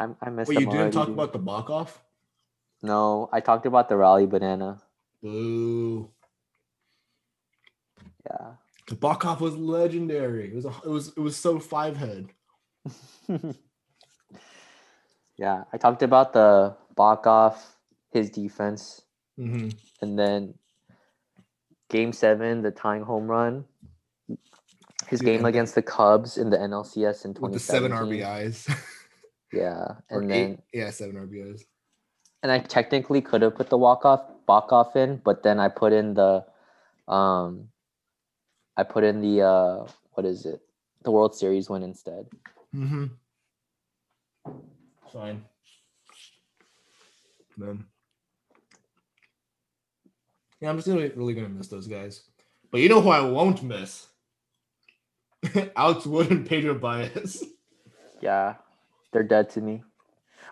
I, 0.00 0.08
I 0.22 0.30
missed. 0.30 0.48
Wait, 0.48 0.60
you 0.60 0.66
didn't 0.66 0.92
talk 0.92 1.06
dude. 1.06 1.14
about 1.14 1.32
the 1.32 1.38
balk 1.38 1.68
off? 1.68 2.02
No, 2.82 3.28
I 3.32 3.40
talked 3.40 3.66
about 3.66 3.88
the 3.90 3.96
rally 3.96 4.26
banana. 4.26 4.80
Boo. 5.22 6.10
Yeah. 8.24 8.52
The 8.88 8.94
off 9.26 9.40
was 9.40 9.56
legendary. 9.56 10.48
It 10.48 10.54
was 10.54 10.64
a, 10.64 10.72
it 10.84 10.88
was 10.88 11.08
it 11.08 11.20
was 11.20 11.36
so 11.36 11.60
five 11.60 11.96
head. 11.96 12.30
yeah, 15.36 15.64
I 15.72 15.76
talked 15.76 16.02
about 16.02 16.32
the 16.32 16.74
balk 16.96 17.26
his 18.10 18.30
defense, 18.30 19.02
mm-hmm. 19.38 19.68
and 20.00 20.18
then 20.18 20.54
game 21.90 22.12
seven, 22.12 22.62
the 22.62 22.70
tying 22.70 23.02
home 23.02 23.28
run. 23.28 23.66
His 25.08 25.20
game 25.20 25.44
against 25.44 25.74
the 25.74 25.82
Cubs 25.82 26.38
in 26.38 26.50
the 26.50 26.56
NLCS 26.56 27.24
in 27.24 27.34
2017. 27.34 27.42
With 27.42 27.52
the 27.52 27.58
seven 27.58 27.90
RBIs. 27.90 28.72
Yeah, 29.52 29.94
and 30.10 30.30
then 30.30 30.50
eight, 30.52 30.58
yeah, 30.72 30.90
seven 30.90 31.16
RBIs. 31.16 31.62
And 32.42 32.52
I 32.52 32.60
technically 32.60 33.20
could 33.20 33.42
have 33.42 33.56
put 33.56 33.68
the 33.68 33.78
walk 33.78 34.04
off 34.04 34.22
walk 34.46 34.72
off 34.72 34.96
in, 34.96 35.20
but 35.24 35.42
then 35.42 35.60
I 35.60 35.68
put 35.68 35.92
in 35.92 36.14
the, 36.14 36.44
um, 37.08 37.68
I 38.76 38.82
put 38.82 39.04
in 39.04 39.20
the 39.20 39.42
uh, 39.42 39.86
what 40.12 40.24
is 40.26 40.46
it? 40.46 40.60
The 41.02 41.10
World 41.10 41.34
Series 41.34 41.68
win 41.68 41.82
instead. 41.82 42.26
Mm-hmm. 42.74 43.06
Fine. 45.12 45.44
Then. 47.56 47.84
Yeah, 50.60 50.70
I'm 50.70 50.76
just 50.76 50.88
really, 50.88 51.10
really 51.10 51.34
gonna 51.34 51.48
miss 51.48 51.68
those 51.68 51.86
guys. 51.86 52.22
But 52.70 52.80
you 52.80 52.88
know 52.88 53.00
who 53.00 53.08
I 53.08 53.20
won't 53.20 53.62
miss? 53.62 54.06
Alex 55.76 56.06
Wood 56.06 56.30
and 56.30 56.46
Pedro 56.46 56.74
Baez. 56.74 57.42
Yeah, 58.20 58.56
they're 59.12 59.22
dead 59.22 59.50
to 59.50 59.60
me. 59.60 59.82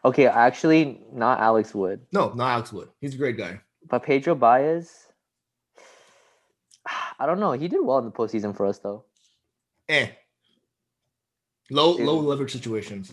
Okay, 0.04 0.26
actually, 0.26 1.00
not 1.12 1.40
Alex 1.40 1.74
Wood, 1.74 2.00
No, 2.12 2.32
not 2.34 2.50
Alex 2.52 2.72
Wood. 2.72 2.88
He's 3.00 3.14
a 3.14 3.18
great 3.18 3.36
guy. 3.36 3.60
but 3.88 4.02
Pedro 4.04 4.34
Baez. 4.34 5.06
I 7.18 7.26
don't 7.26 7.40
know. 7.40 7.52
He 7.52 7.68
did 7.68 7.80
well 7.82 7.98
in 7.98 8.04
the 8.04 8.10
postseason 8.12 8.56
for 8.56 8.66
us, 8.66 8.78
though. 8.78 9.04
Eh. 9.88 10.08
Low, 11.70 11.96
Dude. 11.96 12.06
low 12.06 12.18
leverage 12.20 12.52
situations. 12.52 13.12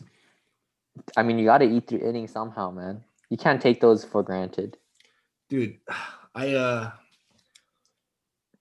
I 1.18 1.24
mean, 1.24 1.38
you 1.40 1.46
got 1.46 1.58
to 1.58 1.66
eat 1.66 1.88
through 1.88 2.08
innings 2.08 2.32
somehow, 2.32 2.72
man. 2.72 3.04
You 3.30 3.38
can't 3.38 3.62
take 3.62 3.82
those 3.82 4.06
for 4.06 4.24
granted. 4.24 4.78
dude 5.50 5.78
i 6.36 6.54
uh 6.54 6.92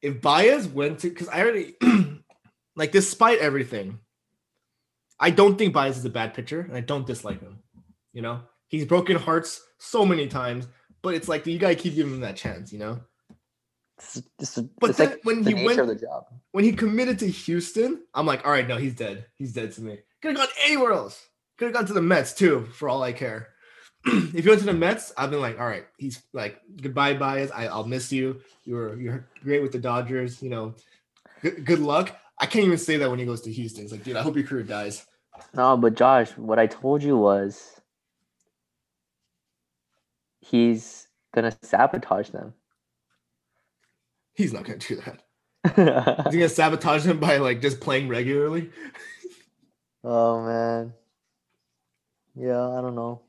if 0.02 0.20
Baez 0.20 0.66
went 0.68 0.98
to 1.00 1.08
because 1.10 1.28
i 1.28 1.40
already 1.40 1.74
like 2.76 2.92
despite 2.92 3.38
everything 3.38 3.98
i 5.20 5.30
don't 5.30 5.56
think 5.56 5.72
Baez 5.72 5.96
is 5.98 6.04
a 6.04 6.10
bad 6.10 6.34
pitcher 6.34 6.60
and 6.60 6.76
i 6.76 6.80
don't 6.80 7.06
dislike 7.06 7.40
him 7.40 7.58
you 8.12 8.22
know 8.22 8.40
he's 8.68 8.84
broken 8.84 9.16
hearts 9.16 9.62
so 9.78 10.04
many 10.04 10.26
times 10.26 10.66
but 11.02 11.14
it's 11.14 11.28
like 11.28 11.46
you 11.46 11.58
gotta 11.58 11.74
keep 11.74 11.94
giving 11.94 12.14
him 12.14 12.20
that 12.20 12.36
chance 12.36 12.72
you 12.72 12.78
know 12.78 13.00
It's, 13.98 14.22
it's, 14.40 14.58
But 14.80 14.90
it's 14.90 14.98
then 14.98 15.10
like 15.10 15.20
when 15.24 15.44
he 15.44 15.54
went- 15.54 15.76
the 15.86 15.94
job. 15.94 16.24
when 16.52 16.64
he 16.64 16.72
committed 16.72 17.18
to 17.20 17.28
houston 17.30 18.02
i'm 18.14 18.26
like 18.26 18.44
all 18.44 18.50
right 18.52 18.66
no 18.66 18.76
he's 18.76 18.94
dead 18.94 19.26
he's 19.36 19.52
dead 19.52 19.72
to 19.72 19.82
me 19.82 19.98
could 20.22 20.36
have 20.36 20.36
gone 20.46 20.54
anywhere 20.64 20.92
else 20.92 21.24
could 21.58 21.66
have 21.66 21.74
gone 21.74 21.86
to 21.86 21.92
the 21.92 22.02
mets 22.02 22.32
too 22.34 22.64
for 22.74 22.88
all 22.88 23.02
i 23.02 23.12
care 23.12 23.48
if 24.06 24.44
you 24.44 24.50
went 24.50 24.60
to 24.60 24.66
the 24.66 24.74
Mets, 24.74 25.14
I've 25.16 25.30
been 25.30 25.40
like, 25.40 25.58
all 25.58 25.66
right, 25.66 25.86
he's 25.96 26.20
like, 26.34 26.60
goodbye, 26.82 27.14
Baez. 27.14 27.50
I, 27.50 27.68
I'll 27.68 27.86
miss 27.86 28.12
you. 28.12 28.38
You're 28.64 29.00
you're 29.00 29.26
great 29.42 29.62
with 29.62 29.72
the 29.72 29.78
Dodgers. 29.78 30.42
You 30.42 30.50
know, 30.50 30.74
good, 31.40 31.64
good 31.64 31.78
luck. 31.78 32.14
I 32.38 32.46
can't 32.46 32.64
even 32.64 32.78
say 32.78 32.96
that 32.96 33.10
when 33.10 33.18
he 33.18 33.24
goes 33.24 33.40
to 33.42 33.52
Houston. 33.52 33.84
It's 33.84 33.92
like, 33.92 34.04
dude, 34.04 34.16
I 34.16 34.22
hope 34.22 34.36
your 34.36 34.46
career 34.46 34.64
dies. 34.64 35.06
No, 35.54 35.76
but 35.76 35.94
Josh, 35.94 36.30
what 36.36 36.58
I 36.58 36.66
told 36.66 37.02
you 37.02 37.16
was 37.16 37.80
he's 40.40 41.08
gonna 41.34 41.56
sabotage 41.62 42.30
them. 42.30 42.54
He's 44.34 44.52
not 44.52 44.64
gonna 44.64 44.78
do 44.78 44.96
that. 44.96 45.22
He's 46.26 46.34
gonna 46.34 46.48
sabotage 46.48 47.04
them 47.04 47.18
by 47.18 47.38
like 47.38 47.62
just 47.62 47.80
playing 47.80 48.08
regularly. 48.08 48.70
oh 50.04 50.44
man. 50.44 50.92
Yeah, 52.34 52.68
I 52.68 52.80
don't 52.80 52.94
know. 52.94 53.22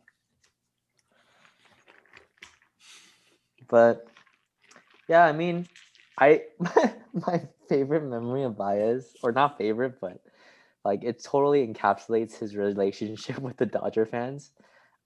But 3.69 4.07
yeah, 5.07 5.25
I 5.25 5.31
mean, 5.31 5.67
I 6.19 6.43
my 7.13 7.47
favorite 7.67 8.03
memory 8.03 8.43
of 8.43 8.57
Baez, 8.57 9.15
or 9.23 9.31
not 9.31 9.57
favorite, 9.57 9.99
but 9.99 10.21
like 10.83 11.03
it 11.03 11.23
totally 11.23 11.65
encapsulates 11.65 12.37
his 12.37 12.55
relationship 12.55 13.39
with 13.39 13.57
the 13.57 13.65
Dodger 13.65 14.05
fans. 14.05 14.51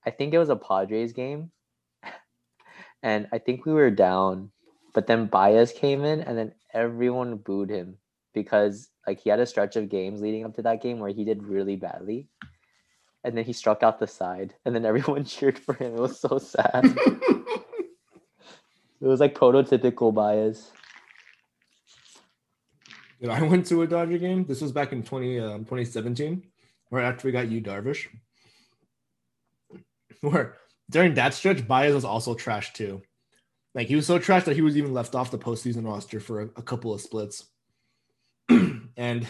I 0.06 0.10
think 0.10 0.32
it 0.32 0.38
was 0.38 0.48
a 0.48 0.56
Padres 0.56 1.12
game, 1.12 1.50
and 3.02 3.28
I 3.32 3.38
think 3.38 3.66
we 3.66 3.72
were 3.72 3.90
down, 3.90 4.50
but 4.94 5.06
then 5.06 5.26
Baez 5.26 5.72
came 5.72 6.04
in, 6.04 6.20
and 6.20 6.38
then 6.38 6.54
everyone 6.72 7.36
booed 7.36 7.70
him 7.70 7.96
because 8.32 8.90
like 9.06 9.20
he 9.20 9.30
had 9.30 9.40
a 9.40 9.46
stretch 9.46 9.76
of 9.76 9.88
games 9.88 10.20
leading 10.20 10.44
up 10.44 10.54
to 10.54 10.62
that 10.62 10.82
game 10.82 10.98
where 11.00 11.10
he 11.10 11.24
did 11.24 11.42
really 11.42 11.76
badly, 11.76 12.28
and 13.24 13.36
then 13.36 13.44
he 13.44 13.52
struck 13.52 13.82
out 13.82 13.98
the 13.98 14.06
side, 14.06 14.54
and 14.64 14.74
then 14.74 14.84
everyone 14.86 15.24
cheered 15.24 15.58
for 15.58 15.74
him. 15.74 15.94
It 15.94 16.00
was 16.00 16.20
so 16.20 16.38
sad. 16.38 16.96
It 19.00 19.06
was 19.06 19.20
like 19.20 19.34
prototypical 19.34 20.12
Baez. 20.12 20.72
Dude, 23.20 23.30
I 23.30 23.42
went 23.42 23.66
to 23.66 23.82
a 23.82 23.86
Dodger 23.86 24.18
game. 24.18 24.44
This 24.46 24.62
was 24.62 24.72
back 24.72 24.92
in 24.92 25.02
20, 25.02 25.40
um, 25.40 25.58
2017, 25.60 26.42
right 26.90 27.04
after 27.04 27.28
we 27.28 27.32
got 27.32 27.50
Yu 27.50 27.60
Darvish. 27.60 28.06
Where 30.22 30.56
during 30.88 31.14
that 31.14 31.34
stretch, 31.34 31.66
Baez 31.66 31.94
was 31.94 32.04
also 32.04 32.34
trash 32.34 32.72
too. 32.72 33.02
Like 33.74 33.88
he 33.88 33.96
was 33.96 34.06
so 34.06 34.18
trash 34.18 34.44
that 34.44 34.56
he 34.56 34.62
was 34.62 34.76
even 34.76 34.94
left 34.94 35.14
off 35.14 35.30
the 35.30 35.38
postseason 35.38 35.86
roster 35.86 36.18
for 36.18 36.42
a, 36.42 36.44
a 36.56 36.62
couple 36.62 36.92
of 36.92 37.00
splits. 37.00 37.44
and, 38.48 38.88
and 38.96 39.26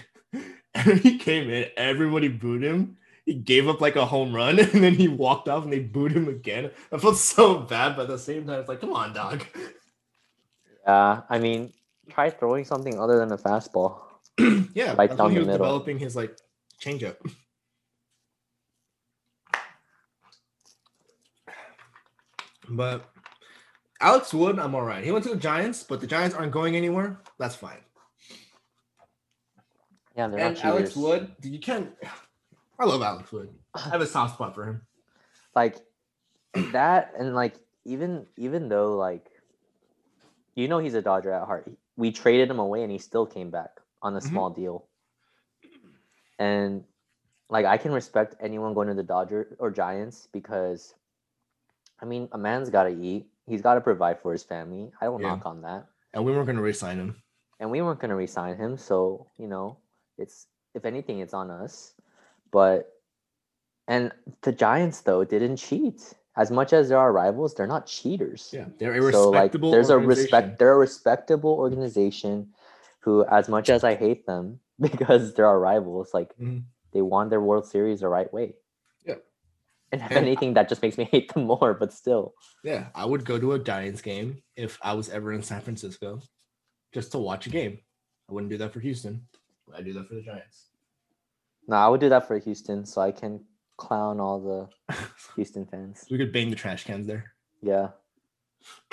he 1.03 1.18
came 1.18 1.51
in, 1.51 1.66
everybody 1.76 2.28
booed 2.28 2.62
him. 2.62 2.97
He 3.26 3.34
gave 3.34 3.68
up 3.68 3.80
like 3.80 3.97
a 3.97 4.07
home 4.07 4.34
run, 4.34 4.59
and 4.61 4.82
then 4.84 4.95
he 4.95 5.09
walked 5.09 5.49
off, 5.49 5.64
and 5.64 5.72
they 5.72 5.80
booed 5.80 6.12
him 6.12 6.28
again. 6.28 6.70
I 6.93 6.99
felt 6.99 7.16
so 7.16 7.59
bad, 7.59 7.97
but 7.97 8.03
at 8.03 8.09
the 8.09 8.18
same 8.18 8.47
time, 8.47 8.61
it's 8.61 8.68
like, 8.68 8.80
come 8.80 8.93
on, 8.93 9.12
dog. 9.12 9.45
Yeah, 10.86 11.22
I 11.28 11.38
mean, 11.38 11.72
try 12.11 12.31
throwing 12.31 12.65
something 12.65 12.99
other 12.99 13.19
than 13.19 13.33
a 13.33 13.39
fastball. 13.39 14.01
yeah, 14.75 14.95
Right 14.95 15.09
that's 15.09 15.17
down 15.17 15.31
he 15.31 15.35
the 15.35 15.41
was 15.41 15.47
middle. 15.47 15.59
developing 15.65 15.99
his 15.99 16.17
like 16.17 16.37
changeup. 16.83 17.17
But 22.73 23.05
Alex 24.01 24.33
Wood, 24.33 24.59
I'm 24.59 24.75
all 24.75 24.83
right. 24.83 25.03
He 25.05 25.11
went 25.11 25.25
to 25.25 25.31
the 25.31 25.37
Giants, 25.37 25.83
but 25.83 26.01
the 26.01 26.07
Giants 26.07 26.37
aren't 26.37 26.53
going 26.53 26.77
anywhere. 26.77 27.21
That's 27.39 27.57
fine. 27.57 27.79
Yeah, 30.17 30.29
they're 30.29 30.39
and 30.41 30.55
not 30.55 30.65
Alex 30.65 30.91
cheaters. 30.91 30.97
Wood, 30.97 31.33
you 31.43 31.59
can't. 31.59 31.91
I 32.79 32.85
love 32.85 33.03
Alex 33.03 33.33
Wood. 33.33 33.51
I 33.75 33.89
have 33.91 34.01
a 34.01 34.07
soft 34.07 34.35
spot 34.35 34.55
for 34.55 34.65
him. 34.65 34.83
like 35.55 35.79
that, 36.73 37.13
and 37.19 37.35
like 37.35 37.55
even 37.85 38.27
even 38.37 38.69
though 38.69 38.97
like 38.97 39.27
you 40.55 40.69
know 40.69 40.79
he's 40.79 40.95
a 40.95 41.03
Dodger 41.03 41.33
at 41.33 41.47
heart. 41.47 41.71
We 42.01 42.11
traded 42.11 42.48
him 42.51 42.59
away, 42.59 42.82
and 42.82 42.90
he 42.90 42.98
still 42.98 43.26
came 43.26 43.51
back 43.53 43.76
on 44.01 44.16
a 44.16 44.20
Mhm. 44.20 44.30
small 44.32 44.48
deal. 44.51 44.88
And 46.38 46.84
like 47.51 47.66
I 47.66 47.76
can 47.76 47.92
respect 47.92 48.36
anyone 48.40 48.74
going 48.74 48.88
to 48.88 48.94
the 48.94 49.03
Dodgers 49.05 49.53
or 49.59 49.70
Giants 49.70 50.26
because, 50.32 50.94
I 52.01 52.07
mean, 52.07 52.28
a 52.32 52.38
man's 52.38 52.70
got 52.70 52.84
to 52.84 52.90
eat. 52.90 53.28
He's 53.46 53.61
got 53.62 53.74
to 53.74 53.80
provide 53.82 54.20
for 54.20 54.32
his 54.32 54.42
family. 54.42 54.92
I 55.01 55.05
don't 55.07 55.20
Yeah. 55.20 55.28
knock 55.36 55.44
on 55.46 55.61
that. 55.62 55.86
And 56.14 56.24
we 56.24 56.32
weren't 56.32 56.46
going 56.46 56.57
to 56.57 56.62
re-sign 56.62 56.98
him. 56.98 57.22
and 57.61 57.70
we 57.70 57.82
weren't 57.82 58.01
going 58.01 58.09
to 58.09 58.16
resign 58.16 58.57
him 58.57 58.78
so 58.78 59.26
you 59.36 59.46
know 59.46 59.76
it's 60.16 60.48
if 60.72 60.86
anything 60.86 61.18
it's 61.20 61.34
on 61.34 61.51
us 61.51 61.92
but 62.51 62.88
and 63.86 64.11
the 64.40 64.53
giants 64.53 65.03
though 65.03 65.22
didn't 65.24 65.57
cheat 65.59 66.14
as 66.37 66.51
much 66.51 66.72
as 66.72 66.89
there 66.89 66.99
are 66.99 67.12
rivals 67.12 67.55
they're 67.55 67.66
not 67.66 67.87
cheaters 67.87 68.51
Yeah, 68.53 68.66
they're 68.78 68.95
a 69.09 69.12
so 69.12 69.31
like 69.31 69.53
respectable. 69.53 69.70
there's 69.72 69.91
a 69.91 69.99
respect 69.99 70.59
they're 70.59 70.72
a 70.74 70.78
respectable 70.78 71.51
organization 71.51 72.49
who 73.01 73.24
as 73.26 73.49
much 73.49 73.68
as 73.70 73.83
i 73.85 73.95
hate 73.95 74.26
them 74.26 74.61
because 74.81 75.35
they're 75.35 75.47
our 75.47 75.59
rivals 75.61 76.14
like 76.14 76.37
Mhm. 76.39 76.62
they 76.93 77.03
won 77.03 77.28
their 77.28 77.41
world 77.41 77.66
series 77.66 78.01
the 78.01 78.09
right 78.09 78.33
way 78.33 78.55
Yeah. 79.05 79.16
and 79.93 80.01
if 80.03 80.11
And- 80.11 80.18
anything 80.26 80.55
that 80.55 80.68
just 80.68 80.83
makes 80.83 80.97
me 80.99 81.05
hate 81.12 81.33
them 81.35 81.45
more 81.45 81.74
but 81.74 81.93
still 81.93 82.35
Yeah, 82.62 82.89
I 82.95 83.05
would 83.07 83.24
go 83.24 83.39
to 83.39 83.53
a 83.55 83.59
Giants 83.59 84.03
game 84.03 84.43
if 84.57 84.78
I 84.83 84.93
was 84.95 85.09
ever 85.09 85.33
in 85.33 85.43
San 85.43 85.61
Francisco, 85.62 86.20
just 86.93 87.11
to 87.12 87.18
watch 87.18 87.47
a 87.47 87.51
game. 87.51 87.78
I 88.28 88.33
wouldn't 88.33 88.51
do 88.51 88.59
that 88.59 88.72
for 88.72 88.81
Houston. 88.81 89.26
I 89.74 89.81
do 89.83 89.93
that 89.95 90.07
for 90.09 90.14
the 90.14 90.22
Giants. 90.22 90.68
no 91.68 91.76
i 91.76 91.89
would 91.89 92.01
do 92.01 92.09
that 92.09 92.26
for 92.26 92.37
houston 92.39 92.85
so 92.85 93.01
i 93.01 93.12
can 93.12 93.33
clown 93.81 94.20
all 94.20 94.39
the 94.89 94.97
houston 95.37 95.66
fans 95.66 96.07
we 96.11 96.18
could 96.18 96.33
bang 96.33 96.51
the 96.51 96.57
trash 96.57 96.85
cans 96.85 97.07
there. 97.07 97.33
yeah 97.62 97.89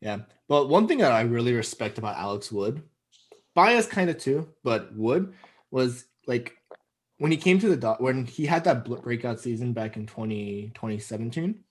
yeah, 0.00 0.18
but 0.48 0.68
one 0.68 0.88
thing 0.88 0.98
that 0.98 1.12
I 1.12 1.22
really 1.22 1.52
respect 1.52 1.98
about 1.98 2.16
Alex 2.16 2.50
Wood, 2.50 2.82
Baez 3.54 3.86
kind 3.86 4.10
of 4.10 4.18
too, 4.18 4.48
but 4.64 4.94
Wood 4.94 5.34
was 5.70 6.06
like 6.26 6.56
when 7.18 7.30
he 7.30 7.36
came 7.36 7.58
to 7.58 7.68
the 7.68 7.76
dot 7.76 8.00
when 8.00 8.24
he 8.24 8.46
had 8.46 8.64
that 8.64 8.84
breakout 9.02 9.40
season 9.40 9.72
back 9.72 9.96
in 9.96 10.06
20, 10.06 10.72
2017. 10.74 11.62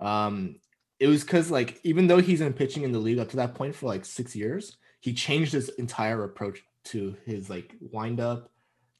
Um, 0.00 0.56
it 1.00 1.08
was 1.08 1.22
because 1.22 1.50
like 1.50 1.80
even 1.82 2.06
though 2.06 2.20
he's 2.20 2.40
been 2.40 2.52
pitching 2.52 2.84
in 2.84 2.92
the 2.92 2.98
league 2.98 3.18
up 3.18 3.30
to 3.30 3.36
that 3.36 3.54
point 3.54 3.74
for 3.74 3.86
like 3.86 4.04
six 4.04 4.36
years, 4.36 4.76
he 5.00 5.12
changed 5.12 5.52
his 5.52 5.68
entire 5.70 6.22
approach 6.22 6.62
to 6.84 7.16
his 7.24 7.50
like 7.50 7.74
wind 7.80 8.20
up, 8.20 8.51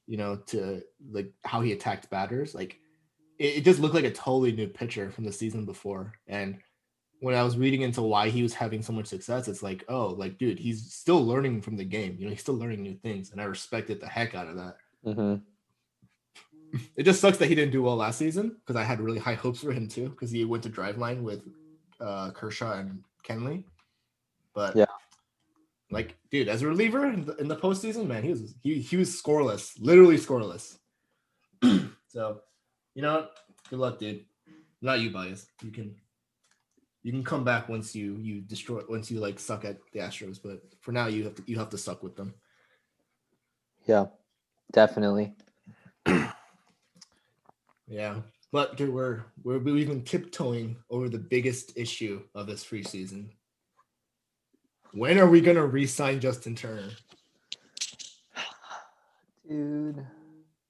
you 0.07 0.17
know, 0.17 0.37
to 0.47 0.81
like 1.11 1.31
how 1.43 1.61
he 1.61 1.71
attacked 1.71 2.09
batters. 2.09 2.53
Like 2.53 2.79
it, 3.39 3.57
it 3.57 3.63
just 3.63 3.79
looked 3.79 3.95
like 3.95 4.05
a 4.05 4.11
totally 4.11 4.51
new 4.51 4.67
pitcher 4.67 5.11
from 5.11 5.25
the 5.25 5.31
season 5.31 5.65
before. 5.65 6.13
And 6.27 6.59
when 7.19 7.35
I 7.35 7.43
was 7.43 7.57
reading 7.57 7.81
into 7.81 8.01
why 8.01 8.29
he 8.29 8.43
was 8.43 8.53
having 8.53 8.81
so 8.81 8.91
much 8.93 9.07
success, 9.07 9.47
it's 9.47 9.63
like, 9.63 9.85
oh, 9.87 10.07
like 10.07 10.37
dude, 10.37 10.59
he's 10.59 10.93
still 10.93 11.25
learning 11.25 11.61
from 11.61 11.77
the 11.77 11.85
game. 11.85 12.15
You 12.19 12.25
know, 12.25 12.31
he's 12.31 12.41
still 12.41 12.57
learning 12.57 12.83
new 12.83 12.95
things, 12.95 13.31
and 13.31 13.39
I 13.39 13.45
respected 13.45 14.01
the 14.01 14.07
heck 14.07 14.35
out 14.35 14.47
of 14.47 14.57
that. 14.57 14.77
hmm 15.03 15.35
It 16.95 17.03
just 17.03 17.21
sucks 17.21 17.37
that 17.37 17.47
he 17.47 17.55
didn't 17.55 17.71
do 17.71 17.83
well 17.83 17.95
last 17.95 18.17
season 18.17 18.57
because 18.59 18.75
I 18.75 18.83
had 18.83 18.99
really 18.99 19.19
high 19.19 19.35
hopes 19.35 19.61
for 19.61 19.71
him 19.71 19.87
too 19.87 20.09
because 20.09 20.31
he 20.31 20.43
went 20.43 20.63
to 20.63 20.69
Driveline 20.69 21.21
with 21.21 21.43
uh, 21.99 22.31
Kershaw 22.31 22.79
and 22.79 23.03
Kenley. 23.23 23.63
But 24.53 24.75
Yeah. 24.75 24.85
Like, 25.93 26.17
dude, 26.31 26.49
as 26.49 26.61
a 26.61 26.67
reliever 26.67 27.05
in 27.05 27.25
the, 27.25 27.35
in 27.37 27.47
the 27.47 27.55
postseason, 27.55 28.07
man, 28.07 28.23
he 28.23 28.29
was 28.31 28.55
he 28.61 28.79
he 28.79 28.97
was 28.97 29.09
scoreless, 29.09 29.73
literally 29.79 30.17
scoreless. 30.17 30.77
so, 32.07 32.41
you 32.95 33.01
know, 33.01 33.27
good 33.69 33.79
luck, 33.79 33.99
dude. 33.99 34.25
Not 34.81 34.99
you, 34.99 35.11
Baez. 35.11 35.47
You 35.61 35.71
can 35.71 35.95
You 37.03 37.11
can 37.11 37.23
come 37.23 37.43
back 37.43 37.69
once 37.69 37.95
you 37.95 38.17
you 38.17 38.41
destroy 38.41 38.81
once 38.89 39.11
you 39.11 39.19
like 39.19 39.39
suck 39.39 39.65
at 39.65 39.77
the 39.93 39.99
Astros, 39.99 40.39
but 40.43 40.61
for 40.81 40.91
now 40.91 41.07
you 41.07 41.23
have 41.23 41.35
to 41.35 41.43
you 41.45 41.57
have 41.57 41.69
to 41.69 41.77
suck 41.77 42.03
with 42.03 42.15
them. 42.15 42.33
Yeah, 43.85 44.07
definitely. 44.71 45.35
Yeah, 47.87 48.21
but 48.51 48.77
dude, 48.77 48.93
we're 48.93 49.25
we're 49.43 49.59
we've 49.59 49.87
been 49.87 50.03
tiptoeing 50.03 50.77
over 50.89 51.09
the 51.09 51.19
biggest 51.19 51.77
issue 51.77 52.23
of 52.33 52.47
this 52.47 52.63
free 52.63 52.83
season. 52.83 53.29
When 54.93 55.17
are 55.17 55.27
we 55.27 55.41
gonna 55.41 55.65
re-sign 55.65 56.19
Justin 56.19 56.53
Turner? 56.55 56.89
Dude. 59.49 60.05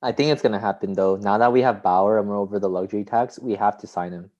I 0.02 0.14
think 0.14 0.32
it's 0.32 0.42
gonna 0.42 0.62
happen 0.62 0.94
though. 0.94 1.18
Now 1.18 1.38
that 1.38 1.52
we 1.52 1.62
have 1.62 1.84
Bauer 1.84 2.18
and 2.20 2.30
we're 2.30 2.38
over 2.38 2.58
the 2.58 2.70
luxury 2.70 3.04
tax, 3.04 3.38
we 3.38 3.54
have 3.56 3.78
to 3.80 3.88
sign 3.88 4.14
him. 4.14 4.32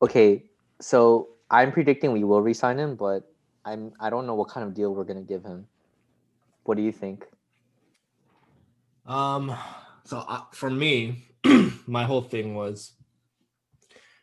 Okay, 0.00 0.44
so 0.80 1.28
I'm 1.50 1.70
predicting 1.70 2.12
we 2.12 2.24
will 2.24 2.40
re-sign 2.40 2.78
him, 2.78 2.96
but 2.96 3.30
I'm 3.66 3.92
I 4.00 4.08
don't 4.08 4.26
know 4.26 4.34
what 4.34 4.48
kind 4.48 4.66
of 4.66 4.72
deal 4.72 4.94
we're 4.94 5.04
gonna 5.04 5.20
give 5.20 5.44
him. 5.44 5.66
What 6.64 6.78
do 6.78 6.82
you 6.82 6.92
think? 6.92 7.26
Um, 9.04 9.54
so 10.04 10.24
uh, 10.26 10.42
for 10.52 10.70
me, 10.70 11.28
my 11.86 12.04
whole 12.04 12.22
thing 12.22 12.54
was 12.54 12.92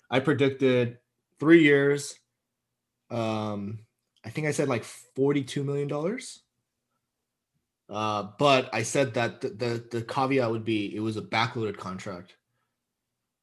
I 0.10 0.22
predicted 0.22 0.98
three 1.40 1.62
years. 1.62 2.16
Um, 3.10 3.80
I 4.26 4.30
think 4.30 4.48
I 4.48 4.52
said 4.52 4.68
like 4.70 4.84
forty-two 4.84 5.64
million 5.64 5.88
dollars. 5.88 6.42
Uh, 7.90 8.30
but 8.40 8.70
I 8.74 8.84
said 8.84 9.14
that 9.16 9.42
the, 9.42 9.50
the 9.50 9.86
the 9.92 10.02
caveat 10.02 10.50
would 10.50 10.66
be 10.66 10.96
it 10.96 11.02
was 11.02 11.18
a 11.18 11.22
backloaded 11.22 11.78
contract. 11.78 12.36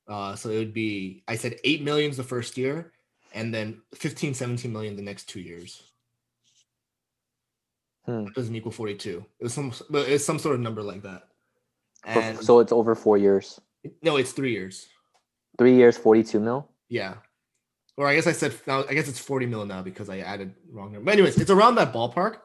Uh, 0.09 0.35
so 0.35 0.51
it 0.51 0.59
would 0.59 0.75
be 0.75 1.23
I 1.29 1.37
said 1.37 1.57
eight 1.63 1.83
millions 1.83 2.17
the 2.17 2.25
first 2.25 2.57
year, 2.57 2.93
and 3.33 3.55
then 3.55 3.81
15, 3.95 4.35
17 4.35 4.73
million 4.73 4.97
the 4.97 5.03
next 5.03 5.29
two 5.29 5.41
years. 5.41 5.83
Hmm. 8.07 8.25
That 8.25 8.35
doesn't 8.35 8.57
equal 8.57 8.73
42. 8.73 9.25
It 9.39 9.45
was 9.45 9.55
some 9.55 9.73
but 9.89 10.09
it's 10.09 10.25
some 10.25 10.39
sort 10.39 10.55
of 10.57 10.63
number 10.63 10.83
like 10.83 11.03
that. 11.03 11.29
And 12.05 12.39
so 12.39 12.61
it's 12.61 12.73
over 12.73 12.95
four 12.95 13.19
years. 13.19 13.61
no, 14.03 14.17
it's 14.17 14.33
three 14.33 14.53
years. 14.53 14.89
Three 15.59 15.77
years, 15.77 15.99
forty-two 15.99 16.41
mil. 16.41 16.69
Yeah. 16.89 17.17
Or 18.01 18.09
I 18.09 18.15
guess 18.15 18.27
I 18.27 18.33
said 18.33 18.55
now 18.67 18.83
I 18.89 18.95
guess 18.95 19.09
it's 19.09 19.19
40 19.19 19.45
mil 19.45 19.67
now 19.67 19.83
because 19.83 20.09
I 20.09 20.21
added 20.21 20.55
wrong 20.73 20.93
number. 20.93 21.05
But 21.05 21.13
anyways, 21.13 21.37
it's 21.37 21.51
around 21.51 21.75
that 21.75 21.93
ballpark 21.93 22.39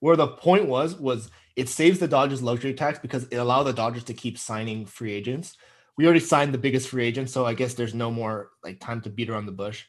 where 0.00 0.16
the 0.16 0.28
point 0.28 0.66
was 0.66 0.94
was 0.94 1.30
it 1.54 1.68
saves 1.68 1.98
the 1.98 2.08
Dodgers 2.08 2.42
luxury 2.42 2.72
tax 2.72 2.98
because 2.98 3.24
it 3.24 3.36
allowed 3.36 3.64
the 3.64 3.74
Dodgers 3.74 4.04
to 4.04 4.14
keep 4.14 4.38
signing 4.38 4.86
free 4.86 5.12
agents. 5.12 5.58
We 5.98 6.06
already 6.06 6.20
signed 6.20 6.54
the 6.54 6.58
biggest 6.58 6.88
free 6.88 7.04
agent, 7.04 7.28
so 7.28 7.44
I 7.44 7.52
guess 7.52 7.74
there's 7.74 7.92
no 7.92 8.10
more 8.10 8.52
like 8.64 8.80
time 8.80 9.02
to 9.02 9.10
beat 9.10 9.28
around 9.28 9.44
the 9.44 9.52
bush. 9.52 9.84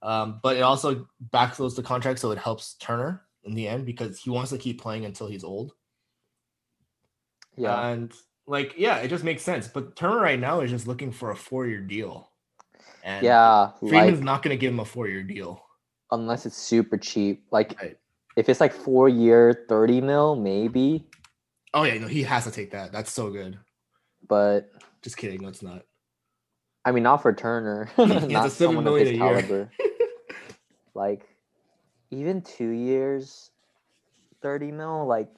Um, 0.00 0.40
but 0.42 0.56
it 0.56 0.62
also 0.62 1.06
backloads 1.30 1.76
the 1.76 1.82
contract, 1.82 2.20
so 2.20 2.30
it 2.30 2.38
helps 2.38 2.74
Turner 2.76 3.26
in 3.44 3.52
the 3.52 3.68
end 3.68 3.84
because 3.84 4.18
he 4.18 4.30
wants 4.30 4.52
to 4.52 4.58
keep 4.58 4.80
playing 4.80 5.04
until 5.04 5.28
he's 5.28 5.44
old. 5.44 5.72
Yeah. 7.58 7.88
And 7.88 8.10
like, 8.46 8.72
yeah, 8.78 8.96
it 8.96 9.08
just 9.08 9.22
makes 9.22 9.42
sense. 9.42 9.68
But 9.68 9.96
Turner 9.96 10.18
right 10.18 10.40
now 10.40 10.60
is 10.60 10.70
just 10.70 10.86
looking 10.86 11.12
for 11.12 11.30
a 11.30 11.36
four-year 11.36 11.82
deal. 11.82 12.31
And 13.04 13.24
yeah. 13.24 13.70
Friedman's 13.80 14.18
Like 14.18 14.24
not 14.24 14.42
going 14.42 14.56
to 14.56 14.60
give 14.60 14.72
him 14.72 14.80
a 14.80 14.84
four-year 14.84 15.22
deal. 15.22 15.62
unless 16.12 16.46
it's 16.46 16.56
super 16.56 16.96
cheap. 16.96 17.44
Like 17.50 17.74
Right. 17.80 17.96
if 18.36 18.48
it's 18.48 18.60
like 18.60 18.72
four 18.72 19.08
year, 19.08 19.64
30 19.68 20.00
mil, 20.00 20.36
maybe. 20.36 21.06
Oh 21.74 21.84
yeah, 21.84 21.98
no, 21.98 22.06
he 22.06 22.22
has 22.22 22.44
to 22.44 22.50
take 22.50 22.70
that. 22.72 22.92
That's 22.92 23.10
so 23.12 23.30
good. 23.30 23.58
But 24.28 24.70
Just 25.02 25.16
kidding. 25.16 25.40
No, 25.42 25.48
it's 25.48 25.62
not. 25.62 25.82
I 26.84 26.92
mean, 26.92 27.02
not 27.02 27.22
for 27.22 27.32
Turner, 27.32 27.88
not 27.98 28.52
someone 28.52 28.86
of 28.86 28.96
his 28.96 29.10
a 29.10 29.16
caliber. 29.18 29.70
like, 30.94 31.22
even 32.10 32.42
two 32.42 32.70
years, 32.70 33.50
thirty 34.42 34.70
mil, 34.72 35.06
like 35.06 35.28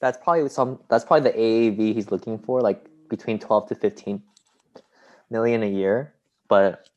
that's 0.00 0.18
probably 0.18 0.48
some. 0.48 0.78
That's 0.88 1.04
probably 1.04 1.30
the 1.30 1.38
AAV 1.38 1.94
he's 1.94 2.10
looking 2.10 2.38
for, 2.38 2.60
like 2.60 2.84
between 3.08 3.38
twelve 3.38 3.68
to 3.68 3.74
fifteen 3.74 4.22
million 5.30 5.62
a 5.62 5.66
year. 5.70 6.14
But 6.48 6.87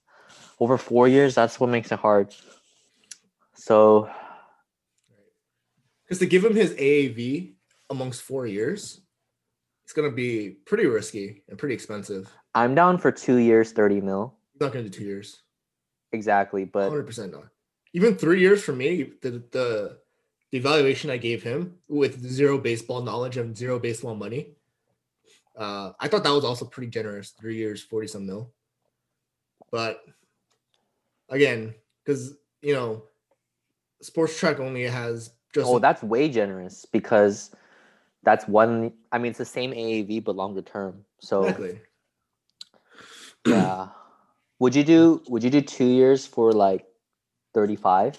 over 0.61 0.77
four 0.77 1.07
years, 1.07 1.33
that's 1.33 1.59
what 1.59 1.71
makes 1.71 1.91
it 1.91 1.99
hard. 1.99 2.33
So 3.55 4.09
Because 6.05 6.19
to 6.19 6.27
give 6.27 6.45
him 6.45 6.55
his 6.55 6.73
AAV 6.75 7.53
amongst 7.89 8.21
four 8.21 8.45
years, 8.45 9.01
it's 9.83 9.91
going 9.91 10.09
to 10.09 10.15
be 10.15 10.51
pretty 10.65 10.85
risky 10.85 11.41
and 11.49 11.57
pretty 11.57 11.73
expensive. 11.73 12.29
I'm 12.53 12.75
down 12.75 12.99
for 12.99 13.11
two 13.11 13.37
years, 13.37 13.71
thirty 13.71 13.99
mil, 14.01 14.35
He's 14.53 14.61
not 14.61 14.71
going 14.71 14.85
to 14.85 14.91
do 14.91 14.99
two 14.99 15.05
years. 15.05 15.41
exactly. 16.11 16.63
But 16.63 16.89
Hundred 16.89 17.07
percent 17.07 17.31
not. 17.31 17.45
Even 17.93 18.15
three 18.15 18.39
years 18.39 18.63
for 18.63 18.73
me, 18.73 19.13
the, 19.21 19.43
the 19.51 19.97
the 20.51 20.57
evaluation 20.57 21.09
I 21.09 21.17
gave 21.17 21.41
him 21.41 21.77
with 21.87 22.21
zero 22.21 22.57
baseball 22.59 23.01
knowledge 23.01 23.37
and 23.37 23.57
zero 23.57 23.79
baseball 23.79 24.15
money, 24.15 24.53
uh, 25.57 25.93
I 25.99 26.07
thought 26.07 26.23
that 26.23 26.33
was 26.33 26.45
also 26.45 26.65
pretty 26.65 26.91
generous. 26.91 27.31
Three 27.31 27.55
years, 27.55 27.81
forty 27.81 28.07
some 28.07 28.27
mil. 28.27 28.53
But 29.71 30.03
again, 31.31 31.73
because 32.05 32.35
you 32.61 32.73
know, 32.73 33.03
Spotrac 34.03 34.59
only 34.59 34.83
has 34.83 35.31
just 35.53 35.67
oh, 35.67 35.79
that's 35.79 36.03
way 36.03 36.29
generous 36.29 36.85
because 36.85 37.51
that's 38.23 38.47
one. 38.47 38.93
I 39.11 39.17
mean, 39.17 39.31
it's 39.31 39.39
the 39.39 39.45
same 39.45 39.71
AAV 39.71 40.23
but 40.23 40.35
longer 40.35 40.61
term. 40.61 41.03
So 41.19 41.43
exactly. 41.43 41.79
yeah, 43.47 43.87
would 44.59 44.75
you 44.75 44.83
do? 44.83 45.23
Would 45.27 45.43
you 45.43 45.49
do 45.49 45.61
two 45.61 45.85
years 45.85 46.27
for 46.27 46.51
like 46.51 46.85
thirty-five 47.53 48.15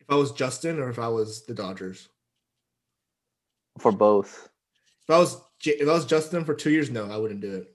If 0.00 0.06
I 0.08 0.14
was 0.14 0.32
Justin 0.32 0.78
or 0.78 0.88
if 0.88 0.98
I 0.98 1.08
was 1.08 1.44
the 1.46 1.54
Dodgers. 1.54 2.08
for 3.78 3.92
both? 3.92 4.48
If 5.02 5.10
I 5.10 5.18
was 5.18 5.40
if 5.64 5.88
I 5.88 5.92
was 5.92 6.06
Justin 6.06 6.44
for 6.44 6.54
two 6.54 6.70
years, 6.70 6.90
no, 6.90 7.10
I 7.10 7.16
wouldn't 7.16 7.40
do 7.40 7.54
it. 7.54 7.74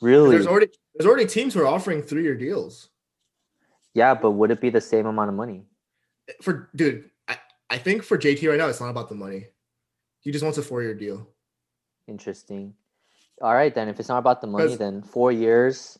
Really? 0.00 0.30
There's 0.30 0.46
already 0.46 0.68
there's 0.94 1.06
already 1.06 1.26
teams 1.26 1.54
who 1.54 1.60
are 1.60 1.66
offering 1.66 2.02
three 2.02 2.22
year 2.22 2.36
deals. 2.36 2.88
Yeah, 3.96 4.14
but 4.14 4.32
would 4.32 4.50
it 4.50 4.60
be 4.60 4.68
the 4.68 4.80
same 4.80 5.06
amount 5.06 5.30
of 5.30 5.34
money? 5.34 5.64
For 6.42 6.68
dude, 6.76 7.10
I, 7.28 7.38
I 7.70 7.78
think 7.78 8.02
for 8.02 8.18
JT 8.18 8.46
right 8.46 8.58
now, 8.58 8.68
it's 8.68 8.80
not 8.80 8.90
about 8.90 9.08
the 9.08 9.14
money. 9.14 9.46
He 10.20 10.30
just 10.30 10.44
wants 10.44 10.58
a 10.58 10.62
four 10.62 10.82
year 10.82 10.94
deal. 10.94 11.26
Interesting. 12.06 12.74
All 13.40 13.54
right, 13.54 13.74
then. 13.74 13.88
If 13.88 13.98
it's 13.98 14.10
not 14.10 14.18
about 14.18 14.42
the 14.42 14.48
money, 14.48 14.76
then 14.76 15.00
four 15.00 15.32
years. 15.32 15.98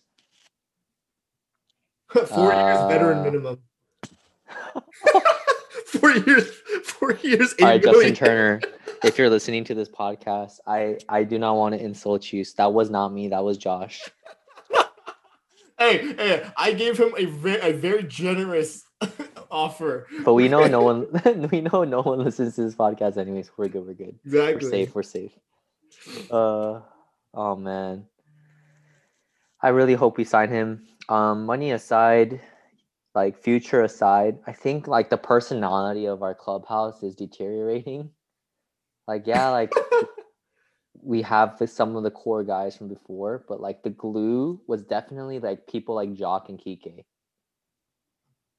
four 2.12 2.52
years 2.52 2.78
veteran 2.90 3.18
Uh, 3.18 3.22
minimum. 3.24 3.58
four 5.86 6.10
years, 6.10 6.50
four 6.84 7.12
years, 7.22 7.54
All 7.60 7.68
right, 7.68 7.82
Justin. 7.82 8.14
Turner. 8.14 8.60
If 9.04 9.16
you're 9.16 9.30
listening 9.30 9.64
to 9.64 9.74
this 9.74 9.88
podcast, 9.88 10.60
I 10.66 10.98
I 11.08 11.24
do 11.24 11.38
not 11.38 11.56
want 11.56 11.74
to 11.74 11.82
insult 11.82 12.30
you. 12.30 12.44
That 12.58 12.74
was 12.74 12.90
not 12.90 13.08
me. 13.10 13.28
That 13.28 13.42
was 13.42 13.56
Josh. 13.56 14.02
Hey, 15.78 16.14
hey, 16.14 16.50
I 16.56 16.72
gave 16.72 16.98
him 16.98 17.12
a 17.18 17.26
very, 17.26 17.60
a 17.60 17.72
very 17.76 18.04
generous 18.04 18.84
offer. 19.50 20.06
But 20.24 20.34
we 20.34 20.48
know 20.48 20.66
no 20.66 20.82
one. 20.90 21.48
we 21.52 21.60
know 21.60 21.84
no 21.84 22.00
one 22.00 22.20
listens 22.24 22.56
to 22.56 22.62
this 22.62 22.74
podcast, 22.74 23.16
anyways. 23.18 23.50
We're 23.56 23.68
good. 23.68 23.86
We're 23.86 23.94
good. 23.94 24.18
Exactly. 24.24 24.54
We're 24.54 24.70
safe. 24.70 24.94
We're 24.94 25.02
safe. 25.02 25.32
Uh, 26.30 26.80
oh 27.34 27.56
man. 27.56 28.06
I 29.62 29.68
really 29.70 29.94
hope 29.94 30.16
we 30.16 30.24
sign 30.24 30.50
him. 30.50 30.86
Um, 31.08 31.46
money 31.46 31.72
aside, 31.72 32.40
like 33.14 33.38
future 33.38 33.82
aside, 33.82 34.38
I 34.46 34.52
think 34.52 34.86
like 34.86 35.10
the 35.10 35.16
personality 35.16 36.06
of 36.06 36.22
our 36.22 36.34
clubhouse 36.34 37.02
is 37.02 37.14
deteriorating. 37.14 38.10
Like, 39.08 39.26
yeah, 39.26 39.48
like 39.50 39.72
we 41.06 41.22
have 41.22 41.62
some 41.66 41.94
of 41.94 42.02
the 42.02 42.10
core 42.10 42.42
guys 42.42 42.76
from 42.76 42.88
before, 42.88 43.44
but 43.48 43.60
like 43.60 43.84
the 43.84 43.90
glue 43.90 44.60
was 44.66 44.82
definitely 44.82 45.38
like 45.38 45.68
people 45.68 45.94
like 45.94 46.12
Joc 46.14 46.48
and 46.48 46.58
Kike. 46.58 47.04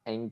And 0.06 0.32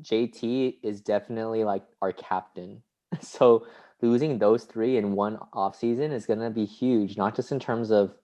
JT 0.00 0.78
is 0.84 1.00
definitely 1.00 1.64
like 1.64 1.82
our 2.00 2.12
captain. 2.12 2.82
So 3.20 3.66
losing 4.02 4.38
those 4.38 4.64
three 4.64 4.96
in 4.96 5.12
one 5.12 5.38
off 5.52 5.74
season 5.76 6.12
is 6.12 6.26
gonna 6.26 6.50
be 6.50 6.66
huge, 6.66 7.16
not 7.16 7.34
just 7.34 7.50
in 7.50 7.58
terms 7.58 7.90
of 7.90 8.14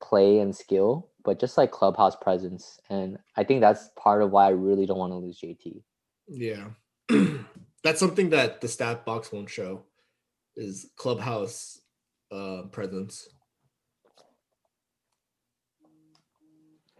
play 0.00 0.38
and 0.38 0.54
skill, 0.56 1.10
but 1.24 1.38
just 1.38 1.58
like 1.58 1.72
clubhouse 1.72 2.16
presence. 2.16 2.80
And 2.88 3.18
I 3.36 3.44
think 3.44 3.60
that's 3.60 3.90
part 3.96 4.22
of 4.22 4.30
why 4.30 4.46
I 4.46 4.50
really 4.50 4.86
don't 4.86 4.98
want 4.98 5.12
to 5.12 5.16
lose 5.16 5.40
JT. 5.40 5.82
Yeah. 6.28 6.68
That's 7.84 7.98
something 7.98 8.30
that 8.30 8.60
the 8.60 8.68
stat 8.68 9.04
box 9.04 9.32
won't 9.32 9.50
show 9.50 9.82
is 10.56 10.90
clubhouse 10.96 11.81
uh 12.32 12.62
presence. 12.70 13.28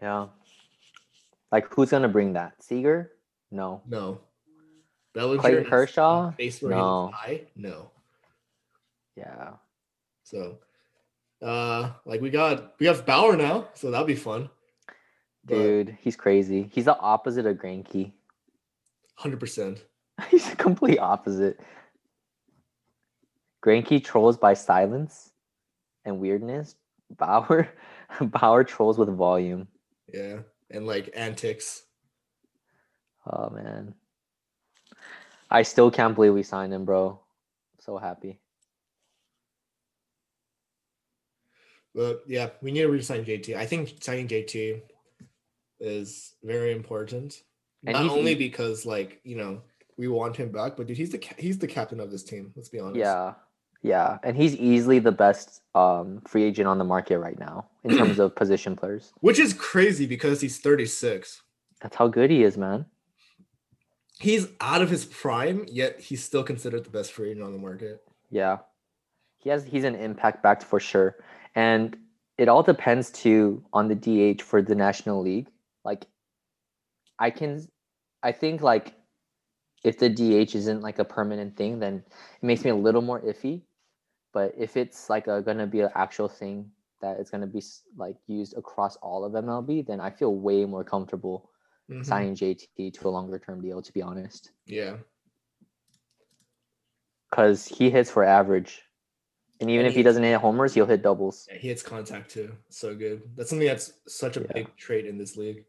Yeah. 0.01 0.27
Like 1.51 1.71
who's 1.73 1.91
gonna 1.91 2.07
bring 2.09 2.33
that? 2.33 2.61
Seager? 2.61 3.11
No. 3.51 3.81
No. 3.87 4.19
Bellinger 5.13 5.41
Clayton 5.41 5.65
Kershaw? 5.65 6.31
Base 6.31 6.61
where 6.61 6.71
No. 6.71 7.11
high? 7.13 7.43
No. 7.55 7.91
Yeah. 9.15 9.53
So 10.23 10.57
uh 11.41 11.91
like 12.05 12.21
we 12.21 12.29
got 12.29 12.73
we 12.79 12.85
have 12.87 13.05
Bauer 13.05 13.35
now, 13.35 13.67
so 13.73 13.91
that'll 13.91 14.07
be 14.07 14.15
fun. 14.15 14.49
But- 15.45 15.55
Dude, 15.55 15.97
he's 16.01 16.15
crazy. 16.15 16.69
He's 16.73 16.85
the 16.85 16.97
opposite 16.97 17.45
of 17.45 17.57
Granky. 17.57 18.13
Hundred 19.15 19.39
percent. 19.39 19.83
He's 20.29 20.47
the 20.49 20.55
complete 20.55 20.99
opposite. 20.99 21.59
Granky 23.63 24.03
trolls 24.03 24.37
by 24.37 24.53
silence 24.53 25.31
and 26.05 26.19
weirdness. 26.19 26.75
Bauer 27.17 27.69
Bauer 28.21 28.63
trolls 28.63 28.97
with 28.97 29.09
volume. 29.09 29.67
Yeah, 30.11 30.39
and 30.69 30.85
like 30.85 31.11
antics. 31.15 31.83
Oh 33.25 33.49
man. 33.49 33.93
I 35.49 35.61
still 35.61 35.91
can't 35.91 36.15
believe 36.15 36.33
we 36.33 36.43
signed 36.43 36.73
him, 36.73 36.83
bro. 36.83 37.19
So 37.79 37.97
happy. 37.97 38.39
But 41.93 42.23
yeah, 42.27 42.49
we 42.61 42.71
need 42.71 42.81
to 42.81 42.87
resign 42.87 43.23
JT. 43.23 43.55
I 43.55 43.67
think 43.67 43.93
signing 44.01 44.27
JT 44.27 44.81
is 45.79 46.33
very 46.43 46.71
important. 46.71 47.43
And 47.85 47.93
Not 47.93 48.09
only 48.09 48.33
because 48.33 48.85
like 48.85 49.21
you 49.23 49.37
know 49.37 49.61
we 49.97 50.07
want 50.07 50.35
him 50.35 50.51
back, 50.51 50.75
but 50.75 50.87
dude, 50.87 50.97
he's 50.97 51.11
the 51.11 51.23
he's 51.37 51.59
the 51.59 51.67
captain 51.67 51.99
of 51.99 52.09
this 52.09 52.23
team. 52.23 52.51
Let's 52.55 52.69
be 52.69 52.79
honest. 52.79 52.97
Yeah. 52.97 53.33
Yeah. 53.83 54.17
And 54.23 54.35
he's 54.35 54.55
easily 54.55 54.99
the 54.99 55.11
best 55.11 55.61
um 55.75 56.21
free 56.27 56.43
agent 56.43 56.67
on 56.67 56.77
the 56.77 56.83
market 56.85 57.19
right 57.19 57.37
now 57.37 57.67
in 57.83 57.97
terms 57.99 58.17
of 58.19 58.35
position 58.35 58.75
players. 58.75 59.13
which 59.19 59.37
is 59.39 59.53
crazy 59.53 60.05
because 60.07 60.41
he's 60.41 60.57
36. 60.59 61.41
That's 61.81 61.95
how 61.95 62.07
good 62.07 62.31
he 62.31 62.43
is, 62.43 62.57
man. 62.57 62.85
He's 64.19 64.47
out 64.61 64.81
of 64.81 64.89
his 64.89 65.05
prime, 65.05 65.65
yet 65.69 65.99
he's 65.99 66.23
still 66.23 66.43
considered 66.43 66.85
the 66.85 66.89
best 66.89 67.11
free 67.11 67.31
agent 67.31 67.45
on 67.45 67.51
the 67.51 67.57
market. 67.59 68.01
Yeah. 68.29 68.59
He 69.39 69.49
has 69.49 69.65
he's 69.65 69.83
an 69.83 69.95
impact 69.95 70.41
back 70.41 70.61
for 70.63 70.79
sure. 70.79 71.17
And 71.55 71.97
it 72.37 72.47
all 72.47 72.63
depends 72.63 73.11
too 73.11 73.63
on 73.73 73.89
the 73.89 73.95
DH 73.95 74.41
for 74.41 74.61
the 74.61 74.75
National 74.75 75.21
League. 75.21 75.49
Like 75.83 76.05
I 77.19 77.29
can 77.31 77.67
I 78.23 78.31
think 78.31 78.61
like 78.61 78.93
if 79.83 79.99
the 79.99 80.09
DH 80.09 80.55
isn't 80.55 80.81
like 80.81 80.99
a 80.99 81.03
permanent 81.03 81.57
thing, 81.57 81.79
then 81.79 81.95
it 82.41 82.45
makes 82.45 82.63
me 82.63 82.69
a 82.71 82.75
little 82.75 83.01
more 83.01 83.19
iffy. 83.21 83.63
But 84.33 84.53
if 84.57 84.75
it's 84.77 85.09
like 85.09 85.27
a, 85.27 85.41
gonna 85.41 85.67
be 85.67 85.81
an 85.81 85.89
actual 85.95 86.27
thing 86.27 86.71
that 87.01 87.19
is 87.19 87.29
gonna 87.29 87.47
be 87.47 87.61
like 87.95 88.15
used 88.27 88.57
across 88.57 88.95
all 88.97 89.23
of 89.23 89.33
MLB, 89.33 89.85
then 89.85 89.99
I 89.99 90.09
feel 90.09 90.35
way 90.35 90.65
more 90.65 90.83
comfortable 90.83 91.49
Mhm. 91.89 92.05
signing 92.05 92.35
JT 92.35 92.91
to 92.93 93.07
a 93.07 93.11
longer 93.11 93.37
term 93.39 93.61
deal. 93.61 93.81
To 93.81 93.93
be 93.93 94.01
honest, 94.01 94.51
Yeah. 94.65 94.97
because 97.29 97.67
he 97.67 97.89
hits 97.89 98.09
for 98.09 98.23
average, 98.23 98.81
and 99.59 99.69
even 99.69 99.85
And 99.85 99.87
if 99.87 99.93
he 99.93 99.97
he's- 99.99 100.05
doesn't 100.05 100.23
hit 100.23 100.39
homers, 100.39 100.73
he'll 100.73 100.85
hit 100.85 101.01
doubles. 101.01 101.47
yeah. 101.51 101.57
He 101.57 101.67
hits 101.67 101.83
contact 101.83 102.31
too. 102.31 102.55
So 102.69 102.95
good. 102.95 103.35
That's 103.35 103.49
something 103.49 103.67
that's 103.67 103.93
such 104.07 104.37
a 104.37 104.41
Yeah. 104.41 104.53
big 104.53 104.75
trait 104.77 105.05
in 105.05 105.17
this 105.17 105.35
league. 105.37 105.65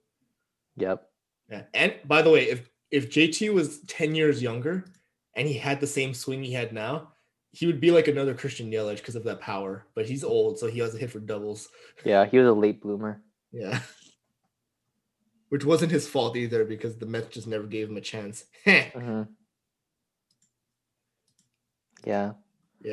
Yep. 0.76 1.10
Yeah. 1.50 1.66
And 1.74 1.94
by 2.06 2.22
the 2.22 2.30
way, 2.30 2.48
if 2.48 2.70
if 2.90 3.10
JT 3.10 3.50
was 3.50 3.80
10 3.88 4.14
years 4.14 4.40
younger 4.40 4.84
and 5.34 5.48
he 5.48 5.54
had 5.54 5.80
the 5.80 5.86
same 5.86 6.14
swing 6.14 6.44
he 6.44 6.52
had 6.52 6.72
now, 6.72 7.13
he 7.54 7.66
would 7.66 7.80
be 7.80 7.92
like 7.92 8.08
another 8.08 8.34
Christian 8.34 8.70
Yelich 8.70 8.96
because 8.96 9.14
of 9.14 9.22
that 9.24 9.40
power. 9.40 9.86
But 9.94 10.06
he's 10.06 10.24
old, 10.24 10.58
so 10.58 10.66
he 10.66 10.80
has 10.80 10.94
a 10.94 10.98
hit 10.98 11.12
for 11.12 11.20
doubles. 11.20 11.68
Yeah, 12.04 12.24
he 12.26 12.36
was 12.38 12.48
a 12.48 12.52
late 12.52 12.82
bloomer. 12.82 13.22
Yeah. 13.52 13.78
Which 15.50 15.64
wasn't 15.64 15.92
his 15.92 16.08
fault 16.08 16.36
either 16.36 16.64
because 16.64 16.96
the 16.96 17.06
Mets 17.06 17.28
just 17.32 17.46
never 17.46 17.64
gave 17.64 17.88
him 17.88 17.96
a 17.96 18.00
chance. 18.00 18.44
yeah, 18.66 18.90
hmm 18.90 19.22
Yeah. 22.04 22.32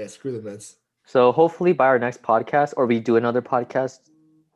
screw 0.07 0.31
the 0.31 0.41
Mets. 0.41 0.75
So 1.05 1.31
hopefully 1.31 1.73
by 1.73 1.87
our 1.87 1.97
next 1.97 2.21
podcast, 2.21 2.75
or 2.77 2.85
we 2.85 2.99
do 2.99 3.15
another 3.15 3.41
podcast. 3.41 3.99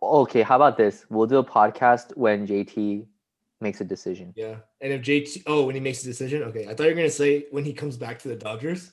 Okay, 0.03 0.43
how 0.43 0.56
about 0.56 0.78
this? 0.78 1.08
We'll 1.10 1.26
do 1.26 1.39
a 1.39 1.43
podcast 1.43 2.16
when 2.16 2.45
JT 2.45 3.08
makes 3.60 3.82
a 3.82 3.84
decision. 3.84 4.34
Yeah. 4.36 4.58
And 4.82 4.93
if 4.93 5.01
JT, 5.01 5.43
oh, 5.47 5.66
when 5.66 5.74
he 5.74 5.82
makes 5.82 6.03
a 6.03 6.06
decision, 6.06 6.43
okay. 6.43 6.68
I 6.68 6.76
thought 6.76 6.84
you 6.84 6.89
were 6.89 6.95
gonna 6.95 7.10
say 7.10 7.47
when 7.49 7.66
he 7.66 7.74
comes 7.74 7.97
back 7.97 8.20
to 8.20 8.28
the 8.28 8.36
Dodgers, 8.36 8.91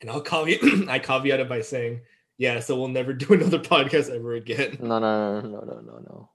and 0.00 0.10
I'll 0.10 0.20
caveat, 0.20 0.60
I 0.88 0.98
caveat 0.98 1.40
it 1.40 1.48
by 1.48 1.60
saying, 1.60 2.00
yeah, 2.38 2.60
so 2.60 2.76
we'll 2.78 2.88
never 2.88 3.12
do 3.14 3.32
another 3.34 3.58
podcast 3.58 4.10
ever 4.14 4.34
again. 4.34 4.76
No, 4.80 4.98
no, 4.98 5.40
no, 5.40 5.48
no, 5.48 5.60
no, 5.60 5.80
no, 5.80 5.98
no. 5.98 6.28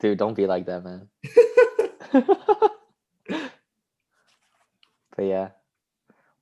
Dude, 0.00 0.18
don't 0.18 0.34
be 0.34 0.46
like 0.46 0.66
that, 0.66 0.82
man. 0.82 1.08
but 5.16 5.22
yeah. 5.22 5.50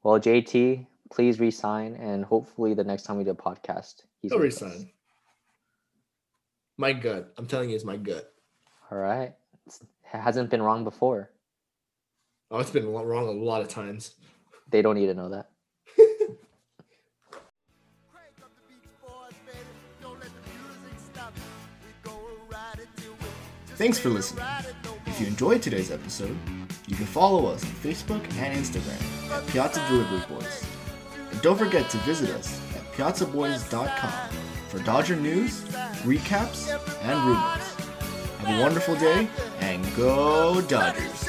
Well, 0.03 0.19
JT, 0.19 0.87
please 1.13 1.39
resign, 1.41 1.95
and 1.97 2.25
hopefully 2.25 2.73
the 2.75 2.85
next 2.85 3.03
time 3.03 3.19
we 3.19 3.25
do 3.25 3.31
a 3.31 3.35
podcast, 3.35 4.03
he's 4.23 4.31
He'll 4.33 4.41
with 4.41 4.55
us. 4.55 4.63
resign. 4.63 4.91
My 6.79 6.95
gut. 6.95 7.35
I'm 7.37 7.47
telling 7.47 7.69
you, 7.69 7.77
it's 7.77 7.85
my 7.85 7.99
gut. 7.99 8.33
All 8.91 8.99
right. 8.99 9.35
It's- 9.67 9.83
it 10.13 10.19
hasn't 10.19 10.51
been 10.51 10.63
wrong 10.63 10.83
before. 10.83 11.31
Oh, 12.51 12.59
it's 12.59 12.71
been 12.71 12.89
wrong 12.91 13.29
a 13.29 13.31
lot 13.31 13.61
of 13.63 13.69
times. 13.69 14.17
They 14.69 14.83
don't 14.83 14.97
need 14.97 15.07
to 15.07 15.15
know 15.15 15.29
that. 15.29 15.50
Thanks 23.81 23.99
for 23.99 24.11
listening. 24.11 24.45
If 25.07 25.19
you 25.23 25.27
enjoyed 25.27 25.63
today's 25.63 25.91
episode, 25.91 26.37
you 26.87 26.97
can 26.97 27.07
follow 27.07 27.47
us 27.47 27.65
on 27.65 27.71
Facebook 27.71 28.23
and 28.37 28.55
Instagram 28.55 29.01
at 29.33 29.47
Piazza 29.47 29.83
Delivery 29.89 30.21
Boys. 30.29 30.67
And 31.31 31.41
don't 31.41 31.57
forget 31.57 31.89
to 31.89 31.97
visit 32.05 32.29
us 32.29 32.61
at 32.77 32.83
piazzaboys.com 32.93 34.37
for 34.69 34.81
Dodger 34.81 35.17
news, 35.17 35.63
recaps, 36.05 36.69
and 37.01 37.19
rumors. 37.27 37.75
Have 38.41 38.59
a 38.59 38.63
wonderful 38.63 38.97
day 38.97 39.27
and 39.61 39.97
go 39.97 40.61
Dodgers! 40.61 41.27